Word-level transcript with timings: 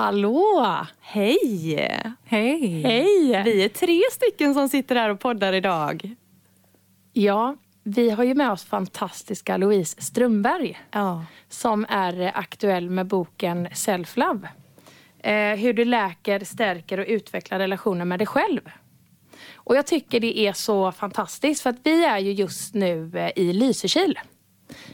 Hallå! 0.00 0.66
Hej! 1.00 1.38
Hej! 2.24 2.82
Hej! 2.82 3.42
Vi 3.44 3.64
är 3.64 3.68
tre 3.68 4.00
stycken 4.12 4.54
som 4.54 4.68
sitter 4.68 4.94
här 4.96 5.10
och 5.10 5.20
poddar 5.20 5.52
idag. 5.52 6.14
Ja, 7.12 7.56
vi 7.82 8.10
har 8.10 8.24
ju 8.24 8.34
med 8.34 8.50
oss 8.50 8.64
fantastiska 8.64 9.56
Louise 9.56 10.02
Strömberg 10.02 10.80
Ja. 10.90 11.24
som 11.48 11.86
är 11.88 12.32
aktuell 12.34 12.90
med 12.90 13.06
boken 13.06 13.68
Self-Love. 13.68 14.48
Eh, 15.18 15.58
hur 15.58 15.72
du 15.72 15.84
läker, 15.84 16.44
stärker 16.44 16.98
och 17.00 17.06
utvecklar 17.08 17.58
relationen 17.58 18.08
med 18.08 18.20
dig 18.20 18.26
själv. 18.26 18.60
Och 19.54 19.76
jag 19.76 19.86
tycker 19.86 20.20
det 20.20 20.38
är 20.38 20.52
så 20.52 20.92
fantastiskt 20.92 21.62
för 21.62 21.70
att 21.70 21.80
vi 21.82 22.04
är 22.04 22.18
ju 22.18 22.32
just 22.32 22.74
nu 22.74 23.10
eh, 23.14 23.30
i 23.36 23.52
Lysekil. 23.52 24.18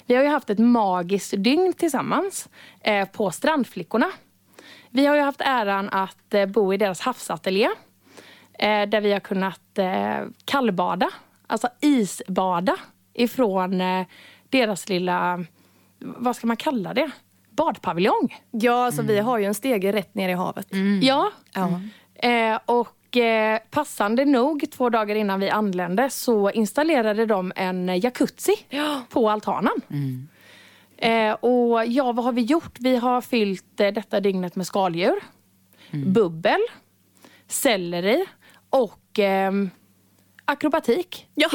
Vi 0.07 0.15
har 0.15 0.23
ju 0.23 0.29
haft 0.29 0.51
ett 0.51 0.59
magiskt 0.59 1.35
dygn 1.39 1.73
tillsammans 1.73 2.49
eh, 2.81 3.09
på 3.09 3.31
Strandflickorna. 3.31 4.11
Vi 4.97 5.07
har 5.07 5.17
ju 5.17 5.23
haft 5.23 5.41
äran 5.41 5.89
att 5.89 6.35
eh, 6.35 6.47
bo 6.47 6.75
i 6.75 6.77
deras 6.77 7.01
havsateljé 7.01 7.69
eh, 8.59 8.89
där 8.89 9.01
vi 9.01 9.13
har 9.13 9.21
kunnat 9.21 9.79
eh, 9.79 10.19
kallbada, 10.45 11.11
alltså 11.47 11.69
isbada 11.81 12.77
ifrån 13.15 13.83
deras 14.51 14.89
lilla, 14.89 15.45
vad 15.99 16.37
ska 16.37 16.47
man 16.47 16.57
kalla 16.57 16.95
det? 16.95 17.11
Badpaviljong. 17.51 18.43
Ja, 18.51 18.93
så 18.93 19.03
vi 19.03 19.19
har 19.19 19.39
ju 19.39 19.45
en 19.45 19.55
stege 19.55 19.93
rätt 19.93 20.15
ner 20.15 20.29
i 20.29 20.33
havet. 20.33 20.67
Ja. 21.03 21.31
Ja. 21.53 21.81
Eh, 22.29 22.59
och 22.67 23.17
eh, 23.17 23.59
passande 23.71 24.25
nog, 24.25 24.65
två 24.73 24.91
dagar 24.91 25.15
innan 25.15 25.41
vi 25.41 25.51
anlände 25.51 26.11
så 26.11 26.51
installerade 26.51 27.27
de 27.27 27.53
en 27.57 28.01
jacuzzi 28.01 28.57
på 29.11 29.31
altanen. 29.31 29.73
Eh, 30.97 31.33
och 31.33 31.87
ja, 31.87 32.13
vad 32.13 32.25
har 32.25 32.33
vi 32.33 32.43
gjort? 32.43 32.79
Vi 32.81 32.97
har 32.97 33.21
fyllt 33.21 33.81
eh, 33.81 33.93
detta 33.93 34.21
dygnet 34.21 34.57
med 34.57 34.67
skaldjur, 34.67 35.21
bubbel, 35.91 36.61
selleri 37.49 38.27
och 38.71 39.19
ehm, 39.19 39.71
akrobatik. 40.45 41.27
Ja. 41.35 41.49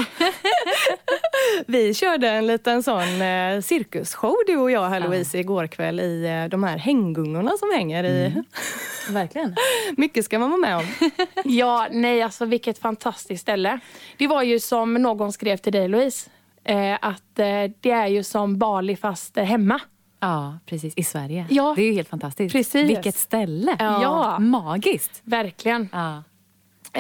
vi 1.68 1.94
körde 1.94 2.30
en 2.30 2.48
liten 2.48 2.84
sån 2.84 3.22
eh, 3.22 3.62
cirkusshow 3.62 4.36
du 4.48 4.58
och 4.58 4.72
jag 4.72 4.90
här 4.90 5.00
Louise 5.00 5.40
igår 5.40 5.68
kväll 5.68 6.00
i 6.00 6.26
eh, 6.26 6.50
de 6.50 6.64
här 6.64 6.78
hänggungorna 6.78 7.52
som 7.60 7.72
hänger 7.74 8.04
i. 8.04 8.44
Verkligen. 9.10 9.56
Mycket 9.98 10.26
ska 10.26 10.40
man 10.40 10.50
vara 10.50 10.60
med 10.60 10.78
om. 10.78 10.86
Ja, 11.44 11.88
nej 11.92 12.22
alltså 12.22 12.46
vilket 12.46 12.80
fantastiskt 12.80 13.42
ställe. 13.42 13.80
Det 14.18 14.28
var 14.28 14.44
ju 14.44 14.60
som 14.60 14.94
någon 14.94 15.34
skrev 15.34 15.58
till 15.58 15.74
dig 15.74 15.88
Louise, 15.88 16.30
eh, 16.64 16.98
att 17.02 17.40
eh, 17.40 17.72
det 17.82 17.92
är 17.92 18.08
ju 18.08 18.24
som 18.24 18.58
Bali 18.58 18.96
fast 18.96 19.38
eh, 19.38 19.44
hemma. 19.44 19.80
Ja, 20.20 20.58
precis. 20.66 20.94
I 20.98 21.04
Sverige. 21.04 21.46
Ja. 21.50 21.74
Det 21.76 21.82
är 21.82 21.86
ju 21.88 21.94
helt 21.94 22.10
fantastiskt. 22.10 22.54
Precis. 22.54 22.90
Vilket 22.90 23.16
ställe. 23.16 23.76
Ja. 23.80 24.40
Magiskt. 24.40 25.22
Verkligen. 25.24 25.90
Ja. 25.92 26.24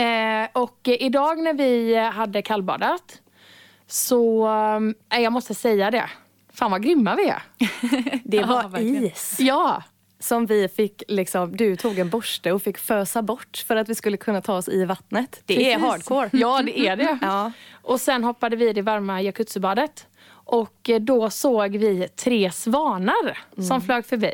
Eh, 0.02 0.48
och 0.54 0.80
idag 0.84 1.38
när 1.40 1.54
vi 1.54 1.96
hade 1.98 2.42
kallbadat 2.42 3.22
så, 3.88 4.48
eh, 5.14 5.20
jag 5.20 5.34
måste 5.34 5.54
säga 5.56 5.92
det, 5.92 6.10
fan 6.54 6.72
vad 6.72 6.84
grymma 6.84 7.16
vi 7.16 7.28
är. 7.30 7.42
Det 8.24 8.38
Ja, 8.38 8.46
var 8.48 8.68
verkligen. 8.70 9.06
is. 9.06 9.38
Ja, 9.40 9.84
Som 10.22 10.46
vi 10.46 10.68
fick, 10.68 11.04
liksom, 11.08 11.58
du 11.58 11.76
tog 11.76 12.00
en 12.00 12.10
borste 12.10 12.52
och 12.52 12.62
fick 12.62 12.78
fösa 12.78 13.22
bort 13.22 13.64
för 13.68 13.76
att 13.76 13.90
vi 13.90 13.96
skulle 13.96 14.18
kunna 14.18 14.42
ta 14.42 14.56
oss 14.58 14.70
i 14.70 14.86
vattnet. 14.86 15.42
Det 15.46 15.54
är 15.54 15.58
Precis. 15.80 15.90
hardcore. 15.90 16.30
Ja, 16.34 16.62
det 16.66 16.80
är 16.80 16.96
det. 16.96 17.18
Ja. 17.22 17.52
Och 17.82 18.02
sen 18.02 18.24
hoppade 18.24 18.56
vi 18.56 18.70
i 18.70 18.74
det 18.74 18.82
varma 18.82 19.22
jacuzzibadet. 19.22 20.08
Och 20.32 20.90
eh, 20.90 21.00
då 21.00 21.30
såg 21.30 21.76
vi 21.78 22.08
tre 22.08 22.52
svanar 22.52 23.38
som 23.68 23.82
flög 23.82 24.06
förbi. 24.06 24.34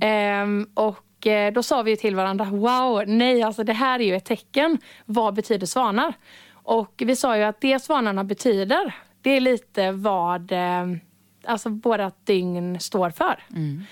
Ehm, 0.00 0.66
och 0.74 1.26
eh, 1.26 1.52
då 1.52 1.62
sa 1.62 1.82
vi 1.82 1.96
till 1.96 2.14
varandra, 2.16 2.44
wow, 2.44 3.02
nej 3.06 3.42
alltså 3.42 3.64
det 3.64 3.72
här 3.72 4.00
är 4.00 4.04
ju 4.04 4.16
ett 4.16 4.24
tecken. 4.24 4.78
Vad 5.04 5.34
betyder 5.34 5.66
svanar? 5.66 6.14
Och 6.52 7.02
vi 7.06 7.16
sa 7.16 7.36
ju 7.36 7.42
att 7.42 7.60
det 7.60 7.82
svanarna 7.82 8.24
betyder, 8.24 8.94
det 9.22 9.30
är 9.30 9.40
lite 9.40 9.92
vad 9.92 10.52
eh, 10.52 10.86
alltså 11.46 11.68
vårat 11.68 12.26
dygn 12.26 12.80
står 12.80 13.10
för. 13.10 13.38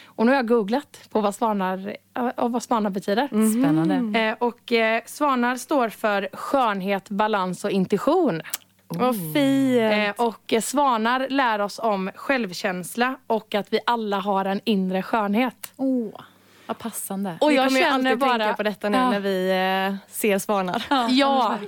Och 0.06 0.26
nu 0.26 0.32
har 0.32 0.36
jag 0.36 0.48
googlat 0.48 1.08
på 1.10 1.20
vad 1.20 1.34
svanar, 1.34 1.96
eh, 2.14 2.48
vad 2.48 2.62
svanar 2.62 2.90
betyder. 2.90 3.26
Spännande. 3.28 4.20
Eh, 4.20 4.34
och 4.38 4.72
eh, 4.72 5.02
svanar 5.06 5.56
står 5.56 5.88
för 5.88 6.28
skönhet, 6.32 7.10
balans 7.10 7.64
och 7.64 7.70
intuition. 7.70 8.42
Vad 8.88 9.14
fint. 9.34 10.18
Eh, 10.18 10.26
och 10.26 10.52
eh, 10.52 10.60
svanar 10.60 11.26
lär 11.30 11.58
oss 11.58 11.78
om 11.78 12.10
självkänsla 12.14 13.16
och 13.26 13.54
att 13.54 13.72
vi 13.72 13.78
alla 13.86 14.18
har 14.18 14.44
en 14.44 14.60
inre 14.64 15.02
skönhet. 15.02 15.72
Åh, 15.76 16.20
vad 16.66 16.78
passande. 16.78 17.38
Och 17.40 17.52
jag 17.52 17.70
ju 17.70 17.76
känner 17.80 17.90
alltid 17.94 18.18
bara... 18.18 18.38
tänka 18.38 18.54
på 18.56 18.62
detta 18.62 18.88
nu 18.88 18.98
Ja. 18.98 19.10
när 19.10 19.20
vi 19.20 19.50
eh, 19.90 19.96
ser 20.12 20.38
svanar. 20.38 20.84
Ja, 21.10 21.58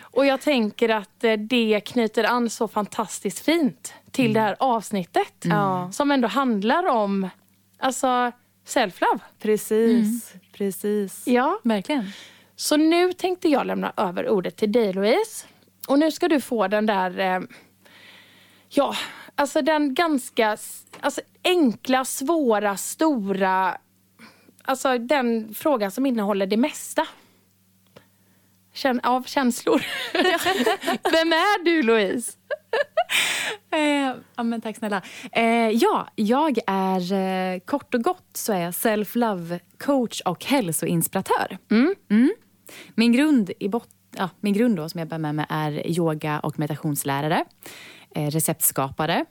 och 0.00 0.26
jag 0.26 0.40
tänker 0.40 0.88
att 0.88 1.24
eh, 1.24 1.32
det 1.32 1.80
knyter 1.86 2.24
an 2.24 2.50
så 2.50 2.68
fantastiskt 2.68 3.44
fint 3.44 3.94
till 4.10 4.32
det 4.32 4.40
här 4.40 4.56
avsnittet. 4.58 5.34
Ja. 5.44 5.90
Som 5.92 6.10
ändå 6.10 6.28
handlar 6.28 6.86
om 6.86 7.28
alltså, 7.78 8.32
self-love. 8.66 9.20
Precis, 9.38 10.34
precis. 10.52 11.26
Ja. 11.26 11.60
Verkligen. 11.64 12.12
Så 12.56 12.76
nu 12.76 13.12
tänkte 13.12 13.48
jag 13.48 13.66
lämna 13.66 13.92
över 13.96 14.28
ordet 14.28 14.56
till 14.56 14.72
dig 14.72 14.92
Louise. 14.92 15.46
Och 15.88 15.98
nu 15.98 16.10
ska 16.10 16.28
du 16.28 16.40
få 16.40 16.68
den 16.68 16.86
där, 16.86 17.18
eh, 17.18 17.40
ja, 18.68 18.94
alltså 19.34 19.62
den 19.62 19.94
ganska 19.94 20.56
alltså, 21.00 21.20
enkla, 21.44 22.04
svåra, 22.04 22.76
stora, 22.76 23.78
alltså 24.62 24.98
den 24.98 25.54
frågan 25.54 25.90
som 25.90 26.06
innehåller 26.06 26.46
det 26.46 26.56
mesta. 26.56 27.06
Känn, 28.72 29.00
av 29.00 29.22
känslor. 29.22 29.82
Vem 31.12 31.32
är 31.32 31.64
du 31.64 31.82
Louise? 31.82 32.37
Eh, 33.70 34.14
ja, 34.36 34.42
men 34.42 34.60
tack 34.60 34.76
snälla. 34.76 35.02
Eh, 35.32 35.44
ja, 35.68 36.08
jag 36.14 36.58
är 36.66 37.12
eh, 37.12 37.58
kort 37.60 37.94
och 37.94 38.02
gott 38.04 38.28
så 38.32 38.52
är 38.52 38.58
jag 38.60 38.70
self-love 38.72 39.60
coach 39.78 40.20
och 40.20 40.44
hälsoinspiratör. 40.44 41.58
Mm. 41.70 42.30
Min 42.94 43.12
grund 43.12 43.50
i 43.60 43.68
bot- 43.68 43.88
ja, 44.16 44.30
min 44.40 44.52
grund 44.54 44.76
då, 44.76 44.88
som 44.88 44.98
jag 44.98 45.08
bär 45.08 45.18
med 45.18 45.34
mig 45.34 45.46
är 45.48 45.90
yoga 45.98 46.40
och 46.40 46.58
meditationslärare, 46.58 47.44
eh, 48.14 48.30
receptskapare 48.30 49.24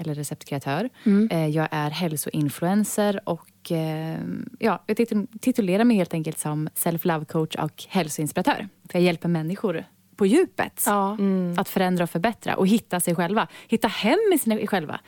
eller 0.00 0.14
receptkreatör. 0.14 0.88
Eh, 1.30 1.46
jag 1.46 1.68
är 1.70 1.90
hälsoinfluencer 1.90 3.20
och 3.28 3.72
eh, 3.72 4.18
ja, 4.58 4.84
jag 4.86 4.96
titul- 4.96 5.38
titulerar 5.40 5.84
mig 5.84 5.96
helt 5.96 6.14
enkelt 6.14 6.38
som 6.38 6.68
self-love 6.74 7.24
coach 7.24 7.56
och 7.56 7.84
hälsoinspiratör. 7.88 8.68
För 8.90 8.98
jag 8.98 9.02
hjälper 9.02 9.28
människor 9.28 9.84
på 10.20 10.26
djupet 10.26 10.82
Ja. 10.86 11.16
att 11.56 11.68
förändra 11.68 12.04
och 12.04 12.10
förbättra 12.10 12.56
och 12.56 12.66
hitta 12.66 13.00
sig 13.00 13.14
själva. 13.14 13.48
Hitta 13.68 13.88
hem 13.88 14.18
i 14.34 14.38
sig 14.38 14.66
själva, 14.66 15.00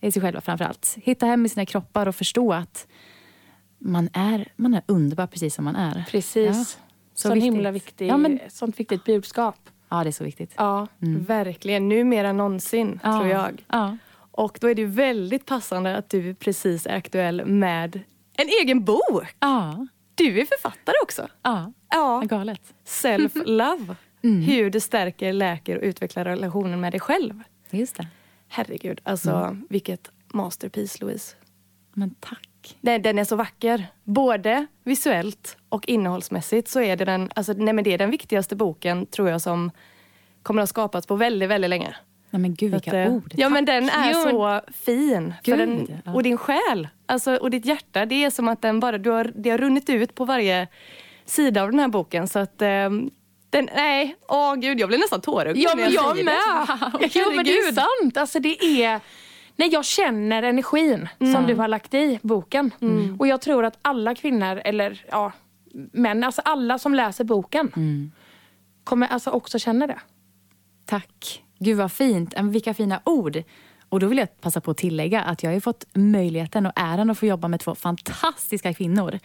i 0.00 0.12
sig 0.12 0.22
själva 0.22 0.40
framför 0.40 0.64
allt. 0.64 0.96
Hitta 1.02 1.26
hem 1.26 1.46
i 1.46 1.48
sina 1.48 1.66
kroppar 1.66 2.06
och 2.08 2.14
förstå 2.16 2.52
att 2.52 2.86
man 3.78 4.08
är, 4.12 4.48
man 4.56 4.74
är 4.74 4.82
underbar 4.86 5.26
precis 5.26 5.54
som 5.54 5.64
man 5.64 5.76
är. 5.76 6.04
Precis. 6.10 6.46
Ja, 6.56 6.64
så 7.14 7.28
så 7.28 7.34
viktigt. 7.34 7.44
himla 7.52 7.70
viktig, 7.70 8.08
Ja, 8.08 8.16
men- 8.16 8.40
sånt 8.48 8.80
viktigt 8.80 9.04
budskap. 9.04 9.56
Ja, 9.88 10.02
det 10.02 10.10
är 10.10 10.12
så 10.12 10.24
viktigt. 10.24 10.54
Ja. 10.56 10.86
Verkligen, 11.26 11.88
nu 11.88 12.04
mer 12.04 12.24
än 12.24 12.36
någonsin 12.36 13.00
Ja. 13.02 13.12
tror 13.18 13.26
jag. 13.28 13.64
Ja. 13.68 13.96
Och 14.32 14.58
då 14.60 14.66
är 14.70 14.74
det 14.74 14.84
väldigt 14.84 15.46
passande 15.46 15.96
att 15.96 16.10
du 16.10 16.34
precis 16.34 16.86
är 16.86 16.96
aktuell 16.96 17.44
med 17.46 18.00
en 18.36 18.48
egen 18.62 18.84
bok. 18.84 19.24
Ja. 19.40 19.86
Du 20.14 20.40
är 20.40 20.46
författare 20.46 20.94
också. 21.02 21.28
Ja. 21.42 21.72
Ja. 21.90 22.22
Galet. 22.24 22.62
Self-love. 22.86 23.94
Hur 24.22 24.70
du 24.70 24.80
stärker, 24.80 25.32
läker 25.32 25.76
och 25.76 25.82
utvecklar 25.82 26.24
relationen 26.24 26.80
med 26.80 26.92
dig 26.92 27.00
själv. 27.00 27.42
Just 27.70 27.96
det. 27.96 28.06
Herregud, 28.48 29.00
alltså 29.04 29.56
vilket 29.68 30.10
masterpiece 30.32 31.00
Louise. 31.00 31.36
Men 31.92 32.14
tack. 32.20 32.76
Den, 32.80 33.02
den 33.02 33.18
är 33.18 33.24
så 33.24 33.36
vacker. 33.36 33.86
Både 34.04 34.66
visuellt 34.84 35.56
och 35.68 35.88
innehållsmässigt 35.88 36.68
så 36.68 36.80
är 36.80 36.96
det 36.96 37.04
den, 37.04 37.30
alltså, 37.34 37.52
nej, 37.52 37.74
men 37.74 37.84
det 37.84 37.94
är 37.94 37.98
den 37.98 38.10
viktigaste 38.10 38.56
boken 38.56 39.06
tror 39.06 39.28
jag 39.28 39.40
som 39.40 39.70
kommer 40.42 40.62
att 40.62 40.68
ha 40.68 40.72
skapats 40.72 41.06
på 41.06 41.16
väldigt, 41.16 41.48
väldigt 41.48 41.70
länge. 41.70 41.96
Nej, 42.30 42.40
men 42.40 42.54
gud, 42.54 42.70
Så 42.70 42.76
att, 42.76 42.86
vilka 42.86 43.02
eh, 43.02 43.12
ord. 43.14 43.34
Ja 43.36 43.46
Tack. 43.46 43.52
men 43.52 43.64
den 43.64 43.88
är 43.88 44.12
Jo, 44.12 44.30
så 44.30 44.60
fin. 44.72 45.34
Den. 45.44 45.88
Och 46.14 46.22
din 46.22 46.36
själ 46.36 46.88
alltså, 47.06 47.36
och 47.36 47.50
ditt 47.50 47.64
hjärta. 47.64 48.06
Det 48.06 48.24
är 48.24 48.30
som 48.30 48.48
att 48.48 48.62
den 48.62 48.80
bara, 48.80 48.98
du 48.98 49.10
har, 49.10 49.32
det 49.34 49.50
har 49.50 49.58
runnit 49.58 49.90
ut 49.90 50.14
på 50.14 50.24
varje 50.24 50.68
sida 51.24 51.62
av 51.62 51.70
den 51.70 51.80
här 51.80 51.88
boken. 51.88 52.28
Så 52.28 52.38
att 52.38 52.62
ehm, 52.62 53.10
den, 53.50 53.68
nej, 53.74 54.16
åh 54.28 54.54
gud 54.54 54.80
jag 54.80 54.88
blir 54.88 54.98
nästan 54.98 55.20
tårögd. 55.20 55.56
Ja, 55.58 55.72
men 55.76 55.92
jag 55.92 56.12
säger 56.12 56.24
med. 56.24 57.10
Jo, 57.14 57.32
men 57.36 57.44
det 57.44 57.58
är 57.58 57.72
sant. 57.72 58.16
Alltså, 58.16 58.40
det 58.40 58.64
är... 58.64 59.00
Nej, 59.56 59.68
jag 59.72 59.84
känner 59.84 60.42
energin 60.42 61.08
som 61.34 61.46
du 61.46 61.54
har 61.54 61.68
lagt 61.68 61.94
i 61.94 62.18
boken. 62.22 62.70
Och 63.18 63.26
jag 63.26 63.40
tror 63.40 63.64
att 63.64 63.78
alla 63.82 64.14
kvinnor, 64.14 64.60
eller 64.64 65.04
ja, 65.10 65.32
män, 65.92 66.24
alltså 66.24 66.42
alla 66.44 66.78
som 66.78 66.94
läser 66.94 67.24
boken 67.24 67.72
kommer 68.84 69.06
alltså 69.06 69.30
också 69.30 69.58
känna 69.58 69.86
det. 69.86 70.00
Tack. 70.86 71.42
Gud 71.58 71.76
vad 71.76 71.92
fint. 71.92 72.34
Vilka 72.42 72.74
fina 72.74 73.00
ord. 73.04 73.42
Och 73.88 74.00
då 74.00 74.06
vill 74.06 74.18
jag 74.18 74.40
passa 74.40 74.60
på 74.60 74.70
att 74.70 74.76
tillägga 74.76 75.22
att 75.22 75.42
jag 75.42 75.52
har 75.52 75.60
fått 75.60 75.84
möjligheten 75.94 76.66
och 76.66 76.72
äran 76.76 77.10
att 77.10 77.18
få 77.18 77.26
jobba 77.26 77.48
med 77.48 77.60
två 77.60 77.74
fantastiska 77.74 78.74
kvinnor 78.74 79.18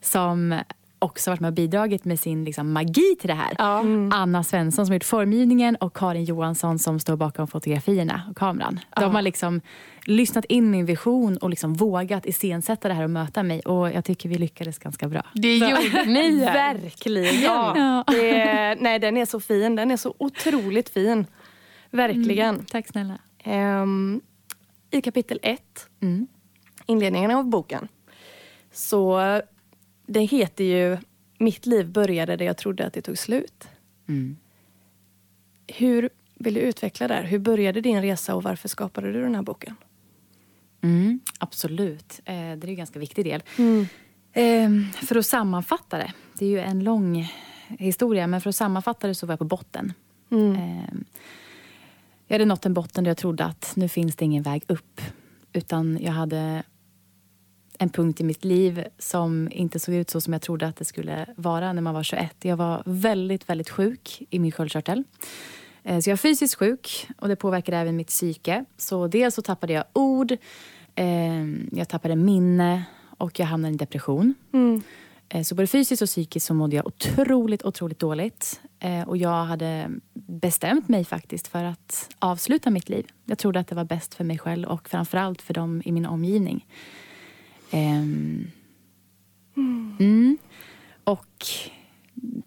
som 0.00 0.60
också 1.06 1.30
varit 1.30 1.40
med 1.40 1.48
och 1.48 1.54
bidragit 1.54 2.04
med 2.04 2.20
sin 2.20 2.44
liksom, 2.44 2.72
magi 2.72 3.16
till 3.20 3.28
det 3.28 3.34
här. 3.34 3.54
Ja. 3.58 3.78
Anna 4.12 4.44
Svensson 4.44 4.86
som 4.86 4.94
gjort 4.94 5.04
formgivningen 5.04 5.76
och 5.76 5.96
Karin 5.96 6.24
Johansson 6.24 6.78
som 6.78 6.98
står 7.00 7.16
bakom 7.16 7.46
fotografierna 7.48 8.22
och 8.30 8.36
kameran. 8.36 8.80
De 9.00 9.14
har 9.14 9.22
liksom 9.22 9.60
lyssnat 10.06 10.44
in 10.44 10.70
min 10.70 10.86
vision 10.86 11.36
och 11.36 11.50
liksom 11.50 11.74
vågat 11.74 12.26
iscensätta 12.26 12.88
det 12.88 12.94
här 12.94 13.04
och 13.04 13.10
möta 13.10 13.42
mig. 13.42 13.60
Och 13.60 13.90
jag 13.92 14.04
tycker 14.04 14.28
vi 14.28 14.38
lyckades 14.38 14.78
ganska 14.78 15.08
bra. 15.08 15.22
Det 15.34 15.56
gjorde 15.56 16.04
ni. 16.06 16.40
Verkligen. 16.40 17.40
Ja. 17.42 18.04
Det 18.08 18.40
är, 18.40 18.76
nej, 18.80 18.98
den 18.98 19.16
är 19.16 19.24
så 19.26 19.40
fin. 19.40 19.76
Den 19.76 19.90
är 19.90 19.96
så 19.96 20.14
otroligt 20.18 20.88
fin. 20.88 21.26
Verkligen. 21.90 22.64
Tack 22.64 22.88
snälla. 22.88 23.18
Ehm, 23.44 24.20
I 24.90 25.00
kapitel 25.02 25.38
ett, 25.42 25.86
Mm. 26.02 26.26
inledningen 26.86 27.30
av 27.30 27.44
boken, 27.44 27.88
så 28.72 29.20
det 30.06 30.20
heter 30.20 30.64
ju 30.64 30.98
Mitt 31.38 31.66
liv 31.66 31.92
började 31.92 32.36
där 32.36 32.44
jag 32.44 32.56
trodde 32.56 32.86
att 32.86 32.92
det 32.92 33.02
tog 33.02 33.18
slut. 33.18 33.68
Mm. 34.08 34.36
Hur 35.66 36.10
vill 36.34 36.54
du 36.54 36.60
utveckla 36.60 37.08
där? 37.08 37.22
Hur 37.22 37.38
började 37.38 37.80
din 37.80 38.02
resa 38.02 38.34
och 38.34 38.42
varför 38.42 38.68
skapade 38.68 39.12
du 39.12 39.22
den 39.22 39.34
här 39.34 39.42
boken? 39.42 39.74
Mm, 40.80 41.20
absolut. 41.38 42.20
Eh, 42.24 42.34
det 42.34 42.40
är 42.40 42.66
en 42.66 42.74
ganska 42.74 42.98
viktig 42.98 43.24
del. 43.24 43.42
Eh, 44.32 44.70
för 45.06 45.16
att 45.16 45.26
sammanfatta 45.26 45.98
det. 45.98 46.12
Det 46.38 46.44
är 46.44 46.48
ju 46.48 46.60
en 46.60 46.84
lång 46.84 47.32
historia, 47.68 48.26
men 48.26 48.40
för 48.40 48.48
att 48.48 48.56
sammanfatta 48.56 49.06
det 49.06 49.14
så 49.14 49.26
var 49.26 49.32
jag 49.32 49.38
på 49.38 49.44
botten. 49.44 49.92
Eh, 50.30 50.98
jag 52.26 52.34
hade 52.34 52.44
nått 52.44 52.66
en 52.66 52.74
botten 52.74 53.04
där 53.04 53.10
jag 53.10 53.16
trodde 53.16 53.44
att 53.44 53.72
nu 53.76 53.88
finns 53.88 54.16
det 54.16 54.24
ingen 54.24 54.42
väg 54.42 54.64
upp. 54.66 55.00
Utan 55.52 55.98
jag 56.00 56.12
hade 56.12 56.62
en 57.78 57.88
punkt 57.88 58.20
i 58.20 58.24
mitt 58.24 58.44
liv 58.44 58.84
som 58.98 59.48
inte 59.52 59.78
såg 59.80 59.94
ut 59.94 60.10
så 60.10 60.20
som 60.20 60.32
jag 60.32 60.42
trodde 60.42 60.66
att 60.66 60.76
det 60.76 60.84
skulle 60.84 61.26
vara 61.36 61.72
när 61.72 61.82
man 61.82 61.94
var 61.94 62.02
21. 62.02 62.34
Jag 62.44 62.56
var 62.56 62.82
väldigt, 62.86 63.48
väldigt 63.48 63.70
sjuk 63.70 64.22
i 64.30 64.38
min 64.38 64.52
sköldkörtel. 64.52 65.04
Eh, 65.82 65.98
Så 66.00 66.10
jag 66.10 66.12
är 66.12 66.16
fysiskt 66.16 66.54
sjuk 66.54 67.08
och 67.18 67.28
det 67.28 67.36
påverkade 67.36 67.78
även 67.78 67.96
mitt 67.96 68.08
psyke. 68.08 68.64
Så 68.76 69.06
dels 69.06 69.34
så 69.34 69.42
tappade 69.42 69.72
jag 69.72 69.84
ord, 69.92 70.32
eh, 70.94 71.44
jag 71.72 71.88
tappade 71.88 72.16
minne 72.16 72.84
och 73.18 73.38
jag 73.40 73.46
hamnade 73.46 73.74
i 73.74 73.76
depression. 73.76 74.34
Eh, 75.28 75.42
Så 75.42 75.54
både 75.54 75.66
fysiskt 75.66 76.02
och 76.02 76.08
psykiskt 76.08 76.46
så 76.46 76.54
mådde 76.54 76.76
jag 76.76 76.86
otroligt, 76.86 77.64
otroligt 77.64 77.98
dåligt. 77.98 78.60
Eh, 78.80 79.08
Och 79.08 79.16
jag 79.16 79.44
hade 79.44 79.90
bestämt 80.14 80.88
mig 80.88 81.04
faktiskt 81.04 81.48
för 81.48 81.64
att 81.64 82.08
avsluta 82.18 82.70
mitt 82.70 82.88
liv. 82.88 83.06
Jag 83.24 83.38
trodde 83.38 83.60
att 83.60 83.68
det 83.68 83.74
var 83.74 83.84
bäst 83.84 84.14
för 84.14 84.24
mig 84.24 84.38
själv 84.38 84.68
och 84.68 84.88
framförallt 84.88 85.42
för 85.42 85.54
dem 85.54 85.82
i 85.84 85.92
min 85.92 86.06
omgivning. 86.06 86.66
Ehm, 87.70 88.50
Mm. 89.98 90.38
Och 91.04 91.46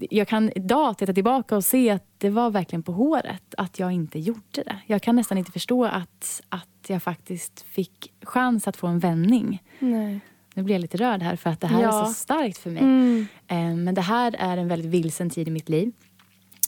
jag 0.10 0.28
kan 0.28 0.52
idag 0.56 0.98
titta 0.98 1.14
tillbaka 1.14 1.56
och 1.56 1.64
se 1.64 1.90
att 1.90 2.04
det 2.18 2.30
var 2.30 2.50
verkligen 2.52 2.84
på 2.84 2.92
håret 2.92 3.54
att 3.58 3.80
jag 3.80 3.92
inte 3.92 4.20
gjorde 4.20 4.42
det. 4.66 4.80
Jag 4.88 5.02
kan 5.02 5.16
nästan 5.16 5.38
inte 5.38 5.52
förstå 5.52 5.86
att, 5.86 6.42
att 6.50 6.68
jag 6.88 7.04
faktiskt 7.04 7.62
fick 7.62 8.14
chans 8.22 8.68
att 8.68 8.78
få 8.78 8.88
en 8.88 9.00
vändning. 9.00 9.64
Nej. 9.80 10.20
Nu 10.54 10.64
blir 10.64 10.76
jag 10.76 10.82
lite 10.82 10.98
rörd 10.98 11.22
här 11.22 11.36
för 11.36 11.50
att 11.50 11.62
det 11.62 11.68
här 11.68 11.82
Ja. 11.82 12.02
är 12.02 12.06
så 12.06 12.14
starkt 12.14 12.58
för 12.58 12.70
mig. 12.70 12.84
Mm. 12.84 13.28
Eh, 13.48 13.76
Men 13.76 13.96
det 13.96 14.02
här 14.02 14.36
är 14.40 14.58
en 14.58 14.68
väldigt 14.68 14.92
vilsen 14.92 15.30
tid 15.30 15.48
i 15.48 15.52
mitt 15.52 15.70
liv. 15.70 15.92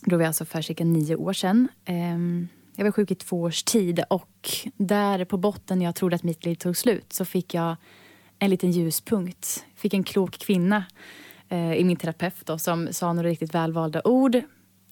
Då 0.01 0.15
var 0.15 0.23
jag 0.23 0.27
alltså 0.27 0.45
för 0.45 0.61
cirka 0.61 0.83
nio 0.85 1.15
år 1.15 1.33
sedan. 1.33 1.67
Eh, 1.85 2.17
Jag 2.75 2.83
var 2.85 2.91
sjuk 2.91 3.11
i 3.11 3.15
två 3.15 3.41
års 3.41 3.63
tid 3.63 4.03
och 4.09 4.49
där 4.77 5.25
på 5.25 5.37
botten 5.37 5.79
när 5.79 5.85
jag 5.85 5.95
trodde 5.95 6.15
att 6.15 6.23
mitt 6.23 6.45
liv 6.45 6.55
tog 6.55 6.77
slut 6.77 7.13
så 7.13 7.25
fick 7.25 7.53
jag 7.53 7.75
en 8.41 8.49
liten 8.49 8.71
ljuspunkt. 8.71 9.65
Fick 9.75 9.93
en 9.93 10.03
klok 10.03 10.37
kvinna 10.39 10.85
eh, 11.49 11.73
i 11.73 11.83
min 11.83 11.97
terapeut 11.97 12.45
då, 12.45 12.57
som 12.57 12.93
sa 12.93 13.13
några 13.13 13.29
riktigt 13.29 13.55
välvalda 13.55 14.01
ord. 14.03 14.41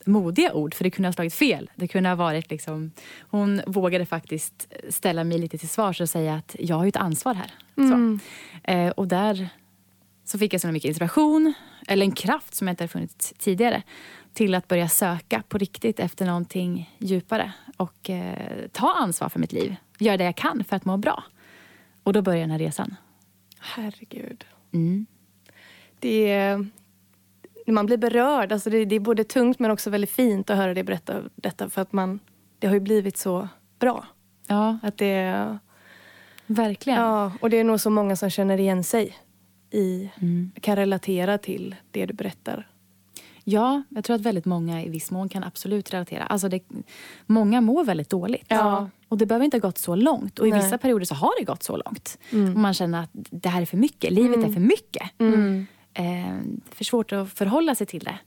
Modiga 0.06 0.54
ord, 0.54 0.74
för 0.74 0.84
det 0.84 0.92
kunde 0.92 1.08
ha 1.08 1.14
slagit 1.14 1.34
fel. 1.34 1.70
Det 1.76 1.88
kunde 1.88 2.10
ha 2.10 2.16
varit 2.16 2.52
liksom, 2.52 2.92
hon 3.30 3.62
vågade 3.68 4.06
faktiskt 4.06 4.74
ställa 4.90 5.24
mig 5.24 5.38
lite 5.38 5.58
till 5.58 5.70
svars 5.70 6.02
och 6.02 6.10
säga 6.10 6.36
att 6.36 6.56
jag 6.60 6.76
har 6.76 6.84
ju 6.84 6.90
ett 6.90 6.96
ansvar 6.96 7.34
här. 7.34 7.52
Så. 7.76 8.20
Eh, 8.72 8.90
och 8.90 9.08
där 9.08 9.50
så 10.26 10.38
fick 10.38 10.54
jag 10.54 10.62
så 10.62 10.68
mycket 10.68 10.90
inspiration, 10.90 11.54
eller 11.88 12.06
en 12.06 12.12
kraft 12.12 12.56
som 12.56 12.68
jag 12.68 12.74
inte 12.74 12.84
hade 12.84 12.92
funnits 12.92 13.34
tidigare 13.38 13.84
till 14.34 14.56
att 14.56 14.68
börja 14.68 14.90
söka 14.90 15.44
på 15.50 15.58
riktigt 15.58 16.00
efter 16.00 16.26
någonting 16.26 16.96
djupare 16.98 17.52
och 17.78 18.10
eh, 18.10 18.68
ta 18.72 18.94
ansvar 18.94 19.30
för 19.30 19.40
mitt 19.40 19.54
liv. 19.54 19.76
Göra 20.00 20.18
det 20.18 20.24
jag 20.24 20.36
kan 20.36 20.64
för 20.64 20.76
att 20.76 20.86
må 20.86 20.98
bra. 20.98 21.24
Och 22.04 22.14
då 22.14 22.22
började 22.22 22.44
den 22.44 22.52
här 22.52 22.60
resan. 22.60 22.96
Herregud. 23.60 24.46
Mm. 24.74 25.06
Det 26.00 26.32
är, 26.32 26.66
man 27.68 27.86
blir 27.86 27.98
berörd. 27.98 28.52
Alltså 28.52 28.70
det, 28.70 28.86
det 28.86 28.96
är 28.96 29.00
både 29.00 29.24
tungt 29.24 29.60
men 29.60 29.72
också 29.72 29.90
väldigt 29.90 30.10
fint 30.12 30.50
att 30.50 30.58
höra 30.58 30.74
dig 30.74 30.84
berätta 30.84 31.22
detta. 31.36 31.70
För 31.70 31.82
att 31.82 31.94
man, 31.94 32.20
det 32.60 32.68
har 32.68 32.74
ju 32.74 32.80
blivit 32.80 33.18
så 33.18 33.48
bra. 33.80 34.06
Ja, 34.48 34.78
Att 34.84 34.98
det, 34.98 35.58
verkligen. 36.46 37.00
ja, 37.00 37.32
och 37.42 37.50
det 37.50 37.58
är 37.58 37.64
nog 37.64 37.80
så 37.80 37.90
många 37.90 38.16
som 38.16 38.30
känner 38.30 38.60
igen 38.60 38.84
sig 38.84 39.18
i, 39.72 40.10
Mm. 40.22 40.52
kan 40.62 40.76
relatera 40.76 41.38
till 41.38 41.76
det 41.92 42.06
du 42.06 42.14
berättar. 42.14 42.68
Ja, 43.44 43.84
jag 43.90 44.04
tror 44.04 44.16
att 44.16 44.22
väldigt 44.22 44.46
många 44.46 44.84
i 44.84 44.90
viss 44.90 45.12
mån 45.12 45.30
kan 45.30 45.44
absolut 45.44 45.94
relatera. 45.94 46.24
Alltså 46.24 46.50
det, 46.50 46.64
många 47.26 47.62
mår 47.62 47.84
väldigt 47.84 48.10
dåligt. 48.10 48.46
Ja. 48.48 48.90
Och 49.10 49.18
det 49.18 49.26
behöver 49.26 49.46
inte 49.46 49.58
ha 49.58 49.62
gått 49.62 49.78
så 49.78 49.96
långt. 49.96 50.40
Och 50.40 50.48
i 50.48 50.52
Nej. 50.52 50.64
vissa 50.64 50.78
perioder 50.78 51.06
så 51.06 51.16
har 51.16 51.40
det 51.40 51.46
gått 51.46 51.64
så 51.64 51.78
långt. 51.78 52.18
Och 52.32 52.38
man 52.60 52.74
känner 52.74 53.04
att 53.04 53.10
det 53.14 53.50
här 53.50 53.62
är 53.62 53.66
för 53.66 53.78
mycket. 53.78 54.12
Livet 54.14 54.38
är 54.46 54.54
för 54.54 54.60
mycket. 54.60 55.04
Eh, 55.94 56.38
för 56.72 56.84
svårt 56.84 57.12
att 57.14 57.30
förhålla 57.34 57.76
sig 57.76 57.88
till 57.88 58.04
det. 58.04 58.18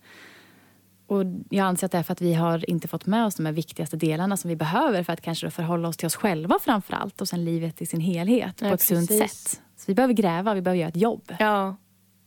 Och 1.07 1.23
jag 1.51 1.67
anser 1.67 1.87
att 1.87 1.93
det 1.93 1.99
är 1.99 2.03
för 2.03 2.13
att 2.13 2.21
vi 2.21 2.35
har 2.35 2.71
inte 2.71 2.89
fått 2.89 3.07
med 3.07 3.27
oss 3.27 3.35
de 3.35 3.47
här 3.47 3.53
viktigaste 3.53 3.97
delarna 3.97 4.37
som 4.37 4.49
vi 4.49 4.57
behöver 4.57 5.03
för 5.03 5.13
att 5.13 5.21
kanske 5.21 5.47
då 5.47 5.51
förhålla 5.51 5.89
oss 5.89 5.97
till 5.97 6.07
oss 6.07 6.17
själva 6.17 6.59
framför 6.63 6.95
allt 6.95 7.21
och 7.21 7.29
sen 7.29 7.45
livet 7.45 7.83
i 7.83 7.87
sin 7.87 8.01
helhet 8.01 8.57
på 8.57 8.67
Ja, 8.67 8.75
ett 8.75 8.81
sunt 8.83 9.09
precis. 9.09 9.33
sätt. 9.43 9.61
Så 9.77 9.85
vi 9.87 9.95
behöver 9.95 10.15
gräva, 10.15 10.55
vi 10.55 10.63
behöver 10.63 10.79
göra 10.81 10.89
ett 10.89 10.97
jobb. 10.97 11.33
Ja. 11.39 11.77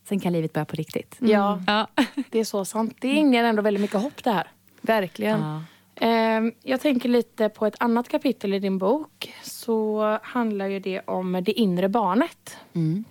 Sen 0.09 0.19
kan 0.19 0.33
livet 0.33 0.53
börja 0.53 0.65
på 0.65 0.75
riktigt. 0.75 1.15
Ja, 1.19 1.61
Ja. 1.67 1.87
det 2.29 2.39
är 2.39 2.43
så 2.43 2.65
sant. 2.65 2.95
Det 3.01 3.07
inger 3.07 3.43
ändå 3.43 3.61
väldigt 3.61 3.81
mycket 3.81 4.01
hopp 4.01 4.23
det 4.23 4.31
här. 4.31 4.47
Verkligen. 4.81 5.39
Ja. 5.39 5.63
Ehm, 5.95 6.51
Jag 6.63 6.81
tänker 6.81 7.09
lite 7.09 7.49
på 7.49 7.65
ett 7.65 7.75
annat 7.79 8.09
kapitel 8.09 8.53
i 8.53 8.59
din 8.59 8.77
bok. 8.77 9.33
Så 9.43 10.01
handlar 10.23 10.67
ju 10.67 10.79
det 10.79 11.01
om 11.07 11.41
det 11.45 11.51
inre 11.51 11.89
barnet. 11.89 12.57
Mm. 12.73 13.03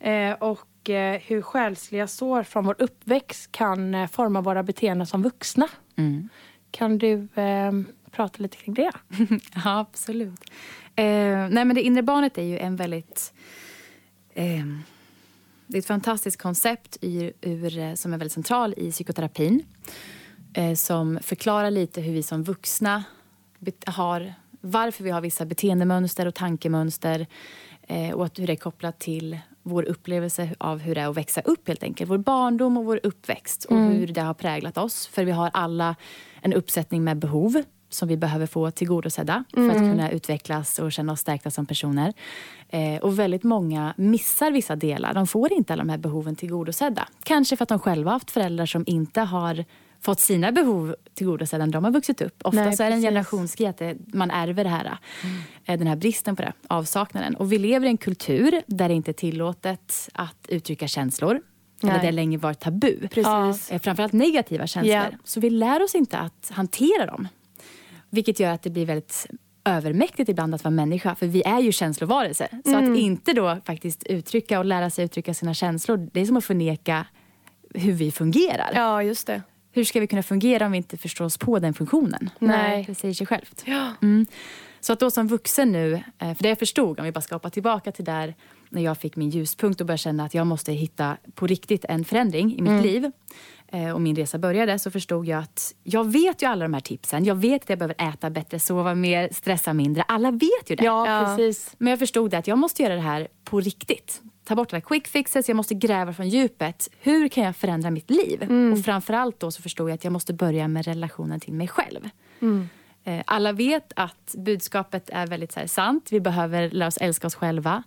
Eh, 0.00 0.32
Och 0.38 0.90
eh, 0.90 1.20
hur 1.26 1.42
själsliga 1.42 2.06
sår 2.06 2.42
från 2.42 2.64
vår 2.66 2.76
uppväxt 2.78 3.52
kan 3.52 3.94
eh, 3.94 4.06
forma 4.08 4.40
våra 4.40 4.62
beteenden 4.62 5.06
som 5.06 5.22
vuxna. 5.22 5.68
Mm. 5.96 6.28
Kan 6.70 6.98
du 6.98 7.12
eh, 7.34 7.72
prata 8.10 8.42
lite 8.42 8.56
kring 8.56 8.74
det? 8.74 8.90
Ja, 9.64 9.78
absolut. 9.80 10.40
Eh, 10.96 11.04
nej, 11.50 11.64
men 11.64 11.74
det 11.74 11.82
inre 11.82 12.02
barnet 12.02 12.38
är 12.38 12.42
ju 12.42 12.58
en 12.58 12.76
väldigt... 12.76 13.32
Eh, 14.34 14.64
det 15.66 15.76
är 15.76 15.78
ett 15.78 15.86
fantastiskt 15.86 16.42
koncept 16.42 16.98
ur, 17.00 17.32
ur, 17.40 17.78
eh, 17.78 17.94
som 17.94 18.12
är 18.12 18.18
väldigt 18.18 18.32
central 18.32 18.74
i 18.76 18.90
psykoterapin. 18.92 19.62
Eh, 20.52 20.74
som 20.74 21.18
förklarar 21.22 21.70
lite 21.70 22.00
hur 22.00 22.12
vi 22.12 22.22
som 22.22 22.42
vuxna 22.42 23.04
har... 23.86 24.34
Varför 24.60 25.04
vi 25.04 25.10
har 25.10 25.20
vissa 25.20 25.44
beteendemönster 25.44 26.26
och 26.26 26.34
tankemönster. 26.34 27.26
Eh, 27.82 28.10
och 28.10 28.24
att 28.24 28.38
hur 28.38 28.46
det 28.46 28.52
är 28.52 28.56
kopplat 28.56 28.98
till 28.98 29.38
vår 29.62 29.82
upplevelse 29.82 30.54
av 30.58 30.78
hur 30.78 30.94
det 30.94 31.00
är 31.00 31.08
att 31.08 31.16
växa 31.16 31.40
upp 31.40 31.68
helt 31.68 31.82
enkelt. 31.82 32.10
Vår 32.10 32.18
barndom 32.18 32.76
och 32.76 32.84
vår 32.84 33.00
uppväxt 33.02 33.64
och 33.64 33.76
hur 33.76 34.06
det 34.06 34.20
har 34.20 34.34
präglat 34.34 34.78
oss. 34.78 35.06
För 35.06 35.24
vi 35.24 35.32
har 35.32 35.50
alla 35.54 35.96
en 36.42 36.52
uppsättning 36.52 37.04
med 37.04 37.16
behov 37.16 37.62
som 37.90 38.08
vi 38.08 38.16
behöver 38.16 38.46
få 38.46 38.70
tillgodosedda 38.70 39.44
för 39.54 39.70
att 39.70 39.76
kunna 39.76 40.10
utvecklas 40.10 40.78
och 40.78 40.92
känna 40.92 41.12
oss 41.12 41.20
stärkta 41.20 41.50
som 41.50 41.66
personer. 41.66 42.12
Eh, 42.68 42.96
och 42.96 43.18
väldigt 43.18 43.44
många 43.44 43.94
missar 43.96 44.50
vissa 44.50 44.76
delar. 44.76 45.14
De 45.14 45.26
får 45.26 45.52
inte 45.52 45.72
alla 45.72 45.84
de 45.84 45.88
här 45.88 45.98
behoven 45.98 46.36
tillgodosedda. 46.36 47.08
Kanske 47.22 47.56
för 47.56 47.62
att 47.62 47.68
de 47.68 47.78
själva 47.78 48.10
haft 48.10 48.30
föräldrar 48.30 48.66
som 48.66 48.84
inte 48.86 49.20
har 49.20 49.64
fått 50.00 50.20
sina 50.20 50.52
behov 50.52 50.94
tillgodosedda 51.14 51.66
när 51.66 51.72
de 51.72 51.84
har 51.84 51.90
vuxit 51.90 52.20
upp. 52.22 52.34
Ofta 52.44 52.64
Nej, 52.64 52.76
så 52.76 52.82
är 52.82 52.88
det 52.90 52.94
en 52.96 53.02
generationsgrej 53.02 53.68
att 53.68 53.82
man 54.14 54.30
ärver 54.30 54.64
det 54.64 54.70
här. 54.70 54.98
eh, 55.64 55.78
Den 55.78 55.86
här 55.86 55.96
bristen 55.96 56.36
på 56.36 56.42
det, 56.42 56.52
avsaknaden. 56.68 57.36
Och 57.36 57.52
vi 57.52 57.58
lever 57.58 57.86
i 57.86 57.90
en 57.90 57.96
kultur 57.96 58.62
där 58.66 58.88
det 58.88 58.94
inte 58.94 59.10
är 59.10 59.12
tillåtet 59.12 60.08
att 60.12 60.46
uttrycka 60.48 60.88
känslor. 60.88 61.40
Eller 61.82 61.92
det 62.00 62.04
har 62.06 62.12
länge 62.12 62.38
varit 62.38 62.60
tabu. 62.60 63.08
Precis. 63.08 63.70
Eh, 63.72 63.78
Framförallt 63.80 64.12
negativa 64.12 64.66
känslor. 64.66 64.94
Ja. 64.94 65.06
Så 65.24 65.40
vi 65.40 65.50
lär 65.50 65.82
oss 65.82 65.94
inte 65.94 66.18
att 66.18 66.50
hantera 66.54 67.06
dem. 67.06 67.28
Vilket 68.10 68.40
gör 68.40 68.52
att 68.52 68.62
det 68.62 68.70
blir 68.70 68.86
väldigt 68.86 69.26
övermäktigt 69.64 70.28
ibland 70.28 70.54
att 70.54 70.64
vara 70.64 70.70
människa. 70.74 71.14
För 71.14 71.26
vi 71.26 71.42
är 71.42 71.60
ju 71.60 71.72
känslovarelser. 71.72 72.48
Så 72.64 72.70
Mm. 72.70 72.92
att 72.92 72.98
inte 72.98 73.32
då 73.32 73.58
faktiskt 73.64 74.02
uttrycka 74.06 74.58
och 74.58 74.64
lära 74.64 74.90
sig 74.90 75.04
uttrycka 75.04 75.34
sina 75.34 75.54
känslor. 75.54 76.08
Det 76.12 76.20
är 76.20 76.24
som 76.24 76.36
att 76.36 76.44
förneka 76.44 77.06
hur 77.74 77.92
vi 77.92 78.10
fungerar. 78.12 78.70
Ja, 78.74 79.02
just 79.02 79.26
det. 79.26 79.42
Hur 79.78 79.84
ska 79.84 80.00
vi 80.00 80.06
kunna 80.06 80.22
fungera 80.22 80.66
om 80.66 80.72
vi 80.72 80.76
inte 80.78 80.96
förstår 80.96 81.24
oss 81.24 81.38
på 81.38 81.58
den 81.58 81.74
funktionen? 81.74 82.30
Nej. 82.38 82.84
Det 82.86 82.94
säger 82.94 83.14
sig 83.14 83.26
självt. 83.26 83.62
Ja. 83.66 83.90
Mm. 84.02 84.26
Så 84.80 84.92
att 84.92 85.00
då 85.00 85.10
som 85.10 85.28
vuxen 85.28 85.72
nu, 85.72 85.94
eh, 86.18 86.34
för 86.34 86.42
det 86.42 86.48
jag 86.48 86.58
förstod, 86.58 86.98
om 87.00 87.04
vi 87.06 87.12
bara 87.12 87.20
ska 87.20 87.34
hoppa 87.34 87.50
tillbaka 87.50 87.92
till 87.92 88.04
där 88.04 88.34
när 88.70 88.82
jag 88.82 88.98
fick 88.98 89.16
min 89.16 89.30
ljuspunkt 89.30 89.80
och 89.80 89.86
började 89.86 89.98
känna 89.98 90.24
att 90.24 90.34
jag 90.34 90.46
måste 90.46 90.72
hitta 90.72 91.16
på 91.34 91.46
riktigt 91.46 91.84
en 91.84 92.04
förändring 92.04 92.58
i 92.58 92.62
mitt 92.62 92.70
Mm. 92.70 92.82
liv. 92.82 93.10
eh, 93.72 93.90
Och 93.90 94.00
min 94.00 94.16
resa 94.16 94.38
började 94.38 94.78
så 94.78 94.90
förstod 94.90 95.26
jag 95.26 95.42
att 95.42 95.74
jag 95.82 96.12
vet 96.12 96.42
ju 96.42 96.46
alla 96.46 96.64
de 96.64 96.74
här 96.74 96.80
tipsen. 96.80 97.24
Jag 97.24 97.34
vet 97.34 97.62
att 97.62 97.68
jag 97.70 97.78
behöver 97.78 98.12
äta 98.12 98.30
bättre, 98.30 98.58
sova 98.60 98.94
mer, 98.94 99.28
stressa 99.32 99.72
mindre. 99.72 100.02
Alla 100.02 100.30
vet 100.30 100.70
ju 100.70 100.76
det. 100.76 100.84
Ja, 100.84 101.06
Ja. 101.20 101.36
precis. 101.36 101.74
Men 101.78 101.90
jag 101.90 101.98
förstod 101.98 102.30
det 102.30 102.38
att 102.38 102.46
jag 102.46 102.58
måste 102.58 102.82
göra 102.82 102.94
det 102.94 103.00
här 103.00 103.28
på 103.44 103.60
riktigt. 103.60 104.22
Ta 104.48 104.54
bort 104.54 104.72
alla 104.72 104.80
quick 104.80 105.08
fixes, 105.08 105.48
jag 105.48 105.56
måste 105.56 105.74
gräva 105.74 106.12
från 106.12 106.28
djupet. 106.28 106.88
Hur 107.00 107.28
kan 107.28 107.44
jag 107.44 107.56
förändra 107.56 107.90
mitt 107.90 108.10
liv? 108.10 108.42
Och 108.72 108.84
framförallt 108.84 109.40
då 109.40 109.50
så 109.50 109.62
förstod 109.62 109.90
jag 109.90 109.94
att 109.94 110.04
jag 110.04 110.12
måste 110.12 110.32
börja 110.32 110.68
med 110.68 110.84
relationen 110.84 111.40
till 111.40 111.52
mig 111.52 111.68
själv. 111.68 112.08
Eh, 113.04 113.22
Alla 113.26 113.52
vet 113.52 113.92
att 113.96 114.34
budskapet 114.38 115.10
är 115.12 115.26
väldigt 115.26 115.52
så 115.52 115.60
här, 115.60 115.66
sant. 115.66 116.08
Vi 116.10 116.20
behöver 116.20 116.70
lära 116.70 116.86
oss 116.88 116.96
älska 116.96 117.26
oss 117.26 117.34
själva. 117.34 117.82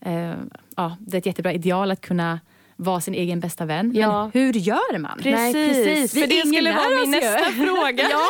Eh, 0.00 0.34
ja, 0.76 0.96
det 1.00 1.16
är 1.16 1.18
ett 1.18 1.26
jättebra 1.26 1.52
ideal 1.52 1.90
att 1.90 2.00
kunna 2.00 2.40
vara 2.82 3.00
sin 3.00 3.14
egen 3.14 3.40
bästa 3.40 3.64
vän. 3.64 3.92
Ja. 3.94 4.30
Men 4.32 4.42
hur 4.42 4.52
gör 4.52 4.98
man? 4.98 5.20
Nej, 5.24 5.52
precis. 5.52 6.12
För 6.12 6.26
det 6.26 6.46
skulle 6.46 6.72
vara 6.72 6.88
min 6.88 7.12
ju. 7.12 7.20
nästa 7.20 7.44
fråga. 7.64 8.02
Ja, 8.10 8.20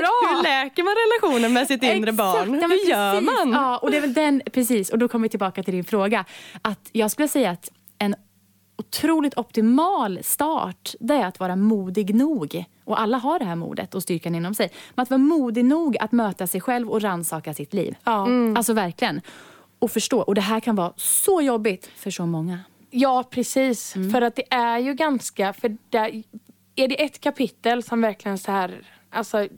bra. 0.00 0.36
Hur 0.36 0.42
läker 0.42 0.82
man 0.82 0.94
relationen 0.94 1.52
med 1.52 1.66
sitt 1.66 1.82
inre 1.82 2.12
barn? 2.12 2.54
Ja, 2.62 2.68
Hur 2.68 2.88
gör 2.90 3.12
precis. 3.20 3.26
man? 3.44 3.52
Ja, 3.52 3.78
och 3.78 3.90
det 3.90 3.96
är 3.96 4.00
väl 4.00 4.14
den, 4.14 4.42
precis. 4.52 4.90
Och 4.90 4.98
då 4.98 5.08
kommer 5.08 5.22
vi 5.22 5.28
tillbaka 5.28 5.62
till 5.62 5.74
din 5.74 5.84
fråga. 5.84 6.24
Att 6.62 6.88
jag 6.92 7.10
skulle 7.10 7.28
säga 7.28 7.50
att 7.50 7.70
en 7.98 8.14
otroligt 8.78 9.38
optimal 9.38 10.18
start, 10.22 10.94
det 11.00 11.14
är 11.14 11.26
att 11.26 11.40
vara 11.40 11.56
modig 11.56 12.14
nog. 12.14 12.64
Och 12.84 13.00
alla 13.00 13.16
har 13.18 13.38
det 13.38 13.44
här 13.44 13.56
modet 13.56 13.94
och 13.94 14.02
styrkan 14.02 14.34
inom 14.34 14.54
sig. 14.54 14.70
Men 14.94 15.02
att 15.02 15.10
vara 15.10 15.18
modig 15.18 15.64
nog 15.64 15.96
att 16.00 16.12
möta 16.12 16.46
sig 16.46 16.60
själv 16.60 16.90
och 16.90 17.00
rannsaka 17.02 17.54
sitt 17.54 17.74
liv. 17.74 17.96
Ja. 18.04 18.26
Alltså 18.56 18.72
verkligen. 18.72 19.20
Och 19.78 19.90
förstå. 19.90 20.20
Och 20.20 20.34
det 20.34 20.40
här 20.40 20.60
kan 20.60 20.76
vara 20.76 20.92
så 20.96 21.40
jobbigt 21.40 21.90
för 21.96 22.10
så 22.10 22.26
många. 22.26 22.58
Ja, 22.94 23.24
precis. 23.30 23.92
För 23.92 24.22
att 24.22 24.36
det 24.36 24.54
är 24.54 24.78
ju 24.78 24.94
ganska... 24.94 25.52
För 25.52 25.76
där, 25.90 26.22
är 26.76 26.88
det 26.88 27.04
ett 27.04 27.20
kapitel 27.20 27.82
som 27.82 28.00
verkligen 28.00 28.38
så 28.38 28.52
här... 28.52 28.86
Alltså, 29.10 29.48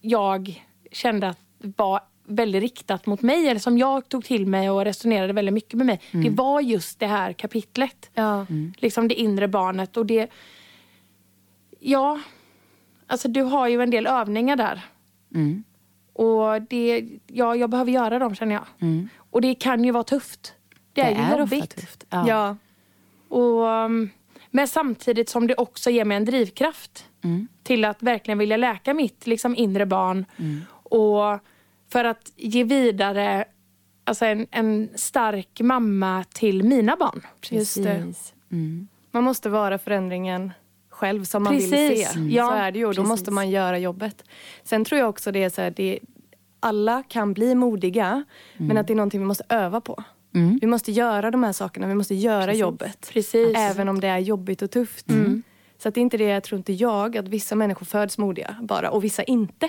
jag 0.00 0.64
kände 0.92 1.28
att 1.28 1.38
var 1.58 2.00
väldigt 2.24 2.62
riktat 2.62 3.06
mot 3.06 3.22
mig, 3.22 3.48
eller 3.48 3.60
som 3.60 3.78
jag 3.78 4.08
tog 4.08 4.24
till 4.24 4.46
mig 4.46 4.70
och 4.70 4.84
resonerade 4.84 5.32
väldigt 5.32 5.54
mycket 5.54 5.74
med 5.74 5.86
mig. 5.86 6.00
Det 6.10 6.30
var 6.30 6.60
just 6.60 6.98
det 6.98 7.06
här 7.06 7.32
kapitlet. 7.32 8.10
Ja. 8.14 8.46
Liksom 8.76 9.08
det 9.08 9.14
inre 9.14 9.48
barnet. 9.48 9.96
Och 9.96 10.06
det... 10.06 10.30
Ja, 11.80 12.20
alltså 13.06 13.28
du 13.28 13.42
har 13.42 13.68
ju 13.68 13.82
en 13.82 13.90
del 13.90 14.06
övningar 14.06 14.56
där. 14.56 14.80
Mm. 15.34 15.64
Och 16.12 16.62
det, 16.62 17.08
ja, 17.26 17.56
jag 17.56 17.70
behöver 17.70 17.92
göra 17.92 18.18
dem 18.18 18.34
känner 18.34 18.54
jag. 18.54 18.64
Mm. 18.80 19.08
Och 19.30 19.40
det 19.40 19.54
kan 19.54 19.84
ju 19.84 19.90
vara 19.90 20.04
tufft. 20.04 20.54
Det 20.92 21.00
är, 21.00 21.10
ju 21.10 21.22
ofta 21.22 21.38
jobbigt. 21.38 21.76
tufft. 21.76 22.04
Ja. 22.10 22.28
Ja. 22.28 22.56
Och, 23.32 23.66
um, 23.66 24.10
men 24.50 24.68
samtidigt 24.68 25.28
som 25.28 25.46
det 25.46 25.54
också 25.54 25.90
ger 25.90 26.04
mig 26.04 26.16
en 26.16 26.24
drivkraft 26.24 27.08
Mm. 27.24 27.48
till 27.62 27.84
att 27.84 28.02
verkligen 28.02 28.38
vilja 28.38 28.56
läka 28.56 28.94
mitt 28.94 29.26
liksom, 29.26 29.56
inre 29.56 29.86
barn. 29.86 30.24
Och 30.72 31.38
för 31.92 32.04
att 32.04 32.32
ge 32.36 32.64
vidare 32.64 33.44
alltså, 34.04 34.24
en, 34.24 34.46
en 34.50 34.88
stark 34.94 35.60
mamma 35.60 36.24
till 36.34 36.62
mina 36.62 36.96
barn. 36.96 37.20
Just 37.50 37.82
det. 37.82 37.82
Precis. 38.04 38.34
Mm. 38.52 38.88
Man 39.10 39.24
måste 39.24 39.48
vara 39.48 39.78
förändringen 39.78 40.52
själv 40.90 41.24
som 41.24 41.42
man 41.42 41.56
vill 41.56 41.70
Precis. 41.70 42.08
se. 42.12 42.18
Mm. 42.18 42.30
Ja, 42.30 42.48
så 42.48 42.54
är 42.54 42.72
det 42.72 42.78
ju 42.78 42.86
och 42.86 42.94
då 42.94 43.02
precis. 43.02 43.08
måste 43.08 43.30
man 43.30 43.50
göra 43.50 43.78
jobbet. 43.78 44.24
Sen 44.64 44.84
tror 44.84 44.98
jag 44.98 45.08
också 45.08 45.32
det 45.32 45.42
är 45.44 45.50
så 45.50 45.62
här, 45.62 45.70
det, 45.70 45.98
alla 46.60 47.02
kan 47.08 47.32
bli 47.32 47.54
modiga 47.54 48.24
men 48.56 48.76
att 48.78 48.86
det 48.86 48.92
är 48.92 48.96
någonting 48.96 49.20
vi 49.20 49.26
måste 49.26 49.44
öva 49.48 49.80
på. 49.80 50.04
Mm. 50.34 50.58
Vi 50.60 50.66
måste 50.66 50.92
göra 50.92 51.30
de 51.30 51.42
här 51.42 51.52
sakerna, 51.52 51.86
vi 51.86 51.94
måste 51.94 52.14
göra 52.14 52.54
jobbet. 52.54 53.10
Precis. 53.12 53.56
Även 53.56 53.88
om 53.88 54.00
det 54.00 54.08
är 54.08 54.18
jobbigt 54.18 54.62
och 54.62 54.70
tufft. 54.70 55.06
Så 55.78 55.88
att 55.88 55.94
det 55.94 56.00
är 56.00 56.02
inte 56.02 56.16
det, 56.16 56.24
jag 56.24 56.42
tror 56.42 56.56
inte 56.58 56.72
jag, 56.72 57.16
att 57.16 57.28
vissa 57.28 57.54
människor 57.54 57.86
föds 57.86 58.18
modiga 58.18 58.56
bara 58.62 58.90
och 58.90 59.04
vissa 59.04 59.22
inte. 59.22 59.68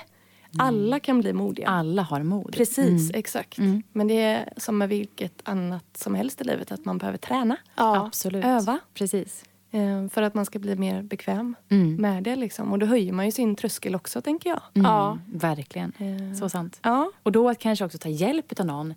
Alla 0.58 1.00
kan 1.00 1.20
bli 1.20 1.34
modiga. 1.34 1.68
Alla 1.68 2.02
har 2.02 2.24
mod. 2.24 2.54
Precis, 2.54 3.12
exakt. 3.14 3.58
Men 3.92 4.08
det 4.08 4.22
är 4.22 4.54
som 4.58 4.78
med 4.78 4.90
vilket 4.90 5.34
annat 5.44 5.86
som 5.98 6.16
helst 6.16 6.42
i 6.42 6.44
livet, 6.44 6.72
att 6.72 6.86
man 6.86 6.98
behöver 6.98 7.18
träna. 7.18 7.58
Ja. 7.76 8.06
Absolut. 8.06 8.46
Öva. 8.46 8.80
Precis. 8.94 9.44
Eh, 9.72 10.08
För 10.10 10.22
att 10.22 10.34
man 10.34 10.46
ska 10.46 10.60
bli 10.60 10.76
mer 10.76 11.02
bekväm 11.02 11.56
Mm. 11.70 11.96
med 11.96 12.24
det. 12.24 12.36
Liksom. 12.36 12.72
Och 12.72 12.80
då 12.80 12.86
höjer 12.86 13.14
man 13.14 13.26
ju 13.26 13.32
sin 13.32 13.56
tröskel 13.56 13.96
också, 13.96 14.22
tänker 14.22 14.50
jag. 14.50 14.62
Ja. 14.74 15.12
Mm, 15.12 15.40
verkligen. 15.40 15.94
Eh, 15.98 16.38
Så 16.38 16.50
sant. 16.50 16.80
Ja. 16.84 17.12
Och 17.24 17.32
då 17.32 17.50
att 17.50 17.60
kanske 17.60 17.86
också 17.86 17.98
ta 17.98 18.10
hjälp 18.10 18.60
av 18.60 18.66
någon. 18.66 18.94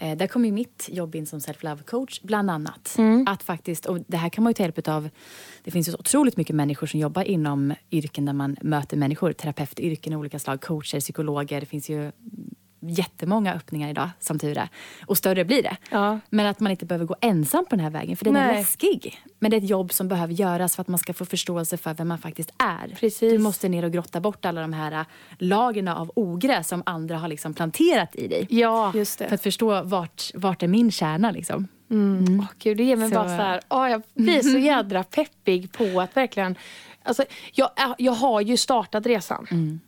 Eh, 0.00 0.16
där 0.16 0.26
kommer 0.26 0.46
ju 0.46 0.52
mitt 0.52 0.88
jobb 0.92 1.14
in 1.14 1.26
som 1.26 1.38
self-love 1.38 1.82
coach 1.82 2.20
bland 2.20 2.50
annat. 2.50 2.96
Att 3.26 3.42
faktiskt, 3.42 3.86
och 3.86 3.98
det 4.06 4.16
här 4.16 4.28
kan 4.28 4.44
man 4.44 4.50
ju 4.50 4.54
ta 4.54 4.62
hjälp 4.62 4.88
av. 4.88 5.08
Det 5.64 5.70
finns 5.70 5.88
ju 5.88 5.92
så 5.92 5.98
otroligt 5.98 6.36
mycket 6.36 6.56
människor 6.56 6.86
som 6.86 7.00
jobbar 7.00 7.22
inom 7.22 7.74
yrken 7.90 8.24
där 8.24 8.32
man 8.32 8.56
möter 8.62 8.96
människor. 8.96 9.32
Terapeutyrken 9.32 10.12
av 10.12 10.20
olika 10.20 10.38
slag, 10.38 10.60
coacher, 10.60 11.00
psykologer. 11.00 11.60
Det 11.60 11.66
finns 11.66 11.88
ju 11.90 12.12
jättemånga 12.80 13.54
öppningar 13.54 13.88
idag, 13.90 14.10
som 14.20 14.38
tur 14.38 14.58
är. 14.58 14.68
Och 15.06 15.16
större 15.18 15.44
blir 15.44 15.62
det. 15.62 15.76
Ja. 15.90 16.18
Men 16.30 16.46
att 16.46 16.60
man 16.60 16.70
inte 16.70 16.86
behöver 16.86 17.06
gå 17.06 17.16
ensam 17.20 17.64
på 17.64 17.70
den 17.76 17.80
här 17.80 17.90
vägen, 17.90 18.16
för 18.16 18.24
den 18.24 18.36
är 18.36 18.46
Nej. 18.46 18.56
läskig. 18.56 19.20
Men 19.38 19.50
det 19.50 19.56
är 19.56 19.58
ett 19.58 19.68
jobb 19.70 19.92
som 19.92 20.08
behöver 20.08 20.34
göras 20.34 20.76
för 20.76 20.80
att 20.82 20.88
man 20.88 20.98
ska 20.98 21.12
få 21.14 21.24
förståelse 21.24 21.76
för 21.76 21.94
vem 21.94 22.08
man 22.08 22.18
faktiskt 22.18 22.52
är. 22.58 22.96
Precis. 23.00 23.32
Du 23.32 23.38
måste 23.38 23.68
ner 23.68 23.84
och 23.84 23.92
grotta 23.92 24.20
bort 24.20 24.44
alla 24.44 24.60
de 24.60 24.72
här 24.72 24.92
äh, 24.92 25.02
lagren 25.38 25.88
av 25.88 26.10
ogräs 26.14 26.68
som 26.68 26.82
andra 26.86 27.18
har 27.18 27.28
liksom 27.28 27.54
planterat 27.54 28.16
i 28.16 28.28
dig. 28.28 28.46
Ja. 28.50 28.92
Just 28.94 29.18
För 29.18 29.24
det. 29.28 29.34
att 29.34 29.42
förstå 29.42 29.82
vart, 29.82 30.30
vart 30.34 30.62
är 30.62 30.68
min 30.68 30.90
kärna 30.90 31.30
liksom. 31.30 31.68
Åh, 31.90 32.46
Gud, 32.58 32.76
det 32.76 32.84
ger 32.84 32.96
mig 32.96 33.08
Så- 33.08 33.14
bara 33.14 33.24
så 33.28 33.34
här, 33.34 33.60
åh, 33.68 33.90
jag 33.90 34.02
blir 34.14 34.42
så 34.42 34.58
jädra 34.58 35.04
peppig 35.04 35.72
på 35.72 36.00
att 36.00 36.16
verkligen 36.16 36.54
Alltså, 37.08 37.24
jag, 37.52 37.70
jag 37.98 38.12
har 38.12 38.40
ju 38.40 38.56
startat 38.56 39.06
resan. 39.06 39.46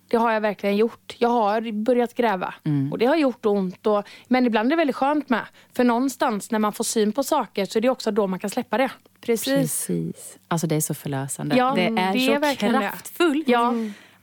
Det 0.08 0.16
har 0.16 0.32
jag 0.32 0.40
verkligen 0.40 0.76
gjort. 0.76 1.14
Jag 1.18 1.28
har 1.28 1.72
börjat 1.72 2.14
gräva. 2.14 2.54
Och 2.92 2.98
det 2.98 3.06
har 3.06 3.16
gjort 3.16 3.46
ont. 3.46 3.86
Och, 3.86 4.04
men 4.28 4.46
ibland 4.46 4.66
är 4.66 4.70
det 4.70 4.76
väldigt 4.76 4.96
skönt 4.96 5.28
med. 5.28 5.44
För 5.76 5.84
någonstans 5.84 6.50
när 6.50 6.58
man 6.58 6.72
får 6.72 6.84
syn 6.84 7.12
på 7.12 7.22
saker 7.22 7.64
så 7.66 7.78
är 7.78 7.80
det 7.80 7.88
också 7.90 8.10
då 8.10 8.26
man 8.26 8.38
kan 8.38 8.50
släppa 8.50 8.78
det. 8.78 8.90
Precis. 9.20 9.54
Precis. 9.54 10.38
Alltså 10.48 10.66
det 10.66 10.74
är 10.76 10.80
så 10.80 10.94
förlösande. 10.94 11.56
Ja, 11.56 11.72
det 11.76 11.86
är 11.86 11.90
det 11.90 12.00
är 12.26 12.34
så 12.34 12.40
det. 12.40 12.54
kraftfullt 12.56 13.48
Ja. 13.48 13.74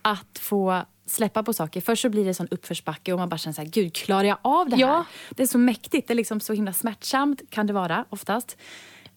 att 0.02 0.40
få 0.40 0.82
släppa 1.06 1.44
på 1.44 1.54
saker. 1.54 1.82
Först 1.82 2.02
så 2.02 2.10
blir 2.10 2.26
det 2.26 2.34
sån 2.34 2.48
uppförsbacke 2.52 3.14
och 3.14 3.20
man 3.20 3.30
bara 3.30 3.38
känner 3.38 3.54
så 3.54 3.62
här, 3.62 3.70
gud 3.70 3.94
klarar 3.96 4.24
jag 4.24 4.38
av 4.42 4.70
det 4.70 4.76
här? 4.76 4.82
Ja. 4.82 5.06
Det 5.30 5.44
är 5.44 5.48
så 5.48 5.58
mäktigt, 5.58 6.08
det 6.08 6.14
är 6.14 6.16
liksom 6.16 6.40
så 6.40 6.54
himla 6.54 6.74
smärtsamt 6.74 7.42
kan 7.50 7.68
det 7.68 7.74
vara 7.74 8.06
oftast. 8.10 8.58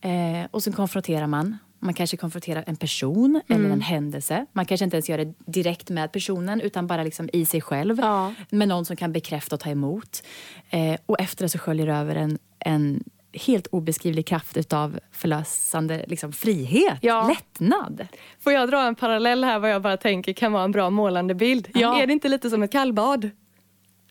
Eh, 0.00 0.46
och 0.50 0.62
sen 0.62 0.72
konfronterar 0.72 1.26
man. 1.26 1.58
Man 1.82 1.94
kanske 1.94 2.16
konfronterar 2.16 2.64
en 2.66 2.76
person 2.76 3.40
eller 3.48 3.60
Mm. 3.60 3.72
en 3.72 3.80
händelse. 3.80 4.46
Man 4.52 4.66
kanske 4.66 4.84
inte 4.84 4.96
ens 4.96 5.08
gör 5.08 5.18
det 5.18 5.34
direkt 5.46 5.90
med 5.90 6.12
personen 6.12 6.60
utan 6.60 6.86
bara 6.86 7.02
liksom 7.04 7.30
i 7.32 7.44
sig 7.44 7.60
själv. 7.60 7.98
Ja. 8.00 8.34
Med 8.50 8.68
någon 8.68 8.84
som 8.84 8.96
kan 8.96 9.12
bekräfta 9.12 9.56
och 9.56 9.60
ta 9.60 9.70
emot. 9.70 10.22
Eh, 10.70 10.96
och 11.06 11.20
efter 11.20 11.44
det 11.44 11.48
så 11.48 11.58
sköljer 11.58 11.86
det 11.86 11.92
över 11.94 12.16
en, 12.16 12.38
en 12.58 13.04
helt 13.32 13.66
obeskrivlig 13.66 14.26
kraft 14.26 14.56
utav 14.56 14.98
förlösande 15.12 16.04
liksom, 16.08 16.32
frihet, 16.32 16.98
Ja. 17.00 17.28
lättnad. 17.28 18.06
Får 18.40 18.52
jag 18.52 18.70
dra 18.70 18.82
en 18.86 18.94
parallell 18.94 19.44
här 19.44 19.58
vad 19.58 19.70
jag 19.70 19.82
bara 19.82 19.96
tänker 19.96 20.32
kan 20.32 20.52
vara 20.52 20.64
en 20.64 20.72
bra 20.72 20.90
målande 20.90 21.34
bild? 21.34 21.68
Ja. 21.74 22.02
Är 22.02 22.06
det 22.06 22.12
inte 22.12 22.28
lite 22.28 22.50
som 22.50 22.62
ett 22.62 22.72
kallbad? 22.72 23.30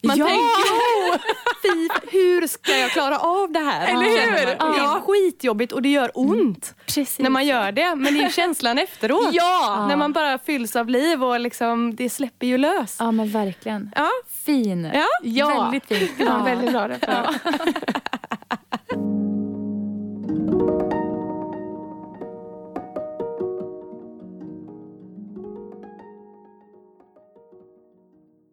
Man 0.04 0.18
Ja! 0.18 0.26
tänker, 0.28 1.20
fy, 1.62 1.90
hur 2.18 2.48
ska 2.48 2.78
jag 2.78 2.92
klara 2.92 3.20
av 3.20 3.52
det 3.52 3.60
här? 3.60 3.88
Eller 3.88 4.04
hur? 4.04 4.46
Man. 4.60 4.72
Det 4.72 4.78
är 4.80 4.84
Ja. 4.84 5.04
skitjobbigt 5.08 5.72
och 5.72 5.82
det 5.82 5.90
gör 5.90 6.12
ont 6.14 6.76
Precis. 6.86 7.20
när 7.20 7.30
man 7.30 7.46
gör 7.46 7.72
det. 7.72 7.96
Men 7.96 8.14
det 8.14 8.20
är 8.20 8.24
ju 8.24 8.30
känslan 8.32 8.78
efteråt. 8.78 9.30
Ja! 9.32 9.86
När 9.90 9.96
man 9.96 10.14
bara 10.14 10.38
fylls 10.40 10.76
av 10.76 10.90
liv 10.90 11.24
och 11.24 11.40
liksom, 11.40 11.96
det 11.96 12.10
släpper 12.10 12.48
ju 12.48 12.58
lös. 12.58 12.96
Ja, 13.00 13.12
men 13.12 13.30
verkligen. 13.32 13.92
Ja. 13.96 14.10
Fin. 14.46 14.90
Ja. 14.94 15.06
Ja. 15.24 15.62
Väldigt 15.64 15.86
fin. 15.86 16.26
Ja, 16.28 16.38
väldigt 16.46 16.72
bra 16.72 16.88
referens. 16.90 17.36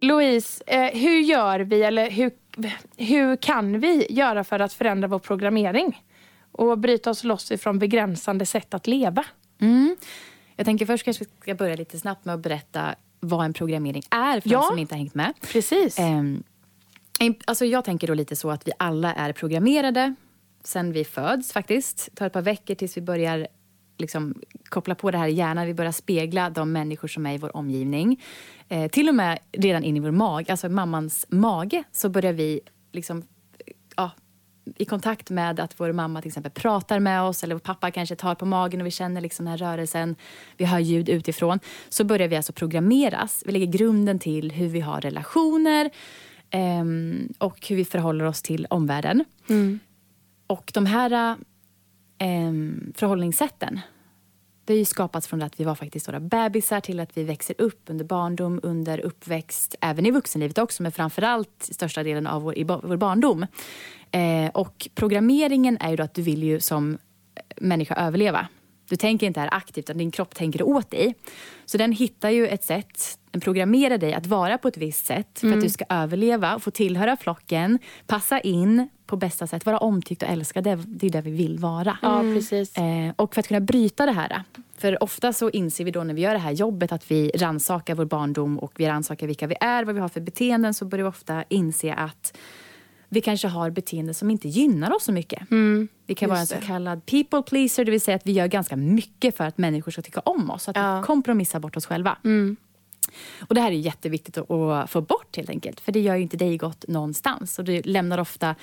Louise, 0.01 0.65
eh, 0.67 0.99
hur 1.01 1.21
gör 1.21 1.61
vi 1.61 1.83
eller 1.83 2.11
hur, 2.11 2.31
hur 2.97 3.37
kan 3.37 3.81
vi 3.81 4.07
göra 4.11 4.45
för 4.45 4.59
att 4.61 4.73
förändra 4.73 5.09
vår 5.09 5.19
programmering? 5.19 6.03
Och 6.53 6.79
bryta 6.79 7.11
oss 7.11 7.25
loss 7.25 7.51
ifrån 7.53 7.79
begränsande 7.79 8.47
sätt 8.47 8.75
att 8.75 8.87
leva? 8.87 9.25
Mm. 9.61 9.97
Jag 10.57 10.67
tänker 10.67 10.87
först 10.87 11.05
kanske 11.05 11.25
ska 11.43 11.55
börja 11.55 11.77
lite 11.77 11.99
snabbt 11.99 12.25
med 12.25 12.35
att 12.35 12.41
berätta 12.41 12.95
vad 13.21 13.45
en 13.45 13.53
programmering 13.53 14.03
är 14.11 14.41
för 14.41 14.51
Ja. 14.51 14.61
de 14.61 14.67
som 14.67 14.79
inte 14.79 14.95
har 14.95 14.99
hängt 14.99 15.15
med. 15.15 15.33
Precis. 15.53 15.99
Ehm, 15.99 16.43
alltså 17.45 17.65
jag 17.65 17.85
tänker 17.85 18.07
då 18.07 18.15
lite 18.15 18.37
så 18.37 18.51
att 18.51 18.69
vi 18.69 18.73
alla 18.79 19.15
är 19.15 19.33
programmerade 19.33 20.15
sen 20.65 20.93
vi 20.93 21.05
föds 21.05 21.53
faktiskt. 21.53 22.09
Det 22.11 22.17
tar 22.17 22.27
ett 22.27 22.33
par 22.33 22.43
veckor 22.43 22.75
tills 22.75 22.97
vi 22.97 23.01
börjar 23.01 23.47
liksom 23.97 24.35
koppla 24.69 24.95
på 24.95 25.11
det 25.11 25.19
här 25.19 25.29
i 25.29 25.33
hjärnan. 25.33 25.67
Vi 25.67 25.75
börjar 25.75 25.93
spegla 25.93 26.51
de 26.51 26.73
människor 26.73 27.09
som 27.09 27.27
är 27.27 27.35
i 27.35 27.39
vår 27.39 27.57
omgivning. 27.57 28.23
Eh, 28.69 28.91
till 28.91 29.09
och 29.09 29.15
med 29.15 29.39
redan 29.53 29.85
in 29.85 29.97
i 29.97 30.01
vår 30.01 30.11
mage, 30.11 30.51
alltså 30.51 30.69
mammans 30.69 31.27
mage, 31.29 31.85
så 31.93 32.09
börjar 32.09 32.33
vi 32.33 32.61
liksom, 32.93 33.23
ja, 33.97 34.11
i 34.77 34.85
kontakt 34.85 35.31
med 35.31 35.61
att 35.61 35.81
vår 35.81 35.93
mamma 35.93 36.23
till 36.23 36.29
exempel 36.29 36.53
pratar 36.53 37.01
med 37.01 37.23
oss 37.23 37.45
eller 37.45 37.55
vår 37.55 37.61
pappa 37.61 37.91
kanske 37.91 38.17
tar 38.17 38.35
på 38.35 38.47
magen 38.47 38.81
och 38.81 38.87
vi 38.87 38.91
känner 38.91 39.21
liksom 39.21 39.45
den 39.45 39.51
här 39.51 39.59
rörelsen, 39.59 40.17
vi 40.57 40.65
hör 40.65 40.79
ljud 40.79 41.09
utifrån, 41.09 41.61
så 41.89 42.05
börjar 42.05 42.29
vi 42.29 42.37
alltså 42.37 42.53
programmeras. 42.53 43.43
Vi 43.47 43.53
lägger 43.53 43.67
grunden 43.67 44.19
till 44.19 44.53
hur 44.53 44.69
vi 44.69 44.81
har 44.81 45.01
relationer 45.01 45.91
eh, 46.51 46.85
och 47.39 47.67
hur 47.69 47.77
vi 47.77 47.85
förhåller 47.85 48.25
oss 48.25 48.43
till 48.43 48.67
omvärlden. 48.71 49.25
Mm. 49.49 49.79
Och 50.47 50.71
de 50.75 50.87
här 50.87 51.37
eh, 52.19 52.53
förhållningssätten 52.95 53.81
det 54.67 54.73
har 54.73 54.79
ju 54.79 54.85
skapats 54.85 55.27
från 55.27 55.43
att 55.43 55.61
vi 55.61 55.65
var 55.65 55.75
faktiskt 55.75 56.09
våra 56.09 56.21
bebisar 56.21 56.81
till 56.81 57.01
att 57.01 57.17
vi 57.17 57.25
växer 57.25 57.55
upp 57.59 57.83
under 57.87 58.05
barndom, 58.05 58.61
under 58.63 58.99
uppväxt, 59.01 59.75
även 59.81 60.07
i 60.07 60.11
vuxenlivet 60.11 60.59
också, 60.59 60.83
men 60.83 60.93
framförallt 60.93 61.69
största 61.73 62.03
delen 62.03 62.27
av 62.27 62.43
vår, 62.43 62.59
i 62.59 62.65
vår 62.65 62.97
barndom. 62.97 63.47
Eh, 64.11 64.51
och 64.55 64.89
programmeringen 64.95 65.79
är 65.81 65.91
ju 65.91 65.97
då 65.97 66.03
att 66.03 66.15
du 66.15 66.23
vill 66.23 66.43
ju 66.43 66.61
som 66.61 66.99
människa 67.57 67.95
överleva. 67.95 68.49
Du 68.89 68.97
tänker 68.97 69.27
inte 69.27 69.41
här 69.41 69.49
aktivt, 69.53 69.79
utan 69.79 69.99
din 69.99 70.11
kropp 70.11 70.35
tänker 70.35 70.63
åt 70.63 70.91
dig. 70.91 71.15
Så 71.65 71.79
den 71.79 71.93
hittar 71.93 72.31
ju 72.31 72.47
ett 72.47 72.65
sätt, 72.65 73.19
den 73.31 73.41
programmerar 73.41 73.99
dig 73.99 74.15
att 74.15 74.27
vara 74.27 74.59
på 74.59 74.69
ett 74.69 74.77
visst 74.77 75.07
sätt 75.07 75.39
för 75.39 75.47
mm. 75.47 75.59
att 75.59 75.65
du 75.65 75.71
ska 75.71 75.85
överleva, 75.89 76.59
få 76.59 76.71
tillhöra 76.71 77.17
flocken, 77.17 77.79
passa 78.07 78.41
in 78.41 78.89
på 79.07 79.17
bästa 79.17 79.47
sätt, 79.47 79.67
vara 79.67 79.79
omtyckt 79.79 80.23
och 80.23 80.29
älskad. 80.29 80.65
Det, 80.65 80.71
är 80.71 81.11
det 81.11 81.21
vi 81.21 81.31
vill 81.31 81.59
vara. 81.59 81.99
Ja, 82.03 82.21
precis. 82.21 82.77
Eh, 82.77 83.13
och 83.17 83.35
för 83.35 83.41
att 83.41 83.49
kunna 83.49 83.61
bryta 83.61 84.07
det 84.07 84.13
här, 84.13 84.43
för 84.79 85.03
ofta 85.03 85.33
så 85.33 85.51
inser 85.51 85.85
vi 85.85 85.91
då 85.91 86.05
när 86.05 86.15
vi 86.15 86.21
gör 86.21 86.33
det 86.33 86.39
här 86.39 86.53
jobbet 86.53 86.93
att 86.93 87.11
vi 87.11 87.31
rannsakar 87.35 87.95
vår 87.95 88.05
barndom 88.05 88.59
och 88.59 88.73
vi 88.77 88.89
rannsakar 88.89 89.27
vilka 89.27 89.47
vi 89.47 89.57
är, 89.61 89.85
vad 89.85 89.95
vi 89.95 90.01
har 90.01 90.09
för 90.09 90.21
beteenden, 90.21 90.75
så 90.75 90.85
börjar 90.85 91.05
vi 91.05 91.09
ofta 91.09 91.45
inse 91.49 91.95
att 91.95 92.37
vi 93.09 93.21
kanske 93.21 93.49
har 93.49 93.71
beteenden 93.71 94.15
som 94.15 94.31
inte 94.31 94.49
gynnar 94.49 94.97
oss 94.97 95.05
så 95.05 95.13
mycket. 95.13 95.51
Mm, 95.51 95.89
vi 96.07 96.15
kan 96.15 96.29
vara 96.29 96.41
en 96.41 96.47
så 96.47 96.61
kallad 96.61 97.07
people 97.07 97.43
pleaser, 97.43 97.85
det 97.85 97.91
vill 97.91 98.01
säga 98.01 98.17
att 98.17 98.27
vi 98.27 98.33
gör 98.33 98.47
ganska 98.47 98.77
mycket 98.77 99.37
för 99.37 99.45
att 99.45 99.59
människor 99.59 99.93
ska 99.93 100.03
tycka 100.03 100.21
om 100.21 100.51
oss. 100.51 100.69
Att 100.69 100.77
ja. 100.77 101.01
vi 101.01 101.07
kompromissar 101.07 101.61
bort 101.61 101.77
oss 101.77 101.87
själva. 101.87 102.19
Mm. 102.25 102.57
Och 103.41 103.55
Det 103.55 103.61
här 103.61 103.71
är 103.71 103.75
jätteviktigt 103.75 104.39
att, 104.39 104.91
få 104.91 105.01
bort 105.01 105.37
helt 105.37 105.51
enkelt. 105.51 105.81
För 105.81 105.93
det 105.93 106.01
gör 106.01 106.17
ju 106.17 106.23
inte 106.23 106.37
dig 106.37 106.57
gott 106.57 106.85
någonstans. 106.89 107.59
Och 107.59 107.65
det 107.65 107.87
lämnar 107.87 108.19
ofta 108.19 108.55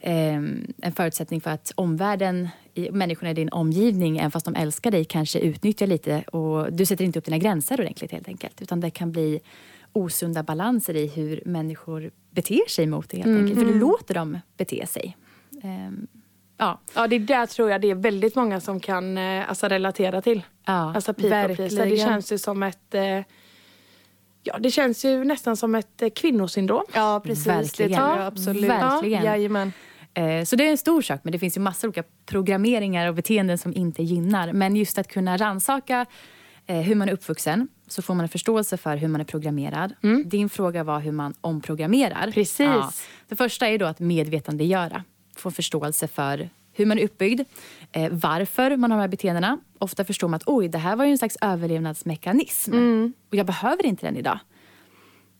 eh, 0.00 0.34
en 0.82 0.92
förutsättning 0.96 1.40
för 1.40 1.50
att 1.50 1.72
omvärlden, 1.74 2.48
människorna 2.90 3.30
i 3.30 3.34
din 3.34 3.48
omgivning, 3.48 4.18
även 4.18 4.30
fast 4.30 4.46
de 4.46 4.54
älskar 4.54 4.90
dig, 4.90 5.04
kanske 5.04 5.38
utnyttjar 5.38 5.86
lite. 5.86 6.22
Och 6.22 6.72
Du 6.72 6.86
sätter 6.86 7.04
inte 7.04 7.18
upp 7.18 7.24
dina 7.24 7.38
gränser 7.38 7.80
ordentligt 7.80 8.12
helt 8.12 8.28
enkelt. 8.28 8.62
Utan 8.62 8.80
det 8.80 8.90
kan 8.90 9.12
bli 9.12 9.40
osunda 9.94 10.42
balanser 10.42 10.96
i 10.96 11.06
hur 11.06 11.42
människor 11.44 12.10
beter 12.30 12.68
sig 12.68 12.86
mot 12.86 13.10
dig 13.10 13.20
helt 13.20 13.28
mm. 13.28 13.40
enkelt. 13.40 13.58
För 13.58 13.64
du 13.64 13.72
mm. 13.72 13.80
låter 13.80 14.14
dem 14.14 14.38
bete 14.56 14.86
sig. 14.86 15.16
Um, 15.50 16.06
ja. 16.56 16.80
ja, 16.94 17.06
det 17.06 17.18
där 17.18 17.46
tror 17.46 17.70
jag 17.70 17.80
det 17.80 17.90
är 17.90 17.94
väldigt 17.94 18.34
många 18.34 18.60
som 18.60 18.80
kan 18.80 19.18
eh, 19.18 19.48
alltså, 19.48 19.68
relatera 19.68 20.22
till. 20.22 20.42
Ja, 20.64 20.94
alltså 20.94 21.14
people 21.14 21.54
Det 21.68 21.96
känns 21.96 22.32
ju 22.32 22.38
som 22.38 22.62
ett 22.62 22.94
eh, 22.94 23.20
Ja, 24.46 24.58
det 24.58 24.70
känns 24.70 25.04
ju 25.04 25.24
nästan 25.24 25.56
som 25.56 25.74
ett 25.74 26.02
eh, 26.02 26.10
kvinnosyndrom. 26.10 26.84
Ja, 26.94 27.20
precis. 27.24 27.46
Verkligen. 27.46 27.90
Det 27.90 27.96
jag 27.96 28.20
absolut. 28.20 28.64
Verkligen. 28.64 29.72
Ja, 30.14 30.46
så 30.46 30.56
det 30.56 30.66
är 30.66 30.70
en 30.70 30.78
stor 30.78 31.02
sak, 31.02 31.20
men 31.22 31.32
det 31.32 31.38
finns 31.38 31.56
ju 31.56 31.60
massor 31.60 31.88
av 31.88 31.90
olika 31.90 32.02
programmeringar 32.26 33.08
och 33.08 33.14
beteenden 33.14 33.58
som 33.58 33.74
inte 33.74 34.02
gynnar. 34.02 34.52
Men 34.52 34.76
just 34.76 34.98
att 34.98 35.08
kunna 35.08 35.36
ransaka 35.36 36.06
hur 36.66 36.94
man 36.94 37.08
är 37.08 37.12
uppvuxen, 37.12 37.68
så 37.86 38.02
får 38.02 38.14
man 38.14 38.22
en 38.22 38.28
förståelse 38.28 38.76
för 38.76 38.96
hur 38.96 39.08
man 39.08 39.20
är 39.20 39.24
programmerad. 39.24 39.94
Mm. 40.02 40.28
Din 40.28 40.48
fråga 40.48 40.84
var 40.84 41.00
hur 41.00 41.12
man 41.12 41.34
omprogrammerar. 41.40 42.30
Precis. 42.30 42.60
Ja. 42.60 42.92
Det 43.28 43.36
första 43.36 43.68
är 43.68 43.78
då 43.78 43.86
att 43.86 44.00
medvetandegöra. 44.00 45.04
Få 45.36 45.50
förståelse 45.50 46.08
för 46.08 46.48
hur 46.72 46.86
man 46.86 46.98
är 46.98 47.04
uppbyggd, 47.04 47.40
eh, 47.92 48.12
varför 48.12 48.76
man 48.76 48.90
har 48.90 48.98
de 48.98 49.00
här 49.00 49.08
beteendena. 49.08 49.58
Ofta 49.78 50.04
förstår 50.04 50.28
man 50.28 50.36
att 50.36 50.42
oj, 50.46 50.68
det 50.68 50.78
här 50.78 50.96
var 50.96 51.04
ju 51.04 51.10
en 51.10 51.18
slags 51.18 51.36
överlevnadsmekanism 51.40 52.72
mm. 52.72 53.12
och 53.30 53.36
jag 53.36 53.46
behöver 53.46 53.86
inte 53.86 54.06
den 54.06 54.16
idag. 54.16 54.38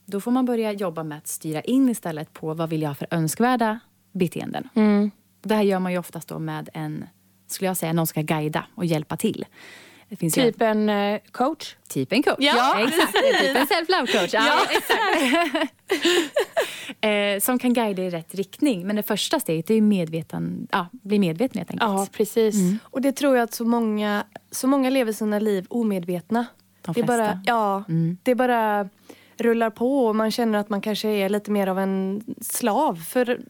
Då 0.07 0.20
får 0.20 0.30
man 0.30 0.44
börja 0.44 0.72
jobba 0.72 1.02
med 1.02 1.18
att 1.18 1.28
styra 1.28 1.61
in 1.61 1.88
istället 1.88 2.33
på 2.33 2.54
vad 2.54 2.70
vill 2.70 2.83
jag 2.83 2.90
ha 2.90 2.94
för 2.94 3.07
önskvärda 3.11 3.80
beteenden. 4.12 4.68
Mm. 4.74 5.11
Det 5.42 5.54
här 5.54 5.62
gör 5.62 5.78
man 5.78 5.92
ju 5.92 5.98
oftast 5.98 6.28
då 6.28 6.38
med 6.38 6.68
en, 6.74 7.04
skulle 7.46 7.68
jag 7.68 7.76
säga, 7.76 7.92
någon 7.92 8.07
ska 8.07 8.22
guida 8.22 8.66
och 8.74 8.85
hjälpa 8.85 9.16
till. 9.16 9.44
Det 10.20 10.31
typ 10.31 10.62
en 10.62 10.88
uh, 10.88 11.18
coach? 11.31 11.77
Typ 11.88 12.12
en 12.12 12.22
coach, 12.22 12.37
ja, 12.38 12.55
ja 12.57 12.88
exakt. 12.88 13.12
typ 13.12 13.57
en 13.57 13.66
self-love 13.66 14.07
coach. 14.07 14.35
Ja, 14.35 14.46
ja. 14.46 14.66
exakt. 14.70 15.72
eh, 17.00 17.40
som 17.40 17.59
kan 17.59 17.72
guida 17.72 18.03
i 18.03 18.11
rätt 18.11 18.35
riktning. 18.35 18.87
Men 18.87 18.96
det 18.96 19.03
första 19.03 19.40
steget 19.40 19.70
är 19.70 19.74
ju 19.74 19.81
medveten, 19.81 20.68
ja, 20.72 20.87
bli 20.92 21.18
medveten 21.18 21.59
helt 21.59 21.70
enkelt. 21.70 21.90
Ja, 21.90 22.07
precis. 22.12 22.55
Mm. 22.55 22.79
Och 22.85 23.00
det 23.00 23.12
tror 23.12 23.37
jag 23.37 23.44
att 23.44 23.55
så 23.55 23.64
många, 23.64 24.24
så 24.50 24.66
många 24.66 24.90
lever 24.90 25.12
sina 25.12 25.38
liv 25.38 25.66
omedvetna. 25.68 26.46
De 26.83 26.92
det 26.92 26.94
flesta. 26.94 27.07
Bara, 27.07 27.40
ja, 27.46 27.85
mm. 27.88 28.18
det 28.22 28.35
bara 28.35 28.88
rullar 29.37 29.70
på 29.70 30.07
och 30.07 30.16
man 30.16 30.31
känner 30.31 30.59
att 30.59 30.68
man 30.68 30.81
kanske 30.81 31.09
är 31.09 31.29
lite 31.29 31.50
mer 31.50 31.66
av 31.66 31.79
en 31.79 32.24
slav 32.40 32.96
för, 32.96 33.40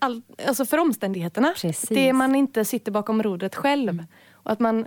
all, 0.00 0.22
alltså 0.46 0.64
för 0.64 0.78
omständigheterna. 0.78 1.54
Precis. 1.56 1.88
Det 1.88 2.12
man 2.12 2.34
inte 2.34 2.64
sitter 2.64 2.92
bakom 2.92 3.22
rodret 3.22 3.54
själv. 3.54 3.88
Mm. 3.88 4.06
Och 4.32 4.52
att 4.52 4.60
man 4.60 4.86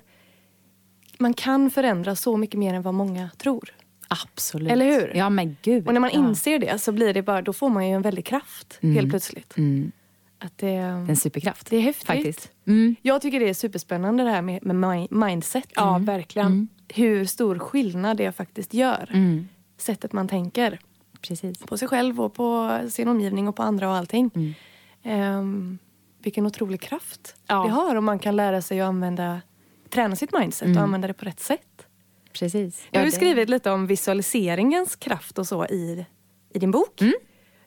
man 1.20 1.34
kan 1.34 1.72
förändra 1.72 2.16
så 2.16 2.38
mycket 2.38 2.60
mer 2.60 2.74
än 2.74 2.82
vad 2.82 2.94
många 2.94 3.30
tror. 3.38 3.74
Absolut. 4.08 4.72
Eller 4.72 4.86
hur? 4.86 5.12
Ja 5.16 5.30
men 5.30 5.58
gud. 5.62 5.88
Och 5.88 5.94
när 5.94 6.00
man 6.00 6.10
ja. 6.14 6.20
inser 6.20 6.60
det 6.60 6.82
så 6.82 6.92
blir 6.92 7.14
det 7.14 7.22
bara, 7.22 7.42
då 7.42 7.54
får 7.54 7.70
man 7.70 7.88
ju 7.88 7.94
en 7.94 8.02
väldig 8.02 8.26
kraft 8.26 8.80
mm. 8.82 8.96
helt 8.96 9.10
plötsligt. 9.10 9.58
Mm. 9.58 9.92
Att 10.40 10.58
det, 10.58 10.68
en 10.68 11.16
superkraft. 11.16 11.70
Det 11.70 11.78
är 11.78 11.82
häftigt. 11.82 12.08
Faktiskt. 12.08 12.52
Mm. 12.68 12.96
Jag 13.02 13.22
tycker 13.22 13.40
det 13.40 13.50
är 13.50 13.54
superspännande 13.54 14.24
det 14.24 14.30
här 14.30 14.42
med, 14.42 14.66
med 14.66 15.08
mindset. 15.10 15.72
Ja, 15.76 15.98
verkligen. 15.98 16.48
Mm. 16.48 16.68
Hur 16.88 17.26
stor 17.26 17.60
skillnad 17.60 18.18
det 18.18 18.32
faktiskt 18.32 18.74
gör. 18.74 19.10
Mm. 19.14 19.48
Sättet 19.78 20.14
man 20.14 20.28
tänker. 20.28 20.80
Precis. 21.22 21.60
På 21.60 21.78
sig 21.78 21.88
själv 21.88 22.22
och 22.22 22.34
på 22.34 22.80
sin 22.90 23.08
omgivning 23.08 23.48
och 23.48 23.56
på 23.56 23.64
andra 23.64 23.90
och 23.90 23.96
allting. 23.96 24.56
Um, 25.04 25.80
vilken 26.20 26.46
otrolig 26.46 26.82
kraft 26.82 27.36
ja. 27.48 27.64
det 27.64 27.70
har 27.70 27.96
om 27.96 28.06
man 28.06 28.20
kan 28.20 28.36
lära 28.36 28.62
sig 28.62 28.82
att 28.82 28.88
använda 28.88 29.42
träna 29.90 30.16
sitt 30.16 30.34
mindset 30.40 30.66
mm. 30.66 30.78
och 30.78 30.84
använda 30.84 31.08
det 31.08 31.14
på 31.14 31.26
rätt 31.26 31.40
sätt. 31.40 31.88
Precis. 32.34 32.88
Jag 32.92 33.00
har 33.00 33.06
ju 33.06 33.12
skrivit 33.12 33.50
lite 33.50 33.72
om 33.72 33.88
visualiseringens 33.88 34.96
kraft 34.96 35.40
och 35.40 35.48
så 35.48 35.66
i, 35.66 36.06
i 36.54 36.60
din 36.60 36.72
bok. 36.72 37.02
Mm. 37.02 37.14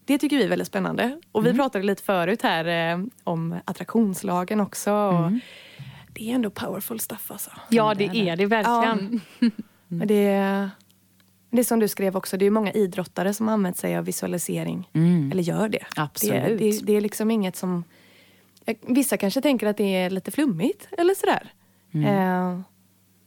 Det 0.04 0.18
tycker 0.18 0.36
vi 0.36 0.44
är 0.44 0.48
väldigt 0.48 0.68
spännande. 0.68 1.20
Och 1.32 1.44
vi 1.44 1.48
mm. 1.48 1.58
pratade 1.58 1.84
lite 1.84 2.02
förut 2.02 2.42
här 2.42 2.92
eh, 2.92 3.04
om 3.24 3.60
attraktionslagen 3.64 4.60
också. 4.60 4.92
Och 4.92 5.26
mm. 5.26 5.40
det 6.12 6.30
är 6.30 6.34
ändå 6.34 6.50
powerful 6.50 7.00
stuff 7.00 7.30
alltså. 7.30 7.50
Ja 7.70 7.94
det 7.94 8.04
är 8.04 8.36
det 8.36 8.46
verkligen. 8.46 9.20
Ja. 9.38 9.48
Men 9.88 10.08
det, 10.08 10.70
det 11.50 11.60
är 11.60 11.64
som 11.64 11.80
du 11.80 11.88
skrev 11.88 12.16
också, 12.16 12.36
det 12.36 12.46
är 12.46 12.50
många 12.50 12.72
idrottare 12.72 13.34
som 13.34 13.46
har 13.46 13.54
använt 13.54 13.76
sig 13.76 13.96
av 13.96 14.04
visualisering. 14.04 14.90
Mm. 14.92 15.32
Eller 15.32 15.42
gör 15.42 15.68
det. 15.68 15.86
Absolut. 15.96 16.58
Det, 16.58 16.70
det, 16.70 16.86
det 16.86 16.92
är 16.92 17.00
liksom 17.00 17.30
inget 17.30 17.56
som... 17.56 17.84
Vissa 18.80 19.16
kanske 19.16 19.40
tänker 19.40 19.66
att 19.66 19.76
det 19.76 19.96
är 19.96 20.10
lite 20.10 20.30
flummigt 20.30 20.88
eller 20.98 21.14
sådär. 21.14 21.52
Mm. 21.94 22.06
Eh, 22.06 22.60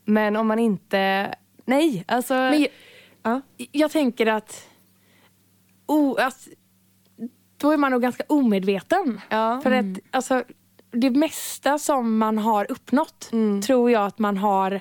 men 0.04 0.36
om 0.36 0.46
man 0.46 0.58
inte... 0.58 1.34
Nej, 1.64 2.04
alltså... 2.08 2.34
Men 2.34 2.60
jag, 2.60 2.70
ja. 3.22 3.40
jag 3.72 3.90
tänker 3.90 4.26
att, 4.26 4.68
oh, 5.86 6.26
att... 6.26 6.48
Då 7.56 7.70
är 7.70 7.76
man 7.76 7.92
nog 7.92 8.02
ganska 8.02 8.24
omedveten. 8.28 9.20
Ja. 9.28 9.60
För 9.62 9.70
mm. 9.70 9.92
att 9.92 9.98
alltså, 10.10 10.44
det 10.90 11.10
mesta 11.10 11.78
som 11.78 12.18
man 12.18 12.38
har 12.38 12.70
uppnått 12.70 13.28
mm. 13.32 13.62
tror 13.62 13.90
jag 13.90 14.06
att 14.06 14.18
man 14.18 14.36
har 14.36 14.80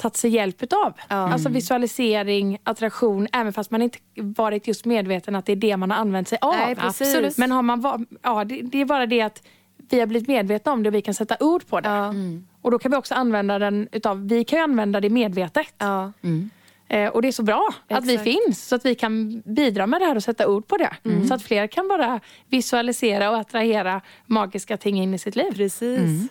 tagit 0.00 0.16
sig 0.16 0.30
hjälp 0.30 0.62
av. 0.62 0.92
Ja. 1.08 1.16
Alltså 1.16 1.48
visualisering, 1.48 2.58
attraktion, 2.64 3.28
även 3.32 3.52
fast 3.52 3.70
man 3.70 3.82
inte 3.82 3.98
varit 4.16 4.66
just 4.66 4.84
medveten 4.84 5.36
att 5.36 5.46
det 5.46 5.52
är 5.52 5.56
det 5.56 5.76
man 5.76 5.90
har 5.90 5.98
använt 5.98 6.28
sig 6.28 6.38
av. 6.40 6.54
Nej, 6.56 6.76
Absolut. 6.78 7.38
Men 7.38 7.52
har 7.52 7.62
man 7.62 8.06
ja, 8.22 8.44
det, 8.44 8.62
det, 8.62 8.80
är 8.80 8.84
bara 8.84 9.06
det 9.06 9.20
att 9.20 9.42
vi 9.90 10.00
har 10.00 10.06
blivit 10.06 10.28
medvetna 10.28 10.72
om 10.72 10.82
det 10.82 10.88
och 10.88 10.94
vi 10.94 11.02
kan 11.02 11.14
sätta 11.14 11.36
ord 11.40 11.66
på 11.66 11.80
det. 11.80 11.88
Ja. 11.88 12.04
Mm. 12.04 12.46
Och 12.62 12.70
då 12.70 12.78
kan 12.78 12.90
vi 12.90 12.96
också 12.96 13.14
använda 13.14 13.58
den 13.58 13.88
utav, 13.92 14.28
vi 14.28 14.44
kan 14.44 14.58
ju 14.58 14.62
använda 14.62 15.00
det 15.00 15.10
medvetet. 15.10 15.74
Ja. 15.78 16.12
Mm. 16.22 16.50
Eh, 16.88 17.08
och 17.08 17.22
det 17.22 17.28
är 17.28 17.32
så 17.32 17.42
bra 17.42 17.68
Exakt. 17.68 17.98
att 17.98 18.06
vi 18.06 18.18
finns 18.18 18.68
så 18.68 18.76
att 18.76 18.84
vi 18.84 18.94
kan 18.94 19.42
bidra 19.44 19.86
med 19.86 20.00
det 20.00 20.04
här 20.04 20.16
och 20.16 20.22
sätta 20.22 20.48
ord 20.48 20.66
på 20.66 20.76
det. 20.76 20.96
Mm. 21.04 21.26
Så 21.26 21.34
att 21.34 21.42
fler 21.42 21.66
kan 21.66 21.88
bara 21.88 22.20
visualisera 22.48 23.30
och 23.30 23.36
attrahera 23.36 24.00
magiska 24.26 24.76
ting 24.76 25.02
in 25.02 25.14
i 25.14 25.18
sitt 25.18 25.36
liv. 25.36 25.52
Precis. 25.54 25.98
Mm. 25.98 26.28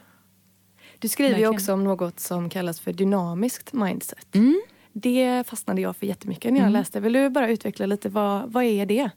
Du 1.00 1.08
skriver 1.08 1.40
ju 1.40 1.48
också 1.48 1.74
om 1.74 1.84
något 1.84 2.20
som 2.20 2.50
kallas 2.50 2.80
för 2.80 2.94
dynamiskt 2.94 3.74
mindset. 3.74 4.36
Mm. 4.36 4.62
Det 4.94 5.44
fastnade 5.48 5.82
jag 5.82 5.96
för 5.98 6.06
jättemycket 6.06 6.52
när 6.52 6.60
jag 6.60 6.70
mm. 6.70 6.80
läste. 6.80 7.00
Vill 7.00 7.14
du 7.14 7.30
bara 7.30 7.50
utveckla 7.50 7.86
lite, 7.86 8.10
vad, 8.10 8.52
vad 8.52 8.64
är 8.64 8.86
det? 8.86 9.10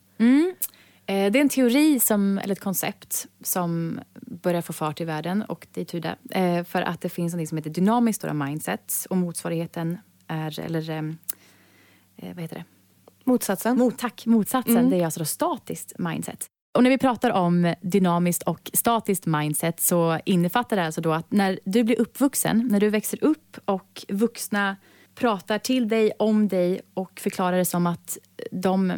Eh, 1.07 1.33
det 1.33 1.39
är 1.39 1.41
en 1.41 1.49
teori, 1.49 2.01
som, 2.01 2.39
eller 2.39 2.53
ett 2.53 2.61
koncept, 2.61 3.27
som 3.43 4.01
börjar 4.21 4.63
få 4.63 4.73
fart 4.73 5.01
i 5.01 5.05
världen 5.05 5.43
och 5.43 5.67
det 5.73 5.81
är 5.81 5.85
tur 5.85 6.01
det. 6.01 6.17
Eh, 6.31 6.65
för 6.65 6.83
att 6.83 7.01
det 7.01 7.09
finns 7.09 7.35
något 7.35 7.49
som 7.49 7.59
heter 7.59 7.71
dynamiskt 7.71 8.33
mindset 8.33 9.07
och 9.11 9.17
motsvarigheten 9.17 9.99
är, 10.27 10.61
eller 10.61 10.91
eh, 10.91 12.35
vad 12.35 12.41
heter 12.41 12.57
det? 12.57 12.65
Motsatsen. 13.25 13.79
Mot, 13.79 13.99
tack, 13.99 14.27
motsatsen. 14.27 14.77
Mm. 14.77 14.91
Det 14.91 14.97
är 14.97 15.05
alltså 15.05 15.25
statiskt 15.25 15.93
mindset. 15.99 16.47
Och 16.75 16.83
när 16.83 16.91
vi 16.91 16.99
pratar 16.99 17.31
om 17.31 17.75
dynamiskt 17.81 18.43
och 18.43 18.71
statiskt 18.75 19.27
mindset 19.27 19.81
så 19.81 20.19
innefattar 20.25 20.77
det 20.77 20.85
alltså 20.85 21.01
då 21.01 21.13
att 21.13 21.33
när 21.33 21.59
du 21.65 21.85
blir 21.85 22.01
uppvuxen, 22.01 22.69
när 22.71 22.81
du 22.81 22.89
växer 22.89 23.25
upp 23.25 23.59
och 23.65 24.05
vuxna 24.09 24.77
pratar 25.15 25.59
till 25.59 25.89
dig, 25.89 26.13
om 26.19 26.49
dig 26.49 26.81
och 26.95 27.21
förklarar 27.21 27.57
det 27.57 27.65
som 27.65 27.87
att 27.87 28.19
de, 28.51 28.93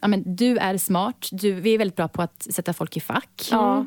ja, 0.00 0.08
men, 0.08 0.36
du 0.36 0.56
är 0.56 0.78
smart. 0.78 1.28
Du, 1.32 1.52
vi 1.52 1.74
är 1.74 1.78
väldigt 1.78 1.96
bra 1.96 2.08
på 2.08 2.22
att 2.22 2.46
sätta 2.50 2.72
folk 2.72 2.96
i 2.96 3.00
fack. 3.00 3.48
Ja. 3.50 3.86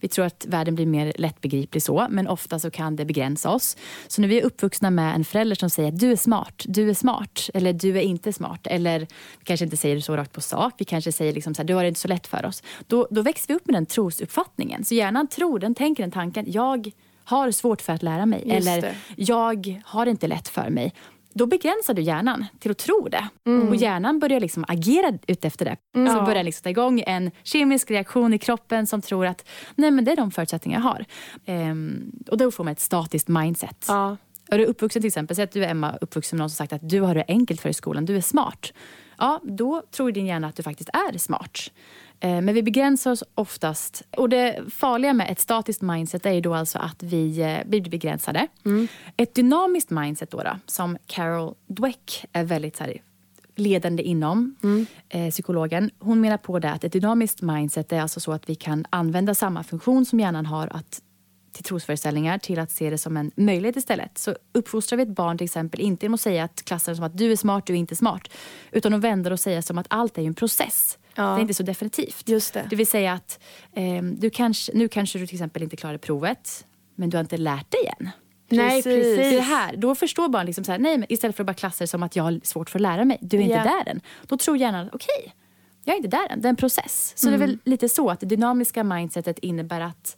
Vi 0.00 0.08
tror 0.08 0.26
att 0.26 0.46
världen 0.48 0.74
blir 0.74 0.86
mer 0.86 1.12
lättbegriplig 1.16 1.82
så, 1.82 2.06
men 2.10 2.28
ofta 2.28 2.58
så 2.58 2.70
kan 2.70 2.96
det 2.96 3.04
begränsa 3.04 3.50
oss. 3.50 3.76
Så 4.08 4.20
när 4.20 4.28
vi 4.28 4.40
är 4.40 4.44
uppvuxna 4.44 4.90
med 4.90 5.14
en 5.14 5.24
förälder 5.24 5.56
som 5.56 5.70
säger 5.70 5.88
att 5.88 5.98
du 5.98 6.12
är 6.12 6.16
smart, 6.16 6.62
du 6.66 6.90
är 6.90 6.94
smart, 6.94 7.50
eller 7.54 7.72
du 7.72 7.96
är 7.96 8.00
inte 8.00 8.32
smart, 8.32 8.66
eller 8.66 9.00
vi 9.38 9.44
kanske 9.44 9.64
inte 9.64 9.76
säger 9.76 9.96
det 9.96 10.02
så 10.02 10.16
rakt 10.16 10.32
på 10.32 10.40
sak, 10.40 10.74
vi 10.78 10.84
kanske 10.84 11.12
säger 11.12 11.32
liksom 11.32 11.54
så 11.54 11.62
här, 11.62 11.66
du 11.66 11.74
har 11.74 11.82
det 11.82 11.88
inte 11.88 12.00
så 12.00 12.08
lätt 12.08 12.26
för 12.26 12.46
oss. 12.46 12.62
Då, 12.86 13.08
då 13.10 13.22
växer 13.22 13.48
vi 13.48 13.54
upp 13.54 13.66
med 13.66 13.74
den 13.74 13.86
trosuppfattningen. 13.86 14.84
Så 14.84 14.94
hjärnan 14.94 15.28
tror, 15.28 15.58
den 15.58 15.74
tänker 15.74 16.02
den 16.02 16.12
tanken, 16.12 16.44
jag 16.48 16.90
har 17.24 17.50
svårt 17.50 17.82
för 17.82 17.92
att 17.92 18.02
lära 18.02 18.26
mig, 18.26 18.42
Just 18.46 18.68
eller 18.68 18.80
det. 18.80 18.94
jag 19.16 19.82
har 19.84 20.04
det 20.04 20.10
inte 20.10 20.26
lätt 20.26 20.48
för 20.48 20.70
mig 20.70 20.92
då 21.36 21.46
begränsar 21.46 21.94
du 21.94 22.02
hjärnan 22.02 22.44
till 22.58 22.70
att 22.70 22.78
tro 22.78 23.08
det. 23.08 23.28
Mm. 23.46 23.68
Och 23.68 23.76
hjärnan 23.76 24.18
börjar 24.18 24.40
liksom 24.40 24.64
agera 24.68 25.18
utefter 25.26 25.64
det. 25.64 25.76
Mm. 25.96 26.14
Så 26.14 26.22
börjar 26.22 26.44
liksom 26.44 26.62
ta 26.62 26.70
igång 26.70 27.02
en 27.06 27.30
kemisk 27.42 27.90
reaktion 27.90 28.34
i 28.34 28.38
kroppen 28.38 28.86
som 28.86 29.02
tror 29.02 29.26
att 29.26 29.48
nej 29.74 29.90
men 29.90 30.04
det 30.04 30.12
är 30.12 30.16
de 30.16 30.30
förutsättningar 30.30 30.78
jag 30.78 30.84
har. 30.84 31.04
Ehm, 31.46 32.12
och 32.30 32.38
då 32.38 32.50
får 32.50 32.64
man 32.64 32.72
ett 32.72 32.80
statiskt 32.80 33.28
mindset. 33.28 33.84
Ja. 33.88 34.16
Är 34.48 34.58
du 34.58 34.64
uppvuxen 34.64 35.02
till 35.02 35.08
exempel, 35.08 35.36
säg 35.36 35.44
att 35.44 35.52
du 35.52 35.64
är 35.64 35.70
Emma 35.70 35.96
uppvuxen 36.00 36.36
med 36.36 36.42
någon 36.42 36.50
som 36.50 36.56
sagt 36.56 36.72
att 36.72 36.88
du 36.88 37.00
har 37.00 37.14
det 37.14 37.24
enkelt 37.28 37.60
för 37.60 37.68
i 37.68 37.74
skolan, 37.74 38.04
du 38.04 38.16
är 38.16 38.20
smart. 38.20 38.72
Ja, 39.18 39.40
då 39.42 39.82
tror 39.90 40.12
din 40.12 40.26
hjärna 40.26 40.48
att 40.48 40.56
du 40.56 40.62
faktiskt 40.62 40.90
är 40.92 41.18
smart. 41.18 41.58
Eh, 42.20 42.40
men 42.40 42.54
vi 42.54 42.62
begränsar 42.62 43.10
oss 43.10 43.24
oftast. 43.34 44.02
Och 44.16 44.28
det 44.28 44.60
farliga 44.70 45.12
med 45.12 45.30
ett 45.30 45.40
statiskt 45.40 45.82
mindset 45.82 46.26
är 46.26 46.40
då 46.40 46.54
alltså 46.54 46.78
att 46.78 47.02
vi, 47.02 47.40
eh, 47.40 47.58
vi 47.66 47.80
blir 47.80 47.90
begränsade. 47.90 48.46
Mm. 48.64 48.88
Ett 49.16 49.34
dynamiskt 49.34 49.90
mindset 49.90 50.30
då, 50.30 50.42
då, 50.42 50.56
som 50.66 50.98
Carol 51.06 51.54
Dweck 51.66 52.24
är 52.32 52.44
väldigt 52.44 52.76
så 52.76 52.84
här, 52.84 52.96
ledande 53.56 54.02
inom, 54.02 54.56
mm. 54.62 54.86
eh, 55.08 55.30
psykologen. 55.30 55.90
Hon 55.98 56.20
menar 56.20 56.36
på 56.36 56.58
det 56.58 56.70
att 56.70 56.84
ett 56.84 56.92
dynamiskt 56.92 57.42
mindset 57.42 57.92
är 57.92 58.00
alltså 58.00 58.20
så 58.20 58.32
att 58.32 58.48
vi 58.50 58.54
kan 58.54 58.84
använda 58.90 59.34
samma 59.34 59.64
funktion 59.64 60.06
som 60.06 60.20
hjärnan 60.20 60.46
har 60.46 60.68
att 60.70 61.02
till 61.52 61.64
trosföreställningar 61.64 62.38
till 62.38 62.58
att 62.58 62.70
se 62.70 62.90
det 62.90 62.98
som 62.98 63.16
en 63.16 63.30
möjlighet 63.36 63.76
istället. 63.76 64.18
Så 64.18 64.34
uppfostrar 64.52 64.96
vi 64.96 65.02
ett 65.02 65.08
barn 65.08 65.38
till 65.38 65.44
exempel 65.44 65.80
inte 65.80 66.04
genom 66.04 66.14
att 66.14 66.20
säga 66.20 66.44
att 66.44 66.62
klassen 66.64 66.96
som 66.96 67.04
att 67.04 67.18
du 67.18 67.32
är 67.32 67.36
smart, 67.36 67.66
du 67.66 67.72
är 67.72 67.76
inte 67.76 67.96
smart. 67.96 68.28
Utan 68.72 68.94
att 68.94 69.00
vända 69.00 69.32
och 69.32 69.40
säga 69.40 69.62
som 69.62 69.78
att 69.78 69.86
allt 69.90 70.18
är 70.18 70.22
en 70.22 70.34
process. 70.34 70.98
Ja. 71.16 71.22
Det 71.22 71.38
är 71.38 71.40
inte 71.40 71.54
så 71.54 71.62
definitivt. 71.62 72.28
Just 72.28 72.54
det. 72.54 72.66
det 72.70 72.76
vill 72.76 72.86
säga 72.86 73.12
att 73.12 73.40
eh, 73.72 74.02
du 74.02 74.30
kanske, 74.30 74.72
nu 74.74 74.88
kanske 74.88 75.18
du 75.18 75.26
till 75.26 75.36
exempel 75.36 75.62
inte 75.62 75.76
klarar 75.76 75.98
provet, 75.98 76.66
men 76.94 77.10
du 77.10 77.16
har 77.16 77.22
inte 77.22 77.36
lärt 77.36 77.70
dig 77.70 77.92
än. 77.98 78.10
Nej, 78.48 78.82
precis. 78.82 79.16
Det 79.16 79.40
här, 79.40 79.76
då 79.76 79.94
förstår 79.94 80.28
barn 80.28 80.46
liksom 80.46 80.64
så 80.64 80.72
här, 80.72 80.78
nej, 80.78 80.98
men 80.98 81.12
istället 81.12 81.36
för 81.36 81.42
att 81.42 81.46
bara 81.46 81.54
klassa 81.54 81.84
det 81.84 81.88
som 81.88 82.02
att 82.02 82.16
jag 82.16 82.24
har 82.24 82.40
svårt 82.42 82.70
för 82.70 82.78
att 82.78 82.82
lära 82.82 83.04
mig. 83.04 83.18
Du 83.20 83.36
är 83.36 83.40
Ja. 83.40 83.46
inte 83.46 83.68
där 83.68 83.88
än. 83.92 84.00
Då 84.26 84.36
tror 84.36 84.56
hjärnan, 84.56 84.90
okej, 84.92 85.08
okay, 85.18 85.32
jag 85.84 85.92
är 85.92 85.96
inte 85.96 86.08
där 86.08 86.28
än. 86.30 86.40
Det 86.40 86.48
är 86.48 86.50
en 86.50 86.56
process. 86.56 87.12
Så 87.16 87.28
det 87.28 87.34
är 87.34 87.38
väl 87.38 87.58
lite 87.64 87.88
så 87.88 88.10
att 88.10 88.20
det 88.20 88.26
dynamiska 88.26 88.84
mindsetet 88.84 89.38
innebär 89.38 89.80
att 89.80 90.16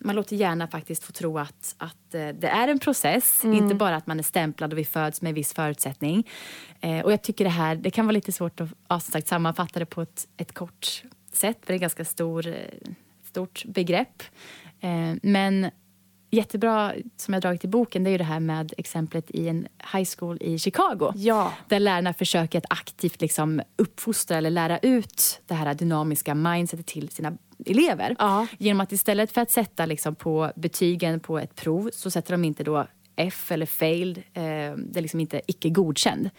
man 0.00 0.16
låter 0.16 0.36
hjärnan 0.36 0.68
faktiskt 0.68 1.04
få 1.04 1.12
tro 1.12 1.38
att, 1.38 1.74
att 1.78 2.14
eh, 2.14 2.28
det 2.28 2.48
är 2.48 2.68
en 2.68 2.78
process. 2.78 3.44
Inte 3.44 3.74
bara 3.74 3.96
att 3.96 4.06
man 4.06 4.18
är 4.18 4.22
stämplad 4.22 4.72
och 4.72 4.78
vi 4.78 4.84
föds 4.84 5.22
med 5.22 5.28
en 5.28 5.34
viss 5.34 5.52
förutsättning. 5.52 6.28
Eh, 6.80 7.00
och 7.00 7.12
jag 7.12 7.22
tycker 7.22 7.44
det 7.44 7.50
här, 7.50 7.76
det 7.76 7.90
kan 7.90 8.06
vara 8.06 8.12
lite 8.12 8.32
svårt 8.32 8.60
att 8.60 8.68
ja, 8.88 9.00
sagt, 9.00 9.28
sammanfatta 9.28 9.78
det 9.78 9.86
på 9.86 10.02
ett, 10.02 10.28
ett 10.36 10.54
kort 10.54 11.02
sätt. 11.32 11.58
För 11.60 11.66
det 11.66 11.72
är 11.72 11.76
ett 11.76 11.80
ganska 11.80 12.04
stor, 12.04 12.46
eh, 12.46 12.54
stort 13.24 13.64
begrepp. 13.64 14.22
Men 15.22 15.70
jättebra 16.30 16.92
som 17.16 17.34
jag 17.34 17.42
dragit 17.42 17.64
i 17.64 17.68
boken 17.68 18.04
det 18.04 18.10
är 18.10 18.12
ju 18.12 18.18
det 18.18 18.24
här 18.24 18.40
med 18.40 18.74
exemplet 18.78 19.30
i 19.30 19.48
en 19.48 19.68
high 19.92 20.08
school 20.18 20.38
i 20.40 20.58
Chicago. 20.58 21.12
Ja. 21.16 21.52
Där 21.68 21.80
lärarna 21.80 22.14
försöker 22.14 22.58
att 22.58 22.64
aktivt 22.70 23.20
liksom 23.20 23.62
uppfostra 23.76 24.36
eller 24.36 24.50
lära 24.50 24.78
ut 24.78 25.40
det 25.46 25.54
här 25.54 25.74
dynamiska 25.74 26.34
mindsetet 26.34 26.86
till 26.86 27.08
sina 27.08 27.32
elever. 27.66 28.16
Ja. 28.18 28.46
Genom 28.58 28.80
att 28.80 28.92
istället 28.92 29.32
för 29.32 29.40
att 29.40 29.50
sätta 29.50 29.86
liksom 29.86 30.14
på 30.14 30.52
betygen 30.56 31.20
på 31.20 31.38
ett 31.38 31.54
prov 31.56 31.90
så 31.92 32.10
sätter 32.10 32.32
de 32.32 32.44
inte 32.44 32.64
då 32.64 32.86
F 33.16 33.52
eller 33.52 33.66
failed, 33.66 34.18
eh, 34.18 34.42
det 34.76 34.96
är 34.98 35.00
liksom 35.00 35.20
inte 35.20 35.40
icke 35.46 35.68
godkänd. 35.68 36.30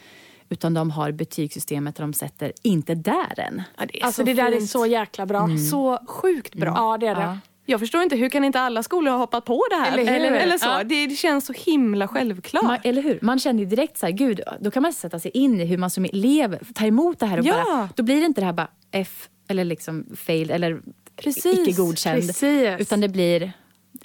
Utan 0.49 0.73
de 0.73 0.91
har 0.91 1.11
betygssystemet 1.11 1.95
där 1.95 2.01
de 2.03 2.13
sätter 2.13 2.51
inte 2.63 2.95
där 2.95 3.39
än. 3.39 3.61
Ja, 3.77 3.85
det 3.85 4.01
är 4.01 4.05
Alltså 4.05 4.21
så 4.21 4.25
det 4.25 4.33
där 4.33 4.51
är 4.51 4.57
fint. 4.57 4.69
så 4.69 4.85
jäkla 4.85 5.25
bra. 5.25 5.49
Så 5.71 5.99
sjukt 6.07 6.55
bra. 6.55 6.73
Ja, 6.75 6.97
det 6.97 7.07
är 7.07 7.15
det. 7.15 7.21
Ja. 7.21 7.37
Jag 7.65 7.79
förstår 7.79 8.01
inte, 8.03 8.15
hur 8.15 8.29
kan 8.29 8.43
inte 8.43 8.59
alla 8.59 8.83
skolor 8.83 9.11
ha 9.11 9.17
hoppat 9.19 9.45
på 9.45 9.63
det 9.69 9.75
här? 9.75 9.93
Eller 9.97 10.11
hur? 10.11 10.25
eller, 10.25 10.39
eller 10.39 10.57
så. 10.57 10.67
Ja. 10.67 10.83
Det, 10.83 11.07
det 11.07 11.15
känns 11.15 11.45
så 11.45 11.53
himla 11.53 12.07
självklart. 12.07 12.63
Man, 12.63 12.77
eller 12.83 13.01
hur? 13.01 13.19
Man 13.21 13.39
känner 13.39 13.59
ju 13.59 13.65
direkt 13.65 13.97
så 13.97 14.05
här, 14.05 14.13
gud, 14.13 14.41
då 14.59 14.71
kan 14.71 14.83
man 14.83 14.93
sätta 14.93 15.19
sig 15.19 15.31
in 15.33 15.61
i 15.61 15.65
hur 15.65 15.77
man 15.77 15.89
som 15.89 16.05
elev 16.05 16.73
tar 16.73 16.85
emot 16.87 17.19
det 17.19 17.25
här. 17.25 17.39
Och 17.39 17.45
Ja. 17.45 17.63
bara, 17.65 17.89
då 17.95 18.03
blir 18.03 18.19
det 18.19 18.25
inte 18.25 18.41
det 18.41 18.45
här 18.45 18.53
bara 18.53 18.67
F 18.91 19.29
eller 19.47 19.65
liksom 19.65 20.05
failed 20.15 20.55
eller 20.55 20.81
Precis, 21.23 21.59
icke 21.59 21.71
godkänd. 21.81 22.27
precis. 22.27 22.79
Utan 22.79 23.01
det 23.01 23.09
blir 23.09 23.51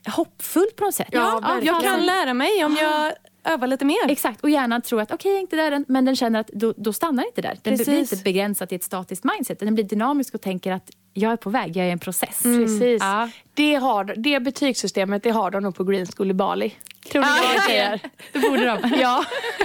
hoppfullt 0.07 0.77
på 0.77 0.85
något 0.85 0.95
sätt. 0.95 1.09
Ja, 1.11 1.41
ja, 1.43 1.61
jag 1.63 1.83
kan 1.83 2.07
lära 2.07 2.35
mig 2.35 2.65
om 2.65 2.77
jag 2.81 3.13
övar 3.45 3.67
lite 3.67 3.85
mer. 3.85 4.09
Exakt, 4.09 4.41
och 4.41 4.51
hjärnan 4.51 4.83
tror 4.83 5.01
att 5.01 5.13
okej, 5.13 5.37
är 5.37 5.41
inte 5.41 5.57
där 5.57 5.73
än, 5.73 5.85
men 5.89 6.05
den 6.05 6.17
känner 6.17 6.41
att 6.41 6.49
då, 6.49 6.75
då 6.77 6.93
stannar 6.93 7.27
inte 7.27 7.43
där. 7.43 7.59
Den 7.63 7.75
blir 7.75 7.85
Precis. 7.85 8.13
inte 8.13 8.25
begränsad 8.25 8.69
till 8.69 8.77
ett 8.77 8.85
statiskt 8.85 9.25
mindset. 9.25 9.59
Den 9.59 9.75
blir 9.75 9.85
dynamisk 9.85 10.35
och 10.35 10.41
tänker 10.41 10.73
att 10.73 10.91
jag 11.13 11.33
är 11.33 11.37
på 11.37 11.51
väg, 11.51 11.77
jag 11.77 11.85
är 11.85 11.89
i 11.89 11.93
en 11.93 11.99
process. 11.99 12.43
Precis. 12.43 13.03
Ja. 13.03 13.31
Det, 13.55 13.75
har, 13.75 14.15
det 14.17 14.41
betygssystemet 14.41 15.23
det 15.23 15.31
har 15.31 15.51
de 15.51 15.63
nog 15.63 15.75
på 15.75 15.85
Green 15.85 16.07
School 16.07 16.31
i 16.31 16.35
Bali. 16.35 16.75
Tror 17.13 17.23
du 17.23 17.29
vad 17.29 17.55
jag 17.55 17.63
säger? 17.65 18.01
Det 18.33 18.39
borde 18.39 18.65
de. 18.65 18.95
Ja. 19.01 19.25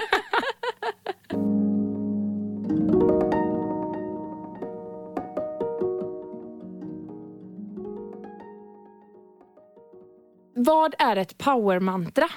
Vad 10.70 10.96
är 11.00 11.16
ett 11.16 11.38
powermantra? 11.38 12.30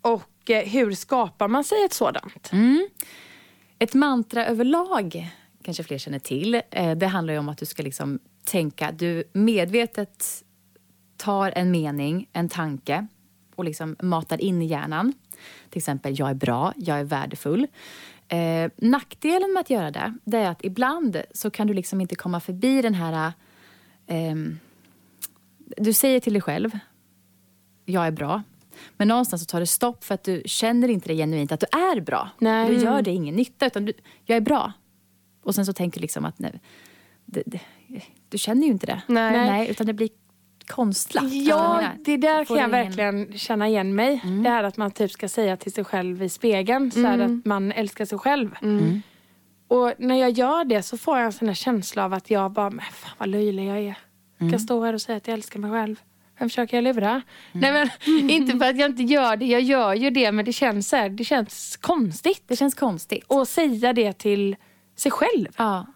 Och 0.00 0.50
eh, 0.50 0.68
hur 0.68 0.92
skapar 0.92 1.48
man 1.48 1.64
sig 1.64 1.84
ett 1.84 1.92
sådant? 1.92 2.52
Mm. 2.52 2.88
Ett 3.78 3.94
mantra 3.94 4.46
överlag 4.46 5.30
kanske 5.62 5.82
fler 5.82 5.98
känner 5.98 6.18
till. 6.18 6.62
Eh, 6.70 6.96
det 6.96 7.06
handlar 7.06 7.34
ju 7.34 7.38
om 7.38 7.48
att 7.48 7.58
du 7.58 7.66
ska 7.66 7.82
liksom 7.82 8.18
tänka, 8.44 8.92
du 8.92 9.24
medvetet 9.32 10.44
tar 11.16 11.52
en 11.56 11.70
mening, 11.70 12.28
en 12.32 12.48
tanke 12.48 13.06
och 13.54 13.64
liksom 13.64 13.96
matar 14.02 14.40
in 14.40 14.62
i 14.62 14.66
hjärnan. 14.66 15.12
Till 15.70 15.78
exempel, 15.78 16.18
jag 16.18 16.30
är 16.30 16.34
bra, 16.34 16.72
jag 16.76 16.98
är 16.98 17.04
värdefull. 17.04 17.66
Eh, 18.28 18.70
nackdelen 18.76 19.52
med 19.52 19.60
att 19.60 19.70
göra 19.70 19.90
det, 19.90 20.14
det 20.24 20.38
är 20.38 20.50
att 20.50 20.64
ibland 20.64 21.22
så 21.34 21.50
kan 21.50 21.66
du 21.66 21.74
liksom 21.74 22.00
inte 22.00 22.14
komma 22.14 22.40
förbi 22.40 22.82
den 22.82 22.94
här... 22.94 23.32
Eh, 24.06 24.34
du 25.76 25.92
säger 25.92 26.20
till 26.20 26.32
dig 26.32 26.42
själv, 26.42 26.78
jag 27.84 28.06
är 28.06 28.10
bra. 28.10 28.42
Men 28.96 29.08
någonstans 29.08 29.42
så 29.42 29.46
tar 29.46 29.60
det 29.60 29.66
stopp 29.66 30.04
för 30.04 30.14
att 30.14 30.24
du 30.24 30.42
känner 30.46 30.88
inte 30.88 31.08
det 31.08 31.14
genuint 31.16 31.52
att 31.52 31.60
du 31.60 31.66
är 31.78 32.00
bra. 32.00 32.28
Nej. 32.38 32.68
Då 32.74 32.82
gör 32.82 33.02
det 33.02 33.10
ingen 33.10 33.34
nytta, 33.34 33.66
utan 33.66 33.84
du, 33.84 33.92
jag 34.24 34.36
är 34.36 34.40
bra. 34.40 34.72
Och 35.42 35.54
sen 35.54 35.66
så 35.66 35.72
tänker 35.72 36.00
du 36.00 36.02
liksom 36.02 36.24
att 36.24 36.38
nej, 36.38 36.60
det, 37.26 37.42
det, 37.46 37.60
du 38.28 38.38
känner 38.38 38.62
ju 38.66 38.72
inte 38.72 38.86
det. 38.86 39.02
Nej. 39.08 39.70
utan 39.70 39.86
det 39.86 39.92
blir 39.92 40.08
konstlat. 40.66 41.32
Ja, 41.32 41.76
menar, 41.76 41.94
det 42.04 42.16
där 42.16 42.44
kan 42.44 42.56
jag 42.56 42.68
ingen- 42.68 42.70
verkligen 42.70 43.38
känna 43.38 43.68
igen 43.68 43.94
mig. 43.94 44.20
Det 44.44 44.50
här 44.50 44.64
att 44.64 44.76
man 44.76 44.90
typ 44.90 45.10
ska 45.12 45.28
säga 45.28 45.56
till 45.56 45.72
sig 45.72 45.84
själv 45.84 46.22
i 46.22 46.28
spegeln 46.28 46.90
så 46.90 47.00
här 47.06 47.18
att 47.18 47.44
man 47.44 47.72
älskar 47.72 48.04
sig 48.04 48.18
själv. 48.18 48.50
Och 49.68 49.92
när 49.98 50.16
jag 50.16 50.30
gör 50.30 50.64
det 50.64 50.82
så 50.82 50.98
får 50.98 51.16
jag 51.18 51.26
en 51.26 51.32
sån 51.32 51.48
här 51.48 51.54
känsla 51.54 52.04
av 52.04 52.14
att 52.14 52.30
jag 52.30 52.52
bara, 52.52 52.70
men 52.70 52.84
fan 52.92 53.12
vad 53.18 53.28
löjlig 53.28 53.66
jag 53.68 53.78
är. 53.78 53.98
Jag 54.38 54.50
kan 54.50 54.60
stå 54.60 54.84
här 54.84 54.92
och 54.92 55.00
säga 55.02 55.16
att 55.16 55.26
jag 55.28 55.34
älskar 55.34 55.58
mig 55.60 55.70
själv. 55.70 55.96
Vem 56.38 56.48
försöker 56.48 56.76
jag 56.76 56.84
lura? 56.84 57.22
Nej 57.52 57.72
men 57.72 58.30
inte 58.30 58.58
för 58.58 58.70
att 58.70 58.78
jag 58.78 58.90
inte 58.90 59.02
gör 59.02 59.36
det, 59.36 59.46
jag 59.46 59.62
gör 59.62 59.94
ju 59.94 60.10
det 60.10 60.32
men 60.32 60.44
det 60.44 60.52
känns 60.52 60.88
så 60.88 60.96
här, 60.96 61.08
det 61.08 61.24
känns 61.24 61.76
konstigt. 61.76 62.42
Det 62.46 62.56
känns 62.56 62.74
konstigt. 62.74 63.32
att 63.32 63.48
säga 63.48 63.92
det 63.92 64.12
till 64.12 64.56
sig 64.96 65.10
själv. 65.10 65.48
Ja. 65.56 65.86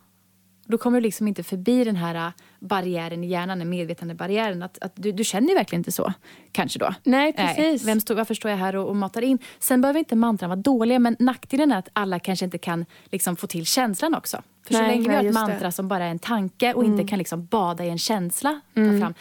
Då 0.70 0.78
kommer 0.78 1.00
du 1.00 1.02
liksom 1.02 1.28
inte 1.28 1.42
förbi 1.42 1.84
den 1.84 1.96
här 1.96 2.14
äh, 2.14 2.32
barriären 2.60 3.24
i 3.24 3.26
hjärnan, 3.26 3.58
den 3.58 3.70
medvetande 3.70 4.14
barriären. 4.14 4.62
Att, 4.62 4.78
att 4.78 4.92
du, 4.94 5.12
du 5.12 5.24
känner 5.24 5.48
ju 5.48 5.54
verkligen 5.54 5.80
inte 5.80 5.92
så, 5.92 6.12
kanske 6.52 6.78
då. 6.78 6.94
Nej, 7.04 7.32
precis. 7.32 7.84
Vem 7.88 8.00
stå, 8.00 8.14
varför 8.14 8.34
står 8.34 8.50
jag 8.50 8.58
här 8.58 8.76
och, 8.76 8.88
och 8.88 8.96
matar 8.96 9.22
in? 9.22 9.38
Sen 9.58 9.80
behöver 9.80 9.98
inte 9.98 10.16
mantran 10.16 10.50
vara 10.50 10.60
dåliga, 10.60 10.98
men 10.98 11.16
nackdelen 11.18 11.72
är 11.72 11.78
att 11.78 11.88
alla 11.92 12.18
kanske 12.18 12.44
inte 12.44 12.58
kan 12.58 12.86
liksom, 13.04 13.36
få 13.36 13.46
till 13.46 13.66
känslan 13.66 14.14
också. 14.14 14.42
För 14.66 14.74
så 14.74 14.80
Nej, 14.80 14.90
länge 14.90 15.08
vi 15.08 15.14
har 15.14 15.24
ett 15.24 15.34
mantra 15.34 15.66
det. 15.66 15.72
som 15.72 15.88
bara 15.88 16.04
är 16.04 16.10
en 16.10 16.18
tanke 16.18 16.74
och 16.74 16.84
inte 16.84 17.04
kan 17.04 17.18
liksom 17.18 17.46
bada 17.46 17.84
i 17.84 17.88
en 17.88 17.98
känsla, 17.98 18.60
ta 18.74 18.98
fram, 19.00 19.14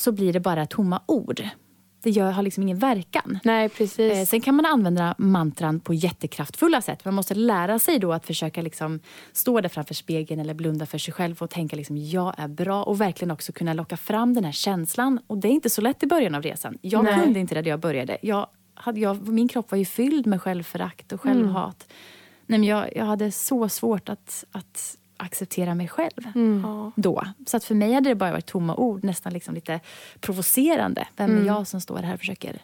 så 0.00 0.12
blir 0.12 0.32
det 0.32 0.40
bara 0.40 0.66
tomma 0.66 1.02
ord. 1.06 1.42
Det 2.02 2.10
gör, 2.10 2.30
har 2.30 2.42
liksom 2.42 2.62
ingen 2.62 2.78
verkan. 2.78 3.38
Nej, 3.44 3.68
precis. 3.68 4.12
Eh, 4.12 4.24
sen 4.24 4.40
kan 4.40 4.54
man 4.54 4.66
använda 4.66 5.14
mantran 5.18 5.80
på 5.80 5.94
jättekraftfulla 5.94 6.80
sätt. 6.82 7.04
Man 7.04 7.14
måste 7.14 7.34
lära 7.34 7.78
sig 7.78 7.98
då 7.98 8.12
att 8.12 8.26
försöka 8.26 8.62
liksom 8.62 9.00
stå 9.32 9.60
där 9.60 9.68
framför 9.68 9.94
spegeln 9.94 10.40
eller 10.40 10.54
blunda 10.54 10.86
för 10.86 10.98
sig 10.98 11.14
själv 11.14 11.42
och 11.42 11.50
tänka 11.50 11.76
liksom 11.76 11.96
jag 11.96 12.34
är 12.38 12.48
bra 12.48 12.82
och 12.82 13.00
verkligen 13.00 13.30
också 13.30 13.52
kunna 13.52 13.74
locka 13.74 13.96
fram 13.96 14.34
den 14.34 14.44
här 14.44 14.52
känslan. 14.52 15.20
Och 15.26 15.38
det 15.38 15.48
är 15.48 15.52
inte 15.52 15.70
så 15.70 15.80
lätt 15.80 16.02
i 16.02 16.06
början 16.06 16.34
av 16.34 16.42
resan. 16.42 16.78
Jag 16.80 17.04
Nej. 17.04 17.20
kunde 17.20 17.40
inte 17.40 17.54
det 17.54 17.62
när 17.62 17.68
jag 17.68 17.80
började. 17.80 18.18
Jag 18.22 18.46
hade, 18.74 19.00
jag, 19.00 19.28
min 19.28 19.48
kropp 19.48 19.70
var 19.70 19.78
ju 19.78 19.84
fylld 19.84 20.26
med 20.26 20.42
självförakt 20.42 21.12
och 21.12 21.20
självhat. 21.20 21.86
Mm. 22.48 22.60
Nej, 22.60 22.70
jag, 22.70 22.96
jag 22.96 23.04
hade 23.04 23.32
så 23.32 23.68
svårt 23.68 24.08
att, 24.08 24.44
att 24.52 24.96
acceptera 25.20 25.74
mig 25.74 25.88
själv 25.88 26.26
mm. 26.34 26.92
då. 26.96 27.22
Så 27.46 27.56
att 27.56 27.64
för 27.64 27.74
mig 27.74 27.92
hade 27.92 28.08
det 28.08 28.14
bara 28.14 28.32
varit 28.32 28.46
tomma 28.46 28.74
ord, 28.74 29.04
nästan 29.04 29.32
liksom 29.32 29.54
lite 29.54 29.80
provocerande. 30.20 31.08
Vem 31.16 31.30
mm. 31.30 31.42
är 31.42 31.46
jag 31.46 31.66
som 31.66 31.80
står 31.80 31.98
här 31.98 32.14
och 32.14 32.20
försöker 32.20 32.62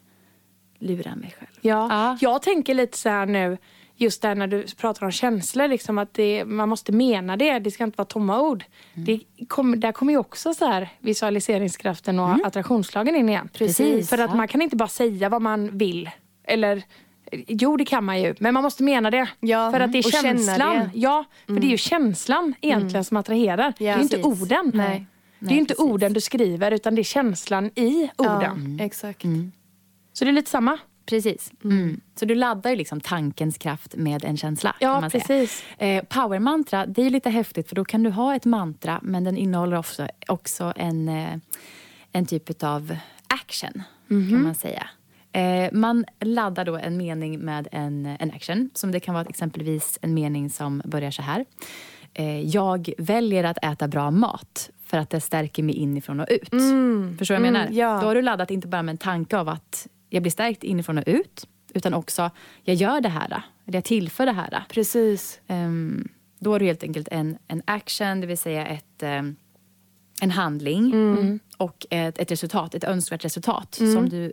lura 0.79 1.17
mig 1.17 1.35
själv? 1.39 1.51
Ja, 1.61 1.89
ja. 1.91 2.19
Jag 2.21 2.43
tänker 2.43 2.75
lite 2.75 2.99
så 2.99 3.09
här 3.09 3.27
nu, 3.27 3.59
just 3.95 4.23
där 4.23 4.35
när 4.35 4.47
du 4.47 4.67
pratar 4.77 5.07
om 5.07 5.13
känslor, 5.13 5.69
liksom 5.69 5.99
att 5.99 6.15
det, 6.15 6.45
man 6.45 6.69
måste 6.69 6.93
mena 6.93 7.37
det. 7.37 7.59
Det 7.59 7.71
ska 7.71 7.85
inte 7.85 7.99
vara 7.99 8.07
tomma 8.07 8.41
ord. 8.41 8.65
Mm. 8.95 9.05
Det 9.05 9.47
kom, 9.47 9.81
där 9.81 9.93
kommer 9.93 10.13
ju 10.13 10.19
också 10.19 10.55
så 10.55 10.67
här 10.67 10.89
visualiseringskraften 10.99 12.19
och 12.19 12.29
mm. 12.29 12.45
attraktionslagen 12.45 13.17
in 13.17 13.29
igen. 13.29 13.49
Precis. 13.53 14.11
För 14.11 14.19
att 14.19 14.37
man 14.37 14.49
kan 14.49 14.63
inte 14.63 14.77
bara 14.77 14.89
säga 14.89 15.29
vad 15.29 15.43
man 15.43 15.79
vill. 15.79 16.11
Eller 16.45 16.83
Jo, 17.33 17.77
det 17.77 17.85
kan 17.85 18.05
man 18.05 18.21
ju. 18.21 18.35
Men 18.39 18.55
man 18.55 18.63
måste 18.63 18.83
mena 18.83 19.11
det. 19.11 19.29
Ja, 19.41 19.71
för 19.71 19.81
att 19.81 19.93
det 19.93 19.99
är 19.99 20.03
känslan. 20.03 20.79
Det. 20.79 20.91
Ja, 20.95 21.25
för 21.47 21.53
mm. 21.53 21.61
det 21.61 21.67
är 21.67 21.69
ju 21.69 21.73
mm. 21.73 21.79
känslan 21.79 22.55
egentligen 22.61 22.97
mm. 22.97 23.05
som 23.05 23.17
attraherar. 23.17 23.67
Ja, 23.67 23.75
det 23.79 23.89
är 23.89 23.97
ju 23.97 24.03
inte 24.03 24.23
orden. 24.23 24.71
Nej. 24.75 25.07
Det 25.39 25.47
är 25.47 25.53
ju 25.53 25.59
inte 25.59 25.75
precis. 25.75 25.91
orden 25.91 26.13
du 26.13 26.21
skriver 26.21 26.71
utan 26.71 26.95
det 26.95 27.01
är 27.01 27.05
känslan 27.05 27.67
i 27.75 28.11
orden. 28.17 28.41
Ja, 28.43 28.51
mm. 28.51 28.81
Exakt. 28.81 29.23
Så 30.13 30.25
det 30.25 30.31
är 30.31 30.33
lite 30.33 30.51
samma. 30.51 30.79
Precis. 31.07 31.53
Mm. 31.65 32.01
Så 32.15 32.25
du 32.25 32.35
laddar 32.35 32.71
ju 32.71 32.77
liksom 32.77 33.01
tankens 33.01 33.59
kraft 33.59 33.97
med 33.97 34.25
en 34.25 34.37
känsla. 34.37 34.77
Ja, 34.81 35.01
man 35.01 35.11
precis. 35.11 35.65
Eh, 35.79 36.05
powermantra, 36.05 36.87
det 36.87 37.03
är 37.03 37.11
lite 37.11 37.31
häftigt 37.31 37.69
för 37.69 37.77
då 37.77 37.85
kan 37.85 38.03
du 38.03 38.11
ha 38.11 38.35
ett 38.35 38.45
mantra 38.45 39.01
men 39.03 39.25
den 39.25 39.37
innehåller 39.37 39.79
också, 39.79 40.09
också 40.29 40.73
en, 40.77 41.09
eh, 41.09 41.37
en 42.13 42.27
typ 42.27 42.63
av 42.63 42.97
action 43.27 43.83
mm 44.11 44.23
-hmm. 44.23 44.31
kan 44.31 44.43
man 44.43 44.55
säga. 44.55 44.87
Eh, 45.37 45.69
man 45.73 46.05
laddar 46.21 46.65
då 46.65 46.77
en 46.77 46.97
mening 46.97 47.39
med 47.39 47.69
en, 47.73 48.07
en 48.07 48.31
action. 48.31 48.71
Som 48.75 48.93
det 48.93 49.01
kan 49.01 49.15
vara 49.15 49.25
exempelvis 49.25 49.99
en 50.03 50.15
mening 50.15 50.51
som 50.51 50.83
börjar 50.85 51.11
så 51.11 51.23
här. 51.23 51.45
Eh, 52.15 52.41
jag 52.41 52.93
väljer 52.99 53.45
att 53.45 53.65
äta 53.65 53.89
bra 53.89 54.11
mat 54.11 54.71
för 54.85 54.99
att 54.99 55.11
det 55.11 55.21
stärker 55.21 55.63
mig 55.63 55.75
inifrån 55.75 56.21
och 56.21 56.27
ut. 56.31 56.53
Mm. 56.53 57.17
Förstår 57.19 57.35
du 57.35 57.41
vad 57.41 57.47
jag 57.47 57.53
menar? 57.53 57.67
Mm, 57.67 57.79
ja. 57.79 58.01
Då 58.01 58.07
har 58.07 58.15
du 58.15 58.23
laddat 58.23 58.51
inte 58.51 58.69
bara 58.69 58.83
med 58.83 58.93
en 58.93 58.99
tanke 58.99 59.39
av 59.39 59.49
att 59.49 59.87
jag 60.11 60.23
blir 60.23 60.33
stärkt 60.33 60.65
inifrån 60.65 60.99
och 60.99 61.05
ut. 61.07 61.49
Utan 61.75 61.95
också, 61.95 62.31
jag 62.65 62.77
gör 62.77 63.01
det 63.01 63.09
här. 63.09 63.43
Eller 63.67 63.77
jag 63.77 63.85
tillför 63.85 64.27
det 64.27 64.33
här. 64.33 64.65
Precis. 64.69 65.41
Um, 65.47 66.09
då 66.39 66.53
har 66.53 66.59
du 66.59 66.67
helt 66.67 66.83
enkelt 66.83 67.09
en, 67.11 67.39
en 67.49 67.63
action, 67.65 68.21
det 68.21 68.27
vill 68.27 68.39
säga 68.39 68.67
ett, 68.67 69.03
um, 69.03 69.37
en 70.21 70.31
handling. 70.31 70.93
Mm. 70.93 71.41
Och 71.57 71.87
ett, 71.91 72.19
ett 72.19 72.31
resultat, 72.31 72.75
ett 72.75 72.85
önskvärt 72.85 73.25
resultat. 73.25 73.81
Mm. 73.81 73.93
Som 73.93 74.09
du 74.09 74.33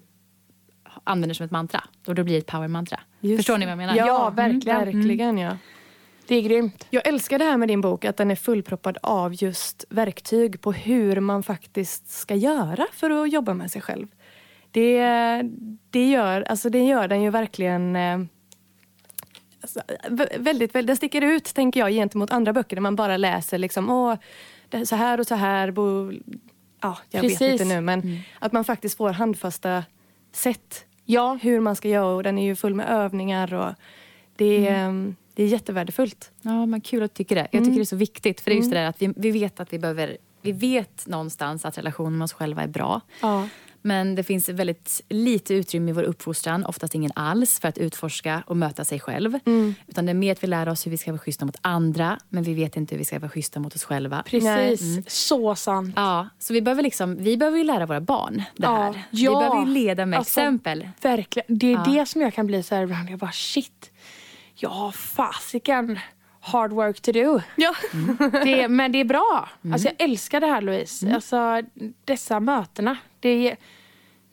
använder 1.03 1.33
som 1.33 1.45
ett 1.45 1.51
mantra. 1.51 1.83
Då 2.05 2.13
det 2.13 2.23
blir 2.23 2.37
ett 2.37 2.45
power-mantra. 2.45 2.99
Förstår 3.37 3.57
ni 3.57 3.65
vad 3.65 3.71
jag 3.71 3.77
menar? 3.77 3.95
Ja, 3.95 4.07
ja 4.07 4.29
verkligen. 4.29 4.81
Mm. 4.81 4.93
verkligen 4.93 5.37
ja. 5.37 5.57
Det 6.27 6.35
är 6.35 6.41
grymt. 6.41 6.87
Jag 6.89 7.07
älskar 7.07 7.39
det 7.39 7.45
här 7.45 7.57
med 7.57 7.67
din 7.67 7.81
bok, 7.81 8.05
att 8.05 8.17
den 8.17 8.31
är 8.31 8.35
fullproppad 8.35 8.97
av 9.01 9.43
just 9.43 9.85
verktyg 9.89 10.61
på 10.61 10.71
hur 10.71 11.19
man 11.19 11.43
faktiskt 11.43 12.09
ska 12.09 12.35
göra 12.35 12.87
för 12.91 13.09
att 13.09 13.31
jobba 13.31 13.53
med 13.53 13.71
sig 13.71 13.81
själv. 13.81 14.07
Det, 14.71 15.01
det, 15.89 16.09
gör, 16.09 16.41
alltså 16.41 16.69
det 16.69 16.83
gör 16.83 17.07
den 17.07 17.21
ju 17.21 17.29
verkligen 17.29 17.95
eh, 17.95 18.19
alltså, 19.61 19.81
väldigt, 20.37 20.75
väldigt, 20.75 20.87
den 20.87 20.95
sticker 20.95 21.21
ut 21.21 21.53
tänker 21.53 21.79
jag 21.79 21.91
gentemot 21.91 22.31
andra 22.31 22.53
böcker 22.53 22.75
där 22.75 22.81
man 22.81 22.95
bara 22.95 23.17
läser 23.17 23.57
liksom, 23.57 23.89
åh, 23.89 24.15
så 24.85 24.95
här 24.95 25.19
och 25.19 25.27
så 25.27 25.35
här. 25.35 25.71
Bo, 25.71 26.11
ja, 26.81 26.97
jag 27.09 27.21
Precis. 27.21 27.41
vet 27.41 27.51
inte 27.51 27.65
nu 27.65 27.81
men 27.81 28.01
mm. 28.01 28.19
att 28.39 28.51
man 28.51 28.63
faktiskt 28.63 28.97
får 28.97 29.09
handfasta 29.09 29.83
sätt 30.31 30.85
ja. 31.05 31.39
hur 31.41 31.59
man 31.59 31.75
ska 31.75 31.87
göra. 31.87 32.15
Och 32.15 32.23
den 32.23 32.37
är 32.37 32.45
ju 32.45 32.55
full 32.55 32.73
med 32.73 32.89
övningar. 32.89 33.53
och 33.53 33.73
Det 34.35 34.67
är, 34.67 34.85
mm. 34.85 35.15
det 35.33 35.43
är 35.43 35.47
jättevärdefullt. 35.47 36.31
Ja, 36.41 36.65
men 36.65 36.81
kul 36.81 37.03
att 37.03 37.11
du 37.11 37.15
tycker 37.15 37.35
det. 37.35 37.41
Jag 37.41 37.49
tycker 37.51 37.63
mm. 37.63 37.75
det 37.75 37.81
är 37.81 37.85
så 37.85 37.95
viktigt. 37.95 38.41
För 38.41 38.51
det 38.51 38.55
är 38.55 38.57
just 38.57 38.65
mm. 38.65 38.75
det 38.75 38.81
där 38.81 38.89
att 38.89 39.01
vi, 39.01 39.13
vi 39.15 39.39
vet 39.39 39.59
att 39.59 39.73
vi 39.73 39.79
behöver... 39.79 40.17
Vi 40.41 40.51
vet 40.51 41.07
någonstans 41.07 41.65
att 41.65 41.77
relationen 41.77 42.17
med 42.17 42.25
oss 42.25 42.33
själva 42.33 42.63
är 42.63 42.67
bra. 42.67 43.01
Ja. 43.21 43.47
Men 43.85 44.15
det 44.15 44.23
finns 44.23 44.49
väldigt 44.49 45.01
lite 45.09 45.53
utrymme 45.53 45.91
i 45.91 45.93
vår 45.93 46.03
uppfostran, 46.03 46.65
oftast 46.65 46.95
ingen 46.95 47.11
alls, 47.15 47.59
för 47.59 47.67
att 47.67 47.77
utforska 47.77 48.43
och 48.47 48.57
möta 48.57 48.85
sig 48.85 48.99
själv. 48.99 49.39
Mm. 49.45 49.75
Utan 49.87 50.05
det 50.05 50.11
är 50.11 50.13
mer 50.13 50.31
att 50.31 50.43
vi 50.43 50.47
lär 50.47 50.69
oss 50.69 50.85
hur 50.85 50.91
vi 50.91 50.97
ska 50.97 51.11
vara 51.11 51.19
schyssta 51.19 51.45
mot 51.45 51.55
andra, 51.61 52.19
men 52.29 52.43
vi 52.43 52.53
vet 52.53 52.77
inte 52.77 52.95
hur 52.95 52.99
vi 52.99 53.05
ska 53.05 53.19
vara 53.19 53.31
schyssta 53.31 53.59
mot 53.59 53.75
oss 53.75 53.83
själva. 53.83 54.23
Precis, 54.25 54.81
mm. 54.81 55.03
så 55.07 55.55
sant. 55.55 55.93
Ja, 55.95 56.27
så 56.39 56.53
vi 56.53 56.61
behöver, 56.61 56.83
liksom, 56.83 57.15
vi 57.15 57.37
behöver 57.37 57.57
ju 57.57 57.63
lära 57.63 57.85
våra 57.85 58.01
barn 58.01 58.43
det 58.55 58.67
här. 58.67 58.93
Ja. 58.93 59.01
Vi 59.09 59.27
behöver 59.27 59.59
ju 59.59 59.65
leda 59.65 60.05
med 60.05 60.19
alltså, 60.19 60.39
exempel. 60.39 60.87
Verkligen, 61.01 61.57
det 61.57 61.67
är 61.67 61.71
ja. 61.71 61.83
det 61.87 62.05
som 62.05 62.21
jag 62.21 62.33
kan 62.33 62.47
bli 62.47 62.63
så 62.63 62.75
här 62.75 62.83
ibland. 62.83 63.09
Jag 63.09 63.19
bara 63.19 63.31
shit, 63.31 63.91
har 64.63 64.91
fasiken 64.91 65.99
hard 66.43 66.71
work 66.71 67.01
to 67.01 67.11
do. 67.11 67.41
Ja. 67.55 67.75
Mm. 67.93 68.17
Det, 68.31 68.67
men 68.67 68.91
det 68.91 68.99
är 68.99 69.05
bra. 69.05 69.49
Mm. 69.63 69.73
Alltså 69.73 69.87
jag 69.87 69.95
älskar 70.09 70.39
det 70.39 70.47
här 70.47 70.61
Louise. 70.61 71.05
Mm. 71.05 71.15
Alltså, 71.15 71.61
dessa 72.05 72.39
mötena. 72.39 72.97
Det, 73.23 73.55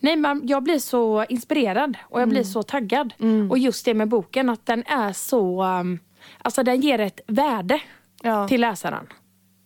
nej, 0.01 0.17
man, 0.17 0.43
jag 0.47 0.63
blir 0.63 0.79
så 0.79 1.25
inspirerad 1.25 1.97
och 2.03 2.21
jag 2.21 2.29
blir 2.29 2.41
mm. 2.41 2.53
så 2.53 2.63
taggad. 2.63 3.15
Mm. 3.21 3.51
Och 3.51 3.59
just 3.59 3.85
det 3.85 3.95
med 3.95 4.09
boken, 4.09 4.49
att 4.49 4.67
den 4.67 4.85
är 4.87 5.13
så... 5.13 5.65
Um, 5.65 5.99
alltså 6.39 6.63
den 6.63 6.81
ger 6.81 6.99
ett 6.99 7.21
värde 7.27 7.81
ja. 8.23 8.49
till 8.49 8.61
läsaren. 8.61 9.07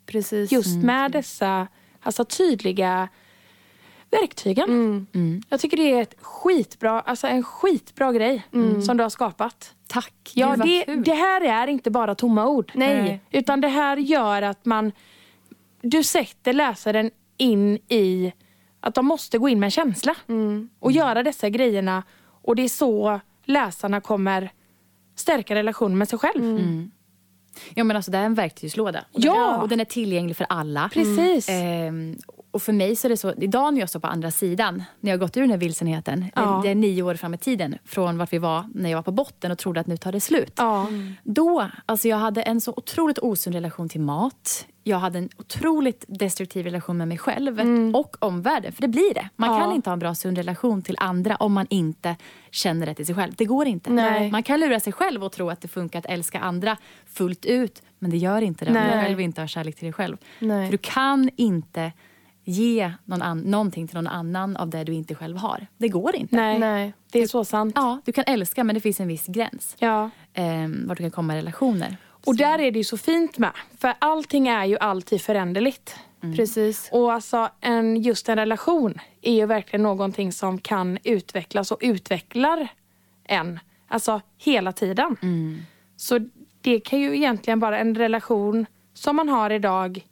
Precis. 0.06 0.52
Just 0.52 0.74
mm. 0.74 0.86
med 0.86 1.12
dessa 1.12 1.68
alltså, 2.00 2.24
tydliga 2.24 3.08
verktygen. 4.10 4.68
Mm. 4.68 5.06
Mm. 5.14 5.42
Jag 5.48 5.60
tycker 5.60 5.76
det 5.76 5.92
är 5.92 6.02
ett 6.02 6.14
skitbra, 6.20 7.00
alltså 7.00 7.26
en 7.26 7.42
skitbra 7.42 8.12
grej 8.12 8.46
mm. 8.52 8.82
som 8.82 8.96
du 8.96 9.02
har 9.02 9.10
skapat. 9.10 9.74
Tack. 9.86 10.32
Ja, 10.34 10.56
det, 10.56 10.84
det, 10.84 11.14
här 11.14 11.40
är 11.40 11.66
inte 11.66 11.90
bara 11.90 12.14
tomma 12.14 12.46
ord. 12.46 12.72
Nej. 12.74 13.20
Utan 13.30 13.60
det 13.60 13.68
här 13.68 13.96
gör 13.96 14.42
att 14.42 14.64
man... 14.64 14.92
Du 15.86 16.02
sätter 16.02 16.52
läsaren 16.52 17.10
in 17.36 17.78
i 17.88 18.32
att 18.84 18.94
de 18.94 19.06
måste 19.06 19.38
gå 19.38 19.48
in 19.48 19.60
med 19.60 19.66
en 19.66 19.70
känsla 19.70 20.16
mm. 20.28 20.68
och 20.78 20.92
göra 20.92 21.22
dessa 21.22 21.48
grejerna. 21.48 22.02
Och 22.42 22.56
det 22.56 22.62
är 22.62 22.68
så 22.68 23.20
läsarna 23.44 24.00
kommer 24.00 24.52
stärka 25.16 25.54
relationen 25.54 25.98
med 25.98 26.08
sig 26.08 26.18
själv. 26.18 26.44
Mm. 26.44 26.56
mm. 26.56 26.90
Ja 27.74 27.84
men 27.84 27.96
alltså 27.96 28.10
det 28.10 28.18
är 28.18 28.24
en 28.24 28.34
verktygslåda. 28.34 29.04
Och 29.12 29.20
ja! 29.20 29.50
Den, 29.50 29.60
och 29.60 29.68
den 29.68 29.80
är 29.80 29.84
tillgänglig 29.84 30.36
för 30.36 30.46
alla. 30.48 30.90
Precis. 30.92 31.48
Mm. 31.48 32.10
Eh, 32.10 32.16
och 32.50 32.62
för 32.62 32.72
mig 32.72 32.96
så 32.96 33.06
är 33.06 33.08
det 33.08 33.16
så, 33.16 33.32
idag 33.32 33.74
när 33.74 33.80
jag 33.80 33.88
står 33.88 34.00
på 34.00 34.06
andra 34.06 34.30
sidan, 34.30 34.82
när 35.00 35.10
jag 35.10 35.18
har 35.18 35.20
gått 35.20 35.36
ur 35.36 35.40
den 35.40 35.50
här 35.50 35.58
vilsenheten, 35.58 36.24
ja. 36.34 36.60
det 36.64 36.70
är 36.70 36.74
nio 36.74 37.02
år 37.02 37.14
fram 37.14 37.34
i 37.34 37.38
tiden 37.38 37.78
från 37.84 38.18
vart 38.18 38.32
vi 38.32 38.38
var 38.38 38.68
när 38.74 38.90
jag 38.90 38.98
var 38.98 39.02
på 39.02 39.12
botten 39.12 39.50
och 39.50 39.58
trodde 39.58 39.80
att 39.80 39.86
nu 39.86 39.96
tar 39.96 40.12
det 40.12 40.20
slut. 40.20 40.52
Ja. 40.56 40.86
Då, 41.22 41.68
alltså 41.86 42.08
jag 42.08 42.16
hade 42.16 42.42
en 42.42 42.60
så 42.60 42.74
otroligt 42.76 43.18
osund 43.18 43.54
relation 43.54 43.88
till 43.88 44.00
mat. 44.00 44.66
Jag 44.86 44.98
hade 44.98 45.18
en 45.18 45.28
otroligt 45.36 46.04
destruktiv 46.08 46.64
relation 46.64 46.96
med 46.96 47.08
mig 47.08 47.18
själv 47.18 47.60
mm. 47.60 47.94
och 47.94 48.16
omvärlden. 48.18 48.72
För 48.72 48.82
det 48.82 48.88
blir 48.88 49.14
det. 49.14 49.28
Man 49.36 49.50
ja. 49.50 49.60
kan 49.60 49.72
inte 49.72 49.90
ha 49.90 49.92
en 49.92 49.98
bra 49.98 50.14
sund 50.14 50.38
relation 50.38 50.82
till 50.82 50.96
andra 51.00 51.36
om 51.36 51.52
man 51.52 51.66
inte 51.70 52.16
känner 52.50 52.86
det 52.86 52.94
till 52.94 53.06
sig 53.06 53.14
själv. 53.14 53.32
Det 53.36 53.44
går 53.44 53.66
inte. 53.66 53.90
Nej. 53.90 54.30
Man 54.30 54.42
kan 54.42 54.60
lura 54.60 54.80
sig 54.80 54.92
själv 54.92 55.24
och 55.24 55.32
tro 55.32 55.50
att 55.50 55.60
det 55.60 55.68
funkar 55.68 55.98
att 55.98 56.06
älska 56.06 56.40
andra 56.40 56.76
fullt 57.06 57.44
ut. 57.44 57.82
Men 57.98 58.10
det 58.10 58.16
gör 58.16 58.42
inte 58.42 58.64
det 58.64 58.70
om 58.70 58.86
du 58.86 59.04
själv 59.04 59.20
inte 59.20 59.40
har 59.40 59.48
kärlek 59.48 59.76
till 59.76 59.84
dig 59.84 59.92
själv. 59.92 60.16
Nej. 60.38 60.66
För 60.66 60.72
du 60.72 60.78
kan 60.78 61.30
inte 61.36 61.92
ge 62.44 62.92
någon 63.04 63.22
an, 63.22 63.38
någonting 63.38 63.88
till 63.88 63.96
någon 63.96 64.06
annan 64.06 64.56
av 64.56 64.70
det 64.70 64.84
du 64.84 64.92
inte 64.92 65.14
själv 65.14 65.36
har. 65.36 65.66
Det 65.78 65.88
går 65.88 66.16
inte. 66.16 66.36
Nej, 66.36 66.58
Nej 66.58 66.92
det 67.12 67.22
är 67.22 67.26
så 67.26 67.44
sant. 67.44 67.72
Ja, 67.76 68.00
du 68.04 68.12
kan 68.12 68.24
älska 68.26 68.64
men 68.64 68.74
det 68.74 68.80
finns 68.80 69.00
en 69.00 69.08
viss 69.08 69.26
gräns. 69.26 69.76
Ja. 69.78 70.10
Eh, 70.32 70.44
vart 70.86 70.98
du 70.98 71.04
kan 71.04 71.10
komma 71.10 71.34
i 71.34 71.38
relationer. 71.38 71.96
Och 72.26 72.36
där 72.36 72.58
är 72.58 72.70
det 72.70 72.78
ju 72.78 72.84
så 72.84 72.96
fint 72.96 73.38
med. 73.38 73.52
För 73.78 73.94
allting 73.98 74.48
är 74.48 74.64
ju 74.64 74.78
alltid 74.78 75.22
föränderligt. 75.22 75.96
Mm. 76.22 76.36
Precis. 76.36 76.88
Och 76.92 77.12
alltså 77.12 77.48
en, 77.60 78.02
just 78.02 78.28
en 78.28 78.36
relation 78.36 79.00
är 79.22 79.34
ju 79.34 79.46
verkligen 79.46 79.82
någonting 79.82 80.32
som 80.32 80.58
kan 80.58 80.98
utvecklas 81.04 81.72
och 81.72 81.78
utvecklar 81.80 82.68
en. 83.24 83.60
Alltså 83.88 84.20
hela 84.38 84.72
tiden. 84.72 85.16
Mm. 85.22 85.58
Så 85.96 86.18
det 86.60 86.80
kan 86.80 87.00
ju 87.00 87.16
egentligen 87.16 87.60
bara, 87.60 87.78
en 87.78 87.94
relation 87.94 88.66
som 88.94 89.16
man 89.16 89.28
har 89.28 89.50
idag 89.50 90.06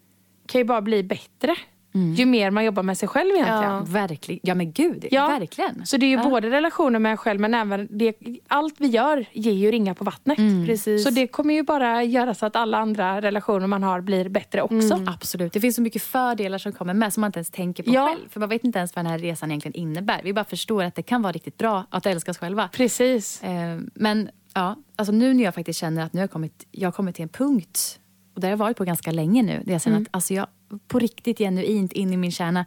kan 0.46 0.58
ju 0.58 0.64
bara 0.64 0.82
bli 0.82 1.02
bättre 1.02 1.56
ju 1.92 2.26
mer 2.26 2.50
man 2.50 2.64
jobbar 2.64 2.82
med 2.82 2.98
sig 2.98 3.08
själv 3.08 3.30
egentligen. 3.34 3.62
Ja. 3.72 3.80
Verkligen. 3.86 4.40
Ja 4.42 4.54
men 4.54 4.72
gud, 4.72 5.06
Ja. 5.10 5.28
verkligen. 5.28 5.86
Så 5.86 5.96
det 5.96 6.06
är 6.06 6.10
ju 6.10 6.18
både 6.18 6.50
relationer 6.50 6.98
med 6.98 7.10
en 7.12 7.16
själv 7.16 7.40
men 7.40 7.54
även 7.54 7.88
det, 7.90 8.14
allt 8.48 8.74
vi 8.78 8.86
gör 8.86 9.26
ger 9.32 9.52
ju 9.52 9.70
ringar 9.70 9.94
på 9.94 10.04
vattnet. 10.04 10.38
Precis. 10.66 11.04
Så 11.04 11.10
det 11.10 11.26
kommer 11.26 11.54
ju 11.54 11.62
bara 11.62 12.02
göra 12.02 12.34
så 12.34 12.46
att 12.46 12.56
alla 12.56 12.78
andra 12.78 13.20
relationer 13.22 13.66
man 13.66 13.82
har 13.82 14.00
blir 14.00 14.28
bättre 14.28 14.62
också. 14.62 15.04
Absolut. 15.06 15.52
Det 15.52 15.60
finns 15.60 15.76
så 15.76 15.82
mycket 15.82 16.02
fördelar 16.02 16.58
som 16.58 16.72
kommer 16.72 16.94
med 16.94 17.12
som 17.12 17.20
man 17.20 17.28
inte 17.28 17.38
ens 17.38 17.50
tänker 17.50 17.82
på 17.82 17.90
Ja. 17.94 18.06
själv. 18.06 18.28
För 18.30 18.40
man 18.40 18.48
vet 18.48 18.64
inte 18.64 18.78
ens 18.78 18.96
vad 18.96 19.04
den 19.04 19.12
här 19.12 19.18
resan 19.18 19.50
egentligen 19.50 19.74
innebär. 19.76 20.20
Vi 20.24 20.32
bara 20.32 20.44
förstår 20.44 20.82
att 20.84 20.94
det 20.94 21.02
kan 21.02 21.22
vara 21.22 21.32
riktigt 21.32 21.58
bra 21.58 21.84
att 21.90 22.06
älska 22.06 22.30
oss 22.30 22.38
själva. 22.38 22.68
Precis. 22.72 23.42
Eh, 23.42 23.50
men 23.94 24.30
ja, 24.54 24.76
alltså 24.96 25.12
nu 25.12 25.34
när 25.34 25.44
jag 25.44 25.54
faktiskt 25.54 25.78
känner 25.80 26.02
att 26.04 26.12
nu 26.12 26.18
har 26.20 26.22
jag 26.22 26.30
kommit, 26.30 26.66
jag 26.70 26.86
har 26.86 26.92
kommit 26.92 27.14
till 27.14 27.22
en 27.22 27.28
punkt, 27.28 27.98
och 28.34 28.40
det 28.40 28.46
har 28.46 28.50
jag 28.50 28.56
varit 28.56 28.76
på 28.76 28.84
ganska 28.84 29.10
länge 29.12 29.42
nu, 29.42 29.62
där 29.64 29.72
jag 29.72 29.82
känner 29.82 30.00
att 30.00 30.08
alltså 30.10 30.34
jag 30.34 30.46
på 30.88 30.98
riktigt 30.98 31.38
genuint 31.38 31.92
in 31.92 32.12
i 32.12 32.16
min 32.16 32.32
kärna 32.32 32.66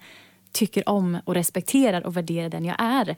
tycker 0.51 0.89
om 0.89 1.17
och 1.25 1.33
respekterar 1.33 2.05
och 2.05 2.17
värderar 2.17 2.49
den 2.49 2.65
jag 2.65 2.75
är. 2.79 3.15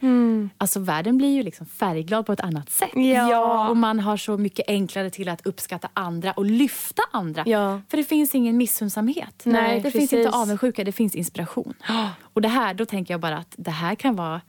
Alltså 0.57 0.79
världen 0.79 1.17
blir 1.17 1.35
ju 1.35 1.43
liksom 1.43 1.65
färgglad 1.65 2.25
på 2.25 2.33
ett 2.33 2.41
annat 2.41 2.69
sätt. 2.69 2.89
Ja. 2.93 3.69
Och 3.69 3.77
man 3.77 3.99
har 3.99 4.17
så 4.17 4.37
mycket 4.37 4.65
enklare 4.67 5.09
till 5.09 5.29
att 5.29 5.47
uppskatta 5.47 5.89
andra 5.93 6.31
och 6.31 6.45
lyfta 6.45 7.03
andra. 7.11 7.43
Ja. 7.45 7.81
För 7.89 7.97
det 7.97 8.03
finns 8.03 8.35
ingen 8.35 8.57
missunnsamhet. 8.57 9.41
Nej, 9.43 9.75
det 9.75 9.83
precis. 9.83 9.99
finns 9.99 10.13
inte 10.13 10.37
avundsjuka, 10.37 10.83
det 10.83 10.91
finns 10.91 11.15
inspiration. 11.15 11.73
Och 12.21 12.41
det 12.41 12.47
här, 12.47 12.73
då 12.73 12.85
tänker 12.85 13.13
jag 13.13 13.21
bara 13.21 13.37
att 13.37 13.55
det 13.57 13.71
här 13.71 13.95
kan 13.95 14.15
vara 14.15 14.41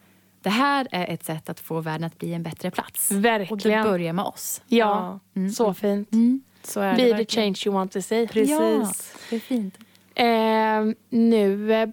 det 0.43 0.51
här 0.51 0.89
är 0.91 1.15
ett 1.15 1.25
sätt 1.25 1.49
att 1.49 1.61
få 1.61 1.81
världen 1.81 2.05
att 2.05 2.19
bli 2.19 2.35
en 2.35 2.43
bättre 2.43 2.71
plats. 2.71 3.11
Verkligen. 3.11 3.53
Och 3.53 3.59
det 3.59 3.91
börjar 3.91 4.13
med 4.13 4.25
oss. 4.25 4.63
Ja, 4.67 5.21
så 5.57 5.75
fint. 5.75 6.09
Så 6.63 6.81
är 6.81 6.91
det 6.91 6.97
Be 6.97 7.03
the 7.03 7.13
verkligen. 7.13 7.55
change 7.55 7.63
you 7.67 7.75
want 7.75 7.93
to 7.93 8.03
see. 8.03 8.27
Precis. 8.27 8.51
Ja, 8.51 8.93
det 9.31 9.37
är 9.37 9.41
fint. 9.41 9.79
Eh, 10.19 10.95
nu 11.11 11.73
eh, 11.73 11.89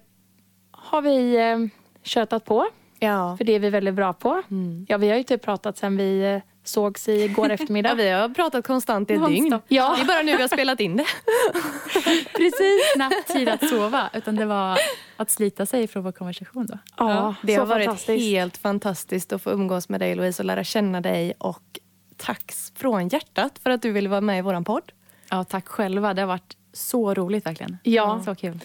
har 0.70 1.02
vi 1.02 1.36
eh, 1.36 1.58
tjötat 2.02 2.44
på, 2.44 2.66
Ja. 2.98 3.36
för 3.36 3.44
det 3.44 3.52
är 3.52 3.58
vi 3.58 3.70
väldigt 3.70 3.94
bra 3.94 4.12
på. 4.12 4.42
Ja, 4.88 4.96
vi 4.96 5.08
har 5.10 5.16
ju 5.16 5.22
typ 5.22 5.42
pratat 5.42 5.78
sen 5.78 5.96
vi 5.96 6.22
eh, 6.34 6.40
sågs 6.64 7.08
igår 7.08 7.50
eftermiddag. 7.50 7.88
ja, 7.90 7.94
vi 7.94 8.10
har 8.10 8.28
pratat 8.28 8.66
konstant 8.66 9.10
i 9.10 9.14
ett 9.14 9.26
dygn. 9.28 9.60
Ja. 9.68 9.94
Det 9.96 10.02
är 10.02 10.06
bara 10.06 10.22
nu 10.22 10.36
vi 10.36 10.42
har 10.42 10.48
spelat 10.48 10.80
in 10.80 10.96
det. 10.96 11.04
Precis. 12.36 12.92
Knappt 12.94 13.26
tid 13.26 13.48
att 13.48 13.68
sova, 13.68 14.10
utan 14.12 14.36
det 14.36 14.44
var 14.46 14.78
att 15.16 15.30
slita 15.30 15.66
sig 15.66 15.88
från 15.88 16.02
vår 16.04 16.12
konversation. 16.12 16.66
Då. 16.66 16.78
Ja, 16.96 17.34
Det 17.42 17.54
så 17.54 17.60
har 17.60 17.66
varit 17.66 18.08
helt 18.08 18.56
fantastiskt 18.56 19.32
att 19.32 19.42
få 19.42 19.50
umgås 19.50 19.88
med 19.88 20.00
dig 20.00 20.14
Louise 20.14 20.42
och 20.42 20.46
lära 20.46 20.64
känna 20.64 21.00
dig. 21.00 21.32
Och 21.38 21.78
tack 22.16 22.52
från 22.74 23.08
hjärtat 23.08 23.58
för 23.62 23.70
att 23.70 23.82
du 23.82 23.92
ville 23.92 24.08
vara 24.08 24.20
med 24.20 24.38
i 24.38 24.42
vår 24.42 24.64
podd. 24.64 24.92
Ja, 25.30 25.44
tack 25.44 25.68
själva. 25.68 26.14
Det 26.14 26.22
har 26.22 26.26
varit 26.26 26.56
så 26.76 27.14
roligt 27.14 27.46
verkligen. 27.46 27.78
Ja. 27.82 28.22
Så 28.24 28.34
kul. 28.34 28.60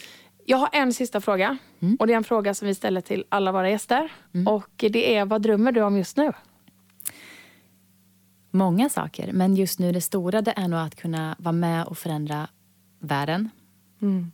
Jag 0.46 0.58
har 0.58 0.70
en 0.72 0.94
sista 0.94 1.22
fråga. 1.22 1.58
Och 2.00 2.08
Det 2.08 2.14
är 2.14 2.18
en 2.18 2.24
fråga 2.24 2.54
som 2.54 2.68
vi 2.68 2.76
ställer 2.76 3.02
till 3.02 3.26
alla 3.30 3.52
våra 3.52 3.70
gäster. 3.70 4.12
Och 4.48 4.70
Det 4.78 5.16
är, 5.16 5.26
vad 5.26 5.42
drömmer 5.42 5.72
du 5.72 5.82
om 5.82 5.98
just 5.98 6.18
nu? 6.18 6.32
Många 8.52 8.90
saker, 8.90 9.34
men 9.34 9.56
just 9.56 9.80
nu 9.80 9.92
det 9.92 10.02
stora 10.02 10.42
det 10.42 10.54
är 10.58 10.68
nog 10.68 10.80
att 10.80 10.96
kunna 10.96 11.36
vara 11.40 11.54
med 11.54 11.86
och 11.86 11.98
förändra 11.98 12.48
världen. 13.00 13.50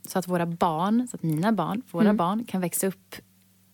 Så 0.06 0.18
att 0.18 0.28
våra 0.28 0.46
barn, 0.46 1.08
så 1.10 1.16
att 1.16 1.22
mina 1.22 1.52
barn, 1.52 1.82
våra 1.90 2.14
barn 2.14 2.44
kan 2.44 2.60
växa 2.60 2.86
upp 2.86 3.14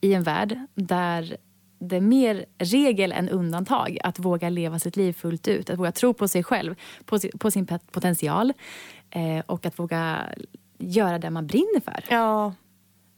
i 0.00 0.14
en 0.14 0.22
värld 0.22 0.58
där 0.74 1.36
det 1.78 1.96
är 1.96 2.00
mer 2.00 2.44
regel 2.58 3.12
än 3.12 3.28
undantag 3.28 3.98
att 4.04 4.18
våga 4.18 4.48
leva 4.48 4.78
sitt 4.78 4.96
liv 4.96 5.12
fullt 5.12 5.48
ut. 5.48 5.70
Att 5.70 5.78
våga 5.78 5.92
tro 5.92 6.14
på 6.14 6.28
sig 6.28 6.42
själv, 6.42 6.74
på 7.38 7.50
sin, 7.50 7.66
potential 7.90 8.52
eh, 9.14 9.44
och 9.46 9.66
att 9.66 9.78
våga 9.78 10.28
göra 10.78 11.18
det 11.18 11.30
man 11.30 11.46
brinner 11.46 11.80
för. 11.80 12.04
Ja, 12.10 12.54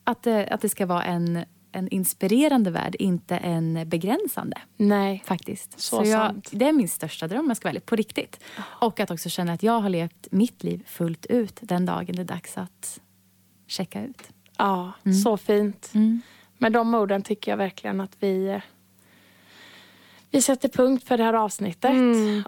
Att, 0.05 0.23
det- 0.23 0.49
att 0.49 0.61
det 0.61 0.69
ska 0.69 0.87
vara 0.87 1.05
en, 1.05 1.45
en 1.73 1.89
inspirerande 1.89 2.71
värld, 2.71 2.97
inte 2.99 3.37
en 3.37 3.89
begränsande. 3.89 4.57
Nej. 4.77 5.23
Faktiskt. 5.27 5.81
Så 5.81 5.97
jag, 5.97 6.07
sant. 6.07 6.49
Det 6.53 6.65
är 6.69 6.73
min 6.73 6.89
största 6.89 7.29
dröm, 7.29 7.49
jag 7.49 7.57
ska 7.57 7.69
ärlig, 7.69 7.87
på 7.87 7.97
riktigt. 7.97 8.41
Och 8.81 9.01
att 9.01 9.11
också 9.11 9.29
känna 9.29 9.53
att 9.53 9.63
jag 9.63 9.81
har 9.81 9.89
levt 9.89 10.29
mitt 10.31 10.65
liv 10.65 10.83
fullt 10.87 11.27
ut 11.27 11.59
den 11.63 11.87
dagen 11.87 12.17
det 12.17 12.23
är 12.23 12.25
dags 12.25 12.59
att 12.59 13.01
checka 13.67 14.05
ut. 14.05 14.29
Ja, 14.59 14.93
så 15.25 15.37
fint. 15.37 15.93
Med 16.59 16.73
de 16.73 16.95
orden 16.95 17.23
tycker 17.23 17.53
jag 17.53 17.57
verkligen 17.57 18.01
att 18.01 18.17
vi, 18.21 18.47
eh, 18.49 18.61
vi 20.31 20.43
sätter 20.43 20.69
punkt 20.69 21.05
för 21.09 21.17
det 21.19 21.25
här 21.25 21.35
avsnittet. 21.35 21.93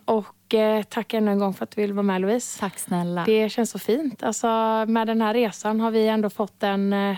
Och 0.05 0.27
eh, 0.55 0.83
tack 0.83 1.15
ännu 1.15 1.31
en 1.31 1.39
gång 1.39 1.55
för 1.55 1.65
att 1.65 1.71
du 1.71 1.81
ville 1.81 1.93
vara 1.95 2.03
med 2.03 2.21
Louise. 2.21 2.61
Tack 2.61 2.79
snälla. 2.79 3.25
Det 3.25 3.49
känns 3.49 3.71
så 3.71 3.79
fint. 3.79 4.23
Alltså, 4.23 4.47
med 4.89 5.07
den 5.07 5.21
här 5.23 5.35
resan 5.35 5.81
har 5.81 5.91
vi 5.91 6.09
ändå 6.09 6.31
fått 6.31 6.63
en, 6.63 6.93
eh, 6.93 7.17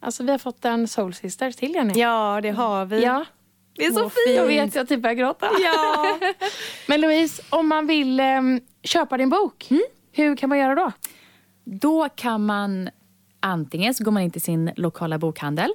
alltså, 0.00 0.22
vi 0.22 0.30
har 0.30 0.38
fått 0.38 0.64
en 0.64 0.88
soul 0.88 1.14
sister 1.14 1.50
till 1.50 1.74
Jenny. 1.74 1.92
ja 2.00 2.40
det 2.42 2.50
har 2.50 2.84
vi. 2.84 3.02
Ja. 3.02 3.24
Det 3.76 3.84
är 3.86 3.90
så 3.90 4.04
Åh, 4.04 4.08
fint. 4.26 4.36
Jag 4.36 4.46
vet, 4.46 4.74
jag 4.74 4.88
typ 4.88 5.02
börjar 5.02 5.14
gråta. 5.14 5.48
Ja. 5.64 6.18
Men 6.88 7.00
Louise, 7.00 7.42
om 7.50 7.68
man 7.68 7.86
vill 7.86 8.20
eh, 8.20 8.26
köpa 8.82 9.16
din 9.16 9.30
bok, 9.30 9.68
hur 10.12 10.36
kan 10.36 10.48
man 10.48 10.58
göra 10.58 10.74
då? 10.74 10.92
Då 11.64 12.08
kan 12.08 12.46
man 12.46 12.90
antingen 13.40 13.94
så 13.94 14.04
går 14.04 14.12
man 14.12 14.22
in 14.22 14.30
till 14.30 14.42
sin 14.42 14.70
lokala 14.76 15.18
bokhandel. 15.18 15.70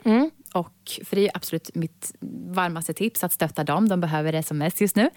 Och, 0.53 0.73
för 1.03 1.15
det 1.15 1.27
är 1.27 1.31
absolut 1.33 1.69
mitt 1.75 2.15
varmaste 2.49 2.93
tips 2.93 3.23
att 3.23 3.33
stötta 3.33 3.63
dem. 3.63 3.89
De 3.89 4.01
behöver 4.01 4.31
det 4.31 4.43
som 4.43 4.57
mest 4.57 4.81
just 4.81 4.95
nu. 4.95 5.09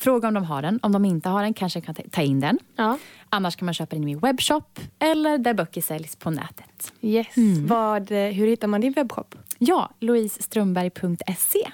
Fråga 0.00 0.28
om 0.28 0.34
de 0.34 0.44
har 0.44 0.62
den. 0.62 0.78
Om 0.82 0.92
de 0.92 1.04
inte 1.04 1.28
har 1.28 1.42
den 1.42 1.54
kanske 1.54 1.80
kan 1.80 1.94
ta- 1.94 2.22
in 2.22 2.40
den. 2.40 2.58
Ja. 2.76 2.98
Annars 3.30 3.56
kan 3.56 3.66
man 3.66 3.74
köpa 3.74 3.96
den 3.96 4.02
i 4.02 4.06
min 4.06 4.18
webbshop 4.18 4.80
eller 4.98 5.38
där 5.38 5.54
böcker 5.54 5.80
säljs 5.80 6.16
på 6.16 6.30
nätet. 6.30 6.92
Yes. 7.00 7.26
Vad, 7.66 8.10
eh, 8.12 8.18
hur 8.18 8.46
hittar 8.46 8.68
man 8.68 8.80
din 8.80 8.92
webbshop? 8.92 9.34
Ja, 9.58 9.90
louiseströmberg.se 10.00 11.70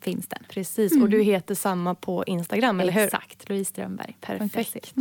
finns 0.00 0.26
den. 0.28 0.44
Precis, 0.48 1.02
och 1.02 1.08
du 1.10 1.22
heter 1.22 1.54
samma 1.54 1.94
på 1.94 2.24
Instagram, 2.26 2.80
eller 2.80 2.92
hur? 2.92 3.02
Exakt, 3.04 3.48
Louise 3.48 3.70
Strömberg. 3.70 4.16
Perfekt. 4.20 4.94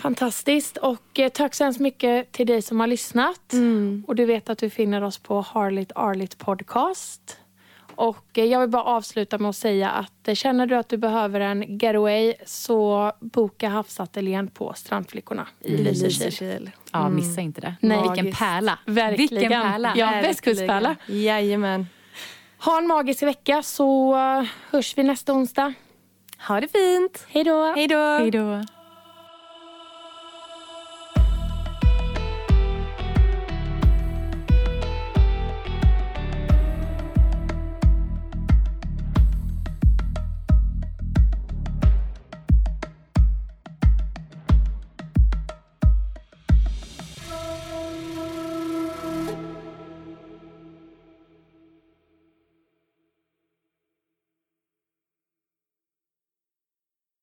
Fantastiskt. 0.00 0.76
Och 0.76 1.18
eh, 1.18 1.28
tack 1.28 1.54
så 1.54 1.64
hemskt 1.64 1.80
mycket 1.80 2.32
till 2.32 2.46
dig 2.46 2.62
som 2.62 2.80
har 2.80 2.86
lyssnat. 2.86 3.54
Och 4.06 4.14
du 4.16 4.24
vet 4.24 4.50
att 4.50 4.58
du 4.58 4.70
finner 4.70 5.02
oss 5.02 5.18
på 5.18 5.40
Harligt 5.40 5.92
Arligt 5.94 6.38
Podcast. 6.38 7.36
Och 7.94 8.38
eh, 8.38 8.44
jag 8.44 8.60
vill 8.60 8.68
bara 8.68 8.84
avsluta 8.84 9.38
med 9.38 9.48
att 9.48 9.56
säga 9.56 9.90
att 9.90 10.28
eh, 10.28 10.34
känner 10.34 10.66
du 10.66 10.76
att 10.76 10.88
du 10.88 10.96
behöver 10.96 11.40
en 11.40 11.78
getaway 11.78 12.34
så 12.46 13.12
boka 13.20 13.68
havsateljén 13.68 14.48
på 14.48 14.72
Strandflickorna 14.76 15.46
i 15.60 15.76
Lysekil. 15.76 16.04
Lysekil. 16.04 16.70
Ja, 16.92 17.08
missa 17.08 17.40
inte 17.40 17.60
det. 17.60 17.74
Nej. 17.80 18.02
Vilken 18.02 18.32
pärla. 18.32 18.78
Verkligen. 18.86 19.40
Vilken 19.40 19.62
pärla. 19.62 19.92
Ja, 19.96 20.06
västkustpärla. 20.06 20.96
Jajamän. 21.06 21.86
Ha 22.58 22.78
en 22.78 22.86
magisk 22.86 23.22
vecka 23.22 23.62
så 23.62 24.14
hörs 24.70 24.98
vi 24.98 25.02
nästa 25.02 25.32
onsdag. 25.32 25.72
Ha 26.48 26.60
det 26.60 26.68
fint. 26.68 27.26
Hej 27.28 27.44
då! 27.44 27.72
Hej 27.76 27.88
då. 27.88 28.18
Hej 28.18 28.30
då. 28.30 28.64